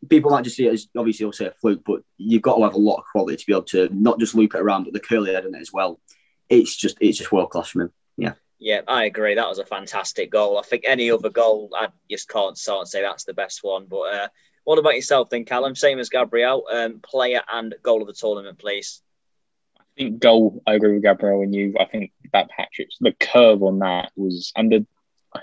people 0.10 0.32
might 0.32 0.44
just 0.44 0.56
see 0.56 0.68
it 0.68 0.74
as 0.74 0.88
obviously 0.98 1.24
you'll 1.24 1.34
say 1.34 1.46
a 1.46 1.52
fluke, 1.52 1.84
but 1.86 2.02
you've 2.18 2.42
got 2.42 2.58
to 2.58 2.64
have 2.64 2.74
a 2.74 2.80
lot 2.80 2.98
of 2.98 3.06
quality 3.12 3.38
to 3.38 3.46
be 3.46 3.54
able 3.54 3.64
to 3.64 3.90
not 3.92 4.20
just 4.20 4.36
loop 4.36 4.56
it 4.56 4.62
around, 4.62 4.84
but 4.84 4.94
the 4.94 5.00
curly 5.00 5.34
head 5.34 5.46
in 5.46 5.56
it 5.56 5.62
as 5.62 5.74
well. 5.74 6.00
It's 6.50 6.76
just 6.76 6.98
it's 7.02 7.18
just 7.18 7.32
world 7.32 7.50
class 7.50 7.70
from 7.70 7.82
him. 7.82 7.94
Yeah. 8.18 8.34
Yeah, 8.60 8.82
I 8.88 9.06
agree. 9.06 9.34
That 9.34 9.50
was 9.50 9.58
a 9.58 9.66
fantastic 9.66 10.32
goal. 10.32 10.60
I 10.60 10.62
think 10.62 10.84
any 10.86 11.10
other 11.10 11.32
goal, 11.32 11.72
I 11.76 11.88
just 12.12 12.30
can't 12.30 12.56
start 12.56 12.82
and 12.82 12.88
say 12.88 13.02
that's 13.02 13.24
the 13.24 13.34
best 13.34 13.64
one. 13.64 13.88
But 13.90 14.02
uh, 14.02 14.28
what 14.66 14.78
about 14.78 14.96
yourself 14.96 15.32
then, 15.32 15.46
Callum? 15.46 15.76
Same 15.76 15.98
as 15.98 16.10
Gabriel, 16.10 16.68
um, 16.72 17.00
player 17.00 17.42
and 17.52 17.74
goal 17.82 18.02
of 18.02 18.08
the 18.08 18.14
tournament, 18.14 18.60
please. 18.60 19.02
I 19.80 19.84
think 19.98 20.20
goal. 20.20 20.62
I 20.68 20.76
agree 20.76 20.94
with 20.94 21.02
Gabriel 21.02 21.42
and 21.42 21.56
you. 21.56 21.74
I 21.80 21.86
think 21.86 22.12
that 22.34 22.50
Patrick's 22.50 22.98
the 23.00 23.14
curve 23.14 23.64
on 23.64 23.80
that 23.80 24.12
was, 24.16 24.52
and 24.56 24.72
the 24.72 24.86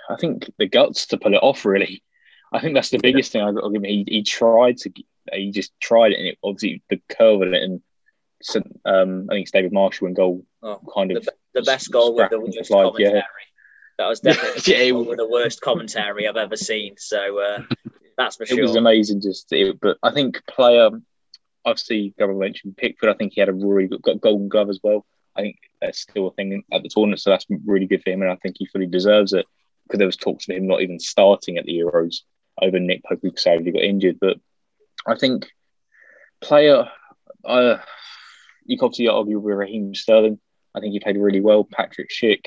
I 0.09 0.17
think 0.17 0.53
the 0.57 0.69
guts 0.69 1.07
to 1.07 1.17
pull 1.17 1.35
it 1.35 1.43
off 1.43 1.65
really. 1.65 2.05
I 2.53 2.61
think 2.61 2.75
that's 2.75 2.91
the 2.91 2.99
biggest 2.99 3.33
thing 3.33 3.43
I'll 3.43 3.71
give 3.71 3.83
him. 3.83 3.85
He, 3.85 4.05
he 4.07 4.23
tried 4.23 4.79
to, 4.79 4.93
he 5.33 5.51
just 5.51 5.73
tried 5.81 6.13
it, 6.13 6.19
and 6.19 6.29
it, 6.29 6.39
obviously 6.43 6.83
the 6.89 7.01
curve 7.09 7.43
of 7.43 7.53
it, 7.53 7.63
and 7.63 7.83
um, 8.85 9.27
I 9.29 9.35
think 9.35 9.43
it's 9.43 9.51
David 9.51 9.73
Marshall 9.73 10.07
and 10.07 10.17
goal 10.17 10.45
oh, 10.63 10.81
kind 10.95 11.13
of 11.13 11.25
the, 11.25 11.33
the 11.55 11.63
best 11.63 11.91
goal 11.91 12.15
with 12.15 12.31
the 12.31 12.41
worst 12.41 12.71
life, 12.71 12.85
commentary. 12.85 13.19
Yeah. 13.19 13.23
That 13.99 14.07
was 14.07 14.21
definitely 14.21 14.63
yeah, 14.73 14.95
it, 14.95 15.17
the 15.17 15.29
worst 15.29 15.61
commentary 15.61 16.29
I've 16.29 16.37
ever 16.37 16.57
seen. 16.57 16.95
So 16.99 17.41
uh, 17.41 17.63
that's 18.17 18.37
for 18.37 18.47
sure. 18.47 18.59
It 18.59 18.63
was 18.63 18.77
amazing, 18.77 19.21
just 19.21 19.53
it, 19.53 19.79
but 19.81 19.99
I 20.03 20.13
think 20.13 20.43
player. 20.47 20.91
Obviously, 21.65 22.15
Gabriel 22.17 22.41
mentioned 22.41 22.77
Pickford. 22.79 23.11
I 23.11 23.15
think 23.15 23.35
he 23.35 23.41
had 23.41 23.51
a 23.51 23.53
really 23.53 23.89
good 23.89 24.01
got 24.01 24.21
Golden 24.21 24.49
Glove 24.49 24.71
as 24.71 24.81
well. 24.83 25.05
I 25.37 25.43
think 25.43 25.57
that's 25.83 26.01
still 26.01 26.29
a 26.29 26.33
thing 26.33 26.63
at 26.73 26.83
the 26.83 26.89
tournament, 26.89 27.21
so 27.21 27.31
that's 27.31 27.47
really 27.67 27.87
good 27.87 28.03
for 28.03 28.11
him, 28.11 28.23
and 28.23 28.31
I 28.31 28.37
think 28.37 28.57
he 28.59 28.67
fully 28.67 28.87
deserves 28.87 29.33
it 29.33 29.45
because 29.83 29.99
there 29.99 30.07
was 30.07 30.17
talks 30.17 30.49
of 30.49 30.57
him 30.57 30.67
not 30.67 30.81
even 30.81 30.99
starting 30.99 31.59
at 31.59 31.65
the 31.65 31.79
Euros 31.79 32.21
over 32.63 32.79
Nick 32.79 33.05
Pope 33.05 33.21
who 33.23 33.33
sadly 33.37 33.73
got 33.73 33.83
injured. 33.83 34.19
But 34.21 34.39
I 35.07 35.17
think 35.17 35.51
player, 36.41 36.89
uh, 37.45 37.79
you 38.65 38.79
can 38.79 38.87
obviously 38.87 39.09
argue 39.09 39.39
with 39.39 39.57
Raheem 39.57 39.95
Sterling. 39.95 40.39
I 40.75 40.81
think 40.81 40.93
he 40.93 41.01
played 41.01 41.17
really 41.17 41.41
well. 41.41 41.65
Patrick 41.65 42.11
Schick, 42.11 42.47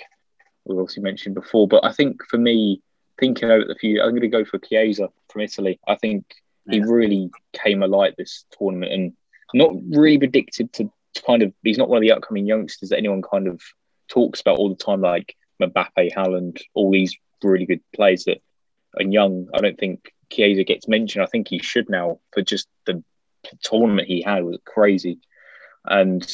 we've 0.66 0.78
obviously 0.78 1.04
mentioned 1.04 1.36
before. 1.36 1.68
But 1.68 1.84
I 1.86 1.92
think 1.92 2.24
for 2.30 2.38
me, 2.38 2.82
thinking 3.20 3.50
over 3.50 3.66
the 3.66 3.76
few, 3.76 4.02
I'm 4.02 4.12
going 4.12 4.22
to 4.22 4.28
go 4.28 4.46
for 4.46 4.60
Chiesa 4.60 5.10
from 5.30 5.42
Italy. 5.42 5.80
I 5.88 5.96
think 5.96 6.26
he 6.70 6.82
really 6.82 7.32
came 7.54 7.84
alight 7.84 8.16
this 8.18 8.46
tournament 8.58 8.92
and 8.92 9.14
not 9.54 9.72
really 9.90 10.18
predicted 10.18 10.72
to, 10.74 10.92
to 11.16 11.22
kind 11.24 11.42
of, 11.42 11.54
he's 11.64 11.78
not 11.78 11.90
one 11.90 11.98
of 11.98 12.02
the 12.02 12.12
upcoming 12.12 12.46
youngsters 12.46 12.90
that 12.90 12.98
anyone 12.98 13.22
kind 13.22 13.48
of 13.48 13.62
talks 14.08 14.42
about 14.42 14.58
all 14.58 14.70
the 14.70 14.76
time, 14.76 15.02
like 15.02 15.36
Mbappe, 15.62 16.14
Haaland, 16.16 16.62
all 16.74 16.92
these 16.92 17.16
really 17.44 17.66
good 17.66 17.82
players 17.96 18.26
that 18.26 18.42
and 18.96 19.14
young. 19.14 19.48
I 19.54 19.62
don't 19.62 19.80
think 19.80 20.14
Chiesa 20.32 20.64
gets 20.64 20.88
mentioned. 20.88 21.24
I 21.24 21.28
think 21.28 21.48
he 21.48 21.60
should 21.60 21.90
now 21.90 22.20
for 22.34 22.42
just 22.42 22.68
the 22.86 23.04
tournament 23.64 24.08
he 24.08 24.22
had 24.22 24.44
was 24.44 24.60
crazy, 24.66 25.20
and 25.86 26.26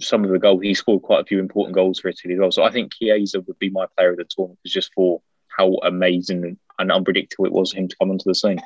some 0.00 0.24
of 0.24 0.30
the 0.30 0.38
goals 0.38 0.62
he 0.62 0.74
scored 0.74 1.02
quite 1.02 1.20
a 1.20 1.26
few 1.26 1.38
important 1.38 1.74
goals 1.74 2.00
for 2.00 2.08
Italy 2.08 2.34
as 2.34 2.40
well. 2.40 2.52
So 2.52 2.64
I 2.64 2.70
think 2.70 2.94
Chiesa 2.94 3.40
would 3.40 3.58
be 3.58 3.70
my 3.70 3.86
player 3.96 4.10
of 4.10 4.18
the 4.18 4.24
tournament 4.24 4.58
just 4.66 4.92
for 4.94 5.22
how 5.48 5.74
amazing 5.84 6.58
and 6.78 6.92
unpredictable 6.92 7.46
it 7.46 7.52
was 7.52 7.72
for 7.72 7.78
him 7.78 7.88
to 7.88 7.96
come 7.96 8.10
onto 8.10 8.24
the 8.26 8.34
scene. 8.34 8.60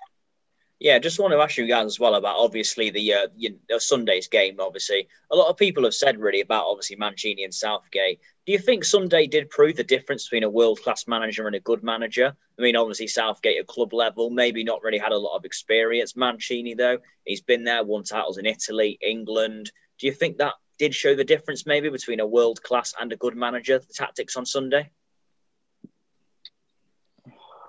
Yeah, 0.81 0.99
just 0.99 1.21
want 1.21 1.35
to 1.35 1.41
ask 1.41 1.59
you 1.59 1.67
guys 1.67 1.85
as 1.85 2.01
well 2.01 2.15
about 2.15 2.37
obviously 2.39 2.89
the 2.89 3.13
uh, 3.13 3.27
you 3.37 3.59
know, 3.69 3.77
Sunday's 3.77 4.29
game. 4.29 4.57
Obviously, 4.59 5.09
a 5.31 5.37
lot 5.37 5.51
of 5.51 5.59
people 5.59 5.85
have 5.85 5.93
said 5.93 6.19
really 6.19 6.41
about 6.41 6.65
obviously 6.65 6.97
Mancini 6.97 7.45
and 7.45 7.53
Southgate. 7.53 8.19
Do 8.47 8.53
you 8.53 8.59
think 8.59 8.87
Sunday 8.87 9.27
did 9.27 9.51
prove 9.51 9.77
the 9.77 9.85
difference 9.85 10.25
between 10.25 10.43
a 10.43 10.49
world 10.49 10.81
class 10.83 11.07
manager 11.07 11.47
and 11.47 11.55
a 11.55 11.61
good 11.61 11.83
manager? 11.83 12.35
I 12.59 12.63
mean, 12.63 12.77
obviously 12.77 13.09
Southgate 13.09 13.61
at 13.61 13.67
club 13.67 13.93
level, 13.93 14.31
maybe 14.31 14.65
not 14.65 14.83
really 14.83 14.97
had 14.97 15.13
a 15.13 15.19
lot 15.19 15.37
of 15.37 15.45
experience. 15.45 16.17
Mancini 16.17 16.73
though, 16.73 16.97
he's 17.27 17.43
been 17.43 17.65
there, 17.65 17.85
won 17.85 18.03
titles 18.03 18.39
in 18.39 18.47
Italy, 18.47 18.99
England. 19.03 19.71
Do 19.99 20.07
you 20.07 20.15
think 20.15 20.39
that 20.39 20.55
did 20.79 20.95
show 20.95 21.15
the 21.15 21.25
difference 21.25 21.67
maybe 21.67 21.91
between 21.91 22.21
a 22.21 22.27
world 22.27 22.63
class 22.63 22.95
and 22.99 23.13
a 23.13 23.17
good 23.17 23.37
manager? 23.37 23.79
The 23.79 23.93
tactics 23.93 24.35
on 24.35 24.47
Sunday. 24.47 24.89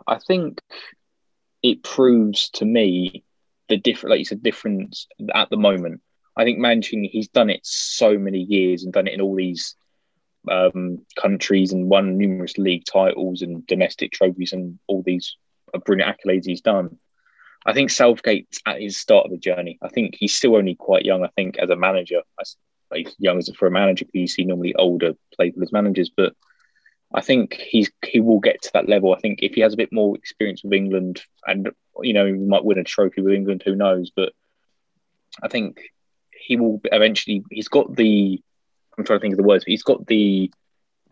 I 0.07 0.17
think 0.17 0.59
it 1.63 1.83
proves 1.83 2.49
to 2.51 2.65
me 2.65 3.23
the 3.69 3.77
different, 3.77 4.11
like 4.11 4.19
you 4.19 4.25
said, 4.25 4.43
difference 4.43 5.07
at 5.33 5.49
the 5.49 5.57
moment. 5.57 6.01
I 6.37 6.43
think 6.43 6.59
Mancini, 6.59 7.07
he's 7.07 7.27
done 7.27 7.49
it 7.49 7.61
so 7.63 8.17
many 8.17 8.39
years 8.39 8.83
and 8.83 8.93
done 8.93 9.07
it 9.07 9.13
in 9.13 9.21
all 9.21 9.35
these 9.35 9.75
um, 10.49 11.05
countries 11.19 11.71
and 11.71 11.89
won 11.89 12.17
numerous 12.17 12.57
league 12.57 12.85
titles 12.85 13.41
and 13.41 13.65
domestic 13.67 14.11
trophies 14.11 14.53
and 14.53 14.79
all 14.87 15.03
these 15.05 15.35
brilliant 15.85 16.17
accolades 16.17 16.45
he's 16.45 16.61
done. 16.61 16.97
I 17.65 17.73
think 17.73 17.91
Southgate's 17.91 18.59
at 18.65 18.81
his 18.81 18.97
start 18.97 19.25
of 19.25 19.31
the 19.31 19.37
journey. 19.37 19.77
I 19.81 19.89
think 19.89 20.15
he's 20.17 20.35
still 20.35 20.55
only 20.55 20.75
quite 20.75 21.05
young. 21.05 21.23
I 21.23 21.29
think 21.35 21.57
as 21.59 21.69
a 21.69 21.75
manager, 21.75 22.21
as 22.39 22.55
like 22.89 23.09
young 23.19 23.37
as 23.37 23.49
for 23.55 23.67
a 23.67 23.71
manager, 23.71 24.05
because 24.05 24.19
you 24.19 24.27
see 24.27 24.45
normally 24.45 24.73
older 24.75 25.13
players 25.35 25.53
as 25.61 25.71
managers, 25.71 26.09
but 26.15 26.33
I 27.13 27.21
think 27.21 27.55
he's 27.55 27.91
he 28.05 28.19
will 28.19 28.39
get 28.39 28.61
to 28.61 28.71
that 28.73 28.87
level. 28.87 29.13
I 29.13 29.19
think 29.19 29.39
if 29.41 29.53
he 29.53 29.61
has 29.61 29.73
a 29.73 29.77
bit 29.77 29.91
more 29.91 30.15
experience 30.15 30.63
with 30.63 30.73
England, 30.73 31.21
and 31.45 31.69
you 32.01 32.13
know, 32.13 32.25
he 32.25 32.33
might 32.33 32.63
win 32.63 32.77
a 32.77 32.83
trophy 32.83 33.21
with 33.21 33.33
England, 33.33 33.63
who 33.65 33.75
knows? 33.75 34.11
But 34.15 34.33
I 35.43 35.47
think 35.47 35.81
he 36.31 36.55
will 36.55 36.81
eventually. 36.85 37.43
He's 37.51 37.67
got 37.67 37.95
the. 37.95 38.41
I'm 38.97 39.03
trying 39.03 39.19
to 39.19 39.21
think 39.21 39.33
of 39.33 39.37
the 39.37 39.43
words, 39.43 39.63
but 39.63 39.71
he's 39.71 39.83
got 39.83 40.05
the 40.07 40.51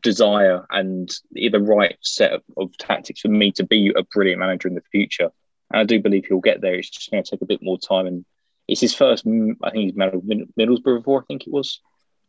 desire 0.01 0.65
and 0.69 1.09
the 1.31 1.59
right 1.59 1.97
set 2.01 2.31
of, 2.31 2.41
of 2.57 2.77
tactics 2.77 3.21
for 3.21 3.27
me 3.27 3.51
to 3.53 3.65
be 3.65 3.91
a 3.95 4.03
brilliant 4.03 4.39
manager 4.39 4.67
in 4.67 4.75
the 4.75 4.81
future. 4.91 5.29
And 5.71 5.79
I 5.79 5.83
do 5.83 6.01
believe 6.01 6.25
he'll 6.25 6.39
get 6.39 6.61
there. 6.61 6.75
It's 6.75 6.89
just 6.89 7.11
going 7.11 7.23
to 7.23 7.29
take 7.29 7.41
a 7.41 7.45
bit 7.45 7.61
more 7.61 7.77
time. 7.77 8.07
And 8.07 8.25
it's 8.67 8.81
his 8.81 8.93
first. 8.93 9.25
I 9.27 9.69
think 9.71 9.83
he's 9.83 9.95
managed 9.95 10.25
Middlesbrough 10.57 10.99
before. 10.99 11.21
I 11.21 11.25
think 11.25 11.47
it 11.47 11.53
was. 11.53 11.81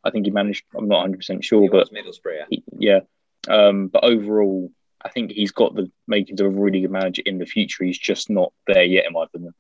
I 0.03 0.11
think 0.11 0.25
he 0.25 0.31
managed. 0.31 0.65
I'm 0.77 0.89
not 0.89 0.99
100 0.99 1.19
percent 1.19 1.45
sure, 1.45 1.69
but 1.71 1.93
Middlesbrough. 1.93 2.39
Yeah. 2.39 2.45
He, 2.51 2.65
yeah. 2.79 3.01
Um, 3.49 3.89
but 3.89 4.05
overall, 4.05 4.71
I 5.03 5.09
think 5.09 5.31
he's 5.31 5.53
got 5.53 5.75
the 5.75 5.91
makings 6.07 6.41
of 6.41 6.47
a 6.47 6.51
really 6.51 6.83
good 6.83 6.91
manager 6.91 7.23
in 7.25 7.39
the 7.39 7.47
future. 7.47 7.85
He's 7.85 7.99
just 7.99 8.31
not 8.31 8.53
there 8.67 8.85
yet, 8.85 9.07
in 9.07 9.13
my 9.13 9.25
opinion. 9.25 9.55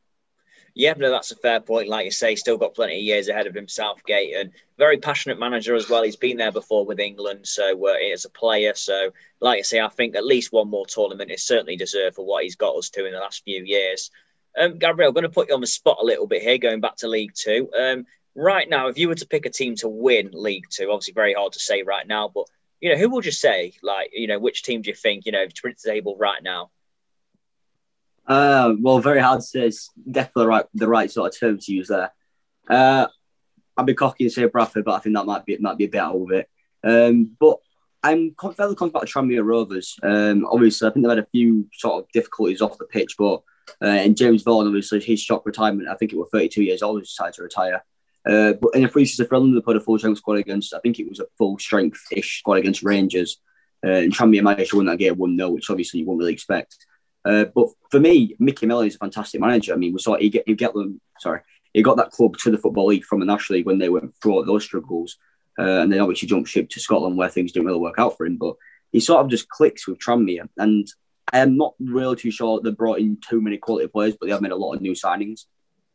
Yeah, 0.74 0.94
no, 0.96 1.10
that's 1.10 1.32
a 1.32 1.36
fair 1.36 1.60
point. 1.60 1.88
Like 1.88 2.04
you 2.04 2.10
say, 2.10 2.36
still 2.36 2.56
got 2.56 2.74
plenty 2.74 2.96
of 2.96 3.02
years 3.02 3.28
ahead 3.28 3.46
of 3.46 3.56
him, 3.56 3.66
Southgate, 3.66 4.36
and 4.36 4.52
very 4.78 4.98
passionate 4.98 5.38
manager 5.38 5.74
as 5.74 5.88
well. 5.88 6.02
He's 6.02 6.16
been 6.16 6.36
there 6.36 6.52
before 6.52 6.86
with 6.86 7.00
England, 7.00 7.46
so 7.46 7.88
uh, 7.88 7.94
as 8.12 8.24
a 8.24 8.30
player. 8.30 8.74
So, 8.74 9.10
like 9.40 9.58
I 9.58 9.62
say, 9.62 9.80
I 9.80 9.88
think 9.88 10.14
at 10.14 10.24
least 10.24 10.52
one 10.52 10.70
more 10.70 10.86
tournament 10.86 11.32
is 11.32 11.42
certainly 11.44 11.76
deserved 11.76 12.16
for 12.16 12.24
what 12.24 12.44
he's 12.44 12.56
got 12.56 12.76
us 12.76 12.90
to 12.90 13.06
in 13.06 13.12
the 13.12 13.18
last 13.18 13.42
few 13.44 13.64
years. 13.64 14.10
Um, 14.58 14.78
Gabriel, 14.78 15.08
I'm 15.08 15.14
going 15.14 15.22
to 15.24 15.28
put 15.28 15.48
you 15.48 15.54
on 15.54 15.60
the 15.60 15.66
spot 15.66 15.98
a 16.00 16.04
little 16.04 16.26
bit 16.26 16.42
here, 16.42 16.58
going 16.58 16.80
back 16.80 16.96
to 16.96 17.08
League 17.08 17.32
Two. 17.34 17.68
Um, 17.78 18.06
right 18.36 18.68
now, 18.68 18.88
if 18.88 18.98
you 18.98 19.08
were 19.08 19.16
to 19.16 19.26
pick 19.26 19.46
a 19.46 19.50
team 19.50 19.74
to 19.76 19.88
win 19.88 20.30
League 20.32 20.66
Two, 20.70 20.90
obviously 20.90 21.14
very 21.14 21.34
hard 21.34 21.52
to 21.54 21.60
say 21.60 21.82
right 21.82 22.06
now, 22.06 22.28
but 22.28 22.46
you 22.80 22.90
know, 22.90 22.96
who 22.96 23.10
would 23.10 23.26
you 23.26 23.32
say? 23.32 23.74
Like, 23.82 24.10
you 24.12 24.26
know, 24.26 24.38
which 24.38 24.62
team 24.62 24.82
do 24.82 24.90
you 24.90 24.96
think, 24.96 25.26
you 25.26 25.32
know, 25.32 25.46
to 25.46 25.62
the 25.62 25.90
table 25.90 26.16
right 26.18 26.42
now? 26.42 26.70
Uh, 28.26 28.74
well, 28.80 29.00
very 29.00 29.20
hard 29.20 29.40
to 29.40 29.46
say. 29.46 29.66
It's 29.66 29.90
definitely 30.10 30.46
right, 30.46 30.64
the 30.74 30.88
right 30.88 31.10
sort 31.10 31.34
of 31.34 31.38
term 31.38 31.58
to 31.58 31.72
use 31.72 31.88
there. 31.88 32.12
Uh, 32.68 33.06
I'd 33.76 33.86
be 33.86 33.94
cocky 33.94 34.24
and 34.24 34.32
say 34.32 34.44
Bradford, 34.44 34.84
but 34.84 34.94
I 34.94 34.98
think 34.98 35.16
that 35.16 35.26
might 35.26 35.44
be 35.44 35.56
might 35.58 35.78
be 35.78 35.84
a 35.84 35.88
bit 35.88 36.00
out 36.00 36.16
of 36.16 36.30
it. 36.30 36.48
Um, 36.84 37.36
but 37.38 37.58
I'm 38.02 38.34
fairly 38.34 38.74
confident 38.74 38.90
about 38.90 39.06
Tranmere 39.06 39.44
Rovers. 39.44 39.98
Um, 40.02 40.46
obviously, 40.46 40.88
I 40.88 40.92
think 40.92 41.04
they've 41.04 41.16
had 41.16 41.24
a 41.24 41.26
few 41.26 41.68
sort 41.72 42.04
of 42.04 42.12
difficulties 42.12 42.60
off 42.60 42.78
the 42.78 42.84
pitch, 42.84 43.16
but 43.18 43.42
uh, 43.82 43.86
and 43.86 44.16
James 44.16 44.42
Vaughan, 44.42 44.66
obviously, 44.66 45.00
his 45.00 45.20
shock 45.20 45.44
retirement. 45.44 45.88
I 45.88 45.94
think 45.94 46.12
it 46.12 46.18
was 46.18 46.28
32 46.32 46.62
years 46.62 46.82
old. 46.82 47.00
He 47.00 47.04
decided 47.04 47.34
to 47.34 47.42
retire. 47.42 47.84
Uh, 48.28 48.52
but 48.60 48.74
in 48.74 48.84
a 48.84 48.88
pre-season 48.88 49.26
friendly, 49.26 49.54
they 49.54 49.62
put 49.62 49.76
a 49.76 49.80
full 49.80 49.98
strength 49.98 50.18
squad 50.18 50.38
against. 50.38 50.74
I 50.74 50.78
think 50.80 50.98
it 50.98 51.08
was 51.08 51.20
a 51.20 51.26
full 51.38 51.58
strength 51.58 52.02
ish 52.12 52.40
squad 52.40 52.58
against 52.58 52.82
Rangers, 52.82 53.40
uh, 53.84 53.90
and 53.90 54.14
Tranmere 54.14 54.42
managed 54.42 54.70
to 54.70 54.76
win 54.76 54.86
that 54.86 54.98
game 54.98 55.16
one 55.16 55.36
0 55.36 55.50
which 55.50 55.70
obviously 55.70 56.00
you 56.00 56.06
wouldn't 56.06 56.20
really 56.20 56.34
expect. 56.34 56.76
Uh, 57.24 57.44
but 57.54 57.68
for 57.90 58.00
me, 58.00 58.36
Micky 58.38 58.66
Mellon 58.66 58.86
is 58.86 58.94
a 58.94 58.98
fantastic 58.98 59.40
manager. 59.40 59.72
I 59.72 59.76
mean, 59.76 59.92
we 59.92 59.98
saw 59.98 60.16
he 60.16 60.30
get 60.30 60.44
he 60.46 60.54
get 60.54 60.74
them. 60.74 61.00
Sorry, 61.18 61.40
he 61.72 61.82
got 61.82 61.96
that 61.96 62.10
club 62.10 62.36
to 62.38 62.50
the 62.50 62.58
football 62.58 62.86
league 62.86 63.04
from 63.04 63.20
the 63.20 63.26
National 63.26 63.56
League 63.56 63.66
when 63.66 63.78
they 63.78 63.88
went 63.88 64.14
through 64.16 64.32
all 64.32 64.44
those 64.44 64.64
struggles, 64.64 65.16
uh, 65.58 65.62
and 65.62 65.92
then 65.92 66.00
obviously 66.00 66.28
jumped 66.28 66.48
ship 66.48 66.68
to 66.70 66.80
Scotland 66.80 67.16
where 67.16 67.28
things 67.28 67.52
didn't 67.52 67.66
really 67.66 67.78
work 67.78 67.98
out 67.98 68.16
for 68.16 68.26
him. 68.26 68.36
But 68.36 68.56
he 68.92 69.00
sort 69.00 69.24
of 69.24 69.30
just 69.30 69.48
clicks 69.48 69.86
with 69.86 69.98
Tranmere, 69.98 70.48
and 70.58 70.86
I 71.32 71.38
am 71.38 71.56
not 71.56 71.74
really 71.78 72.16
too 72.16 72.30
sure 72.30 72.60
they 72.60 72.70
brought 72.70 72.98
in 72.98 73.18
too 73.26 73.40
many 73.40 73.58
quality 73.58 73.88
players, 73.88 74.16
but 74.18 74.26
they 74.26 74.32
have 74.32 74.42
made 74.42 74.52
a 74.52 74.56
lot 74.56 74.74
of 74.74 74.80
new 74.80 74.92
signings. 74.92 75.44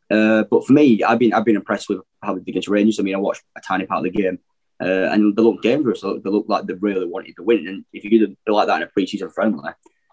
Uh, 0.09 0.43
but 0.43 0.65
for 0.65 0.73
me, 0.73 1.03
I've 1.03 1.19
been 1.19 1.33
I've 1.33 1.45
been 1.45 1.55
impressed 1.55 1.89
with 1.89 1.99
how 2.21 2.33
they 2.33 2.41
did 2.41 2.49
against 2.49 2.67
Rangers. 2.67 2.99
I 2.99 3.03
mean, 3.03 3.15
I 3.15 3.19
watched 3.19 3.43
a 3.57 3.61
tiny 3.61 3.85
part 3.85 4.05
of 4.05 4.11
the 4.11 4.21
game, 4.21 4.39
uh, 4.81 5.09
and 5.11 5.35
they 5.35 5.41
looked 5.41 5.63
dangerous. 5.63 6.01
They 6.01 6.29
looked 6.29 6.49
like 6.49 6.65
they 6.65 6.73
really 6.73 7.07
wanted 7.07 7.35
to 7.37 7.43
win. 7.43 7.67
And 7.67 7.85
if 7.91 8.03
you 8.03 8.19
could 8.19 8.37
be 8.45 8.51
like 8.51 8.67
that 8.67 8.77
in 8.77 8.83
a 8.83 8.87
pre-season 8.87 9.29
friendly, 9.29 9.71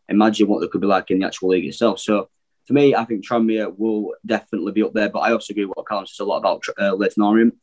imagine 0.08 0.48
what 0.48 0.60
they 0.60 0.68
could 0.68 0.80
be 0.80 0.86
like 0.86 1.10
in 1.10 1.18
the 1.18 1.26
actual 1.26 1.50
league 1.50 1.66
itself. 1.66 1.98
So 2.00 2.28
for 2.66 2.72
me, 2.72 2.94
I 2.94 3.04
think 3.04 3.26
Tranmere 3.26 3.76
will 3.76 4.14
definitely 4.24 4.72
be 4.72 4.82
up 4.82 4.94
there. 4.94 5.10
But 5.10 5.20
I 5.20 5.32
also 5.32 5.52
agree 5.52 5.64
with 5.64 5.76
what 5.76 5.86
Callum 5.86 6.06
says 6.06 6.20
a 6.20 6.24
lot 6.24 6.38
about 6.38 6.62
uh, 6.80 6.94
Leyton 6.94 7.22
Orient. 7.22 7.54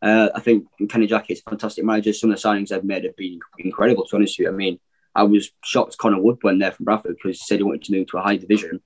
Uh, 0.00 0.28
I 0.34 0.40
think 0.40 0.66
Kenny 0.88 1.08
Jackett 1.08 1.30
is 1.30 1.42
a 1.46 1.50
fantastic 1.50 1.84
manager. 1.84 2.12
Some 2.12 2.30
of 2.30 2.40
the 2.40 2.48
signings 2.48 2.68
they've 2.68 2.84
made 2.84 3.04
have 3.04 3.16
been 3.16 3.40
incredible. 3.58 4.04
To 4.04 4.10
be 4.12 4.16
honest 4.18 4.38
with 4.38 4.46
you, 4.46 4.52
I 4.52 4.54
mean, 4.54 4.78
I 5.14 5.24
was 5.24 5.50
shocked 5.64 5.98
Connor 5.98 6.20
Wood 6.20 6.38
went 6.42 6.60
there 6.60 6.70
from 6.70 6.84
Bradford 6.84 7.16
because 7.16 7.40
he 7.40 7.44
said 7.44 7.58
he 7.58 7.64
wanted 7.64 7.82
to 7.84 7.92
move 7.92 8.06
to 8.08 8.18
a 8.18 8.22
high 8.22 8.36
division 8.36 8.80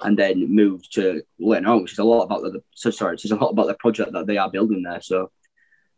and 0.00 0.18
then 0.18 0.54
moved 0.54 0.94
to 0.94 1.22
Leyton 1.38 1.66
Orient, 1.66 1.82
which 1.82 1.92
is 1.92 1.98
a 1.98 2.04
lot 2.04 2.22
about 2.22 2.42
the 2.42 2.62
so 2.74 2.90
sorry, 2.90 3.14
it's 3.14 3.30
a 3.30 3.36
lot 3.36 3.50
about 3.50 3.66
the 3.66 3.74
project 3.74 4.12
that 4.12 4.26
they 4.26 4.38
are 4.38 4.50
building 4.50 4.82
there. 4.82 5.00
So 5.02 5.30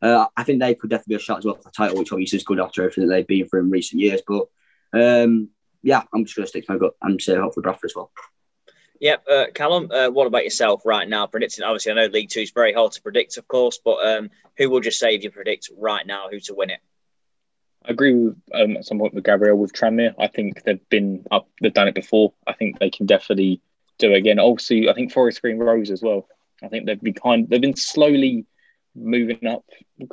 uh, 0.02 0.26
I 0.36 0.42
think 0.42 0.60
they 0.60 0.74
could 0.74 0.90
definitely 0.90 1.16
be 1.16 1.22
a 1.22 1.24
shot 1.24 1.38
as 1.38 1.44
well 1.44 1.54
for 1.54 1.62
the 1.62 1.70
title, 1.70 1.98
which 1.98 2.12
obviously 2.12 2.36
is 2.36 2.44
good 2.44 2.60
after 2.60 2.82
everything 2.82 3.06
that 3.06 3.14
they've 3.14 3.26
been 3.26 3.48
through 3.48 3.60
in 3.60 3.70
recent 3.70 4.00
years. 4.00 4.20
But 4.26 4.46
um, 4.92 5.50
yeah, 5.82 6.02
I'm 6.12 6.24
just 6.24 6.36
going 6.36 6.44
to 6.44 6.48
stick 6.48 6.66
to 6.66 6.72
my 6.72 6.78
gut 6.78 6.94
and 7.02 7.20
say 7.20 7.36
hopefully 7.36 7.62
Bradford 7.62 7.90
as 7.90 7.96
well. 7.96 8.10
Yep, 9.00 9.24
uh, 9.30 9.44
Callum, 9.54 9.90
uh, 9.90 10.08
what 10.08 10.26
about 10.26 10.44
yourself 10.44 10.82
right 10.86 11.08
now? 11.08 11.26
Predicting, 11.26 11.64
obviously, 11.64 11.92
I 11.92 11.94
know 11.96 12.06
League 12.06 12.30
Two 12.30 12.40
is 12.40 12.52
very 12.52 12.72
hard 12.72 12.92
to 12.92 13.02
predict, 13.02 13.36
of 13.36 13.46
course, 13.48 13.78
but 13.84 13.96
um, 14.06 14.30
who 14.56 14.70
would 14.70 14.84
you 14.84 14.90
say 14.90 15.14
if 15.14 15.24
you 15.24 15.30
predict 15.30 15.70
right 15.76 16.06
now 16.06 16.28
who 16.30 16.40
to 16.40 16.54
win 16.54 16.70
it? 16.70 16.80
I 17.84 17.90
agree 17.90 18.14
with 18.14 18.36
um, 18.54 18.76
at 18.76 18.86
some 18.86 18.98
point 18.98 19.12
with 19.12 19.24
Gabriel 19.24 19.58
with 19.58 19.72
Tranmere. 19.72 20.14
I 20.18 20.28
think 20.28 20.62
they've 20.62 20.88
been 20.88 21.24
up, 21.30 21.48
they've 21.60 21.74
done 21.74 21.88
it 21.88 21.94
before. 21.94 22.32
I 22.46 22.54
think 22.54 22.78
they 22.78 22.88
can 22.88 23.04
definitely 23.04 23.60
do 23.98 24.12
again. 24.12 24.38
Also, 24.38 24.74
I 24.88 24.94
think 24.94 25.12
Forest 25.12 25.42
Green 25.42 25.58
Rovers 25.58 25.90
as 25.90 26.02
well. 26.02 26.28
I 26.62 26.68
think 26.68 26.86
they've 26.86 27.00
been 27.00 27.14
kind, 27.14 27.48
they've 27.48 27.60
been 27.60 27.76
slowly 27.76 28.46
moving 28.94 29.46
up. 29.46 29.64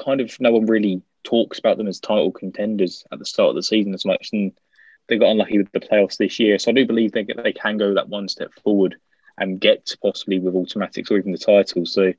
Kind 0.04 0.22
of, 0.22 0.36
no 0.40 0.52
one 0.52 0.66
really 0.66 1.02
talks 1.24 1.60
about 1.60 1.78
them 1.78 1.88
as 1.88 2.00
title 2.00 2.32
contenders 2.32 3.06
at 3.12 3.20
the 3.20 3.26
start 3.26 3.50
of 3.50 3.56
the 3.56 3.64
season 3.64 3.94
as 3.94 4.06
much, 4.06 4.30
and 4.34 4.52
they 5.08 5.18
got 5.18 5.30
unlucky 5.30 5.58
with 5.58 5.72
the 5.72 5.80
playoffs 5.80 6.18
this 6.18 6.40
year. 6.40 6.58
So 6.58 6.72
I 6.72 6.74
do 6.74 6.86
believe 6.86 7.12
they 7.12 7.24
they 7.24 7.54
can 7.54 7.78
go 7.78 7.94
that 7.94 8.10
one 8.10 8.28
step 8.28 8.52
forward 8.64 8.96
and 9.38 9.60
get 9.60 9.94
possibly 10.02 10.40
with 10.40 10.56
automatics 10.56 11.10
or 11.10 11.18
even 11.18 11.32
the 11.32 11.38
title. 11.38 11.86
So 11.86 12.14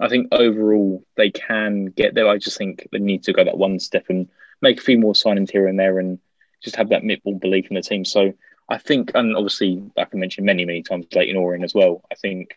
I 0.00 0.08
think 0.08 0.28
overall 0.32 1.04
they 1.16 1.30
can 1.30 1.86
get 1.86 2.14
there. 2.14 2.28
I 2.28 2.38
just 2.38 2.58
think 2.58 2.86
they 2.92 2.98
need 2.98 3.24
to 3.24 3.32
go 3.32 3.44
that 3.44 3.58
one 3.58 3.80
step 3.80 4.06
and 4.08 4.28
make 4.60 4.78
a 4.78 4.82
few 4.82 4.98
more 4.98 5.14
signings 5.14 5.50
here 5.50 5.66
and 5.66 5.78
there 5.78 5.98
and 5.98 6.18
just 6.62 6.76
have 6.76 6.90
that 6.90 7.04
more 7.04 7.38
belief 7.38 7.68
in 7.68 7.74
the 7.74 7.82
team. 7.82 8.04
So 8.04 8.32
I 8.68 8.78
think, 8.78 9.12
and 9.14 9.34
obviously, 9.34 9.82
like 9.96 10.08
I 10.12 10.16
mentioned 10.16 10.46
many, 10.46 10.64
many 10.64 10.82
times, 10.82 11.06
Leyton 11.14 11.36
Orient 11.36 11.64
as 11.64 11.74
well. 11.74 12.02
I 12.10 12.14
think 12.14 12.54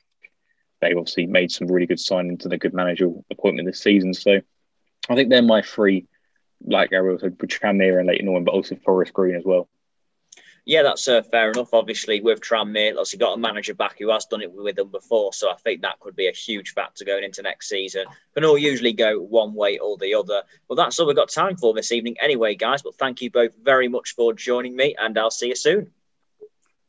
they've 0.82 0.97
obviously 0.97 1.26
made 1.26 1.52
some 1.52 1.67
really 1.67 1.86
good 1.86 2.00
signings 2.00 2.43
and 2.43 2.54
a 2.54 2.58
good 2.58 2.74
managerial 2.74 3.24
appointment 3.32 3.67
this 3.67 3.82
season. 3.82 4.13
So 4.13 4.41
I 5.10 5.15
think 5.15 5.30
they're 5.30 5.41
my 5.41 5.62
three, 5.62 6.08
like 6.65 6.91
Ariel 6.91 7.19
said, 7.19 7.38
Tranmere 7.38 8.00
and 8.00 8.08
Leyton 8.08 8.28
Orient, 8.28 8.45
but 8.45 8.54
also 8.54 8.76
Forest 8.76 9.13
Green 9.13 9.36
as 9.36 9.45
well. 9.45 9.69
Yeah, 10.63 10.84
that's 10.84 11.08
uh, 11.08 11.24
fair 11.24 11.50
enough. 11.52 11.74
Obviously, 11.74 12.21
with 12.21 12.39
Tranmere, 12.39 12.91
obviously 12.91 13.17
got 13.17 13.34
a 13.34 13.38
manager 13.38 13.74
back 13.74 13.97
who 13.97 14.12
has 14.12 14.26
done 14.26 14.41
it 14.41 14.52
with 14.54 14.76
them 14.76 14.89
before, 14.89 15.34
so 15.34 15.50
I 15.50 15.56
think 15.56 15.82
that 15.82 16.00
could 16.00 16.15
be 16.15 16.28
a 16.28 16.32
huge 16.34 16.74
factor 16.74 17.04
going 17.04 17.24
into 17.24 17.41
next 17.41 17.67
season. 17.67 18.06
Can 18.36 18.45
all 18.45 18.58
usually 18.58 18.93
go 18.93 19.19
one 19.19 19.56
way 19.56 19.80
or 19.80 19.97
the 19.97 20.13
other. 20.13 20.43
Well, 20.67 20.76
that's 20.76 21.00
all 21.00 21.08
we've 21.08 21.15
got 21.15 21.30
time 21.30 21.58
for 21.58 21.74
this 21.74 21.91
evening, 21.91 22.17
anyway, 22.21 22.54
guys. 22.54 22.84
But 22.84 22.95
thank 22.95 23.24
you 23.24 23.32
both 23.32 23.56
very 23.63 23.88
much 23.88 24.13
for 24.13 24.34
joining 24.34 24.76
me, 24.76 24.95
and 25.00 25.17
I'll 25.17 25.32
see 25.32 25.47
you 25.47 25.56
soon. 25.56 25.91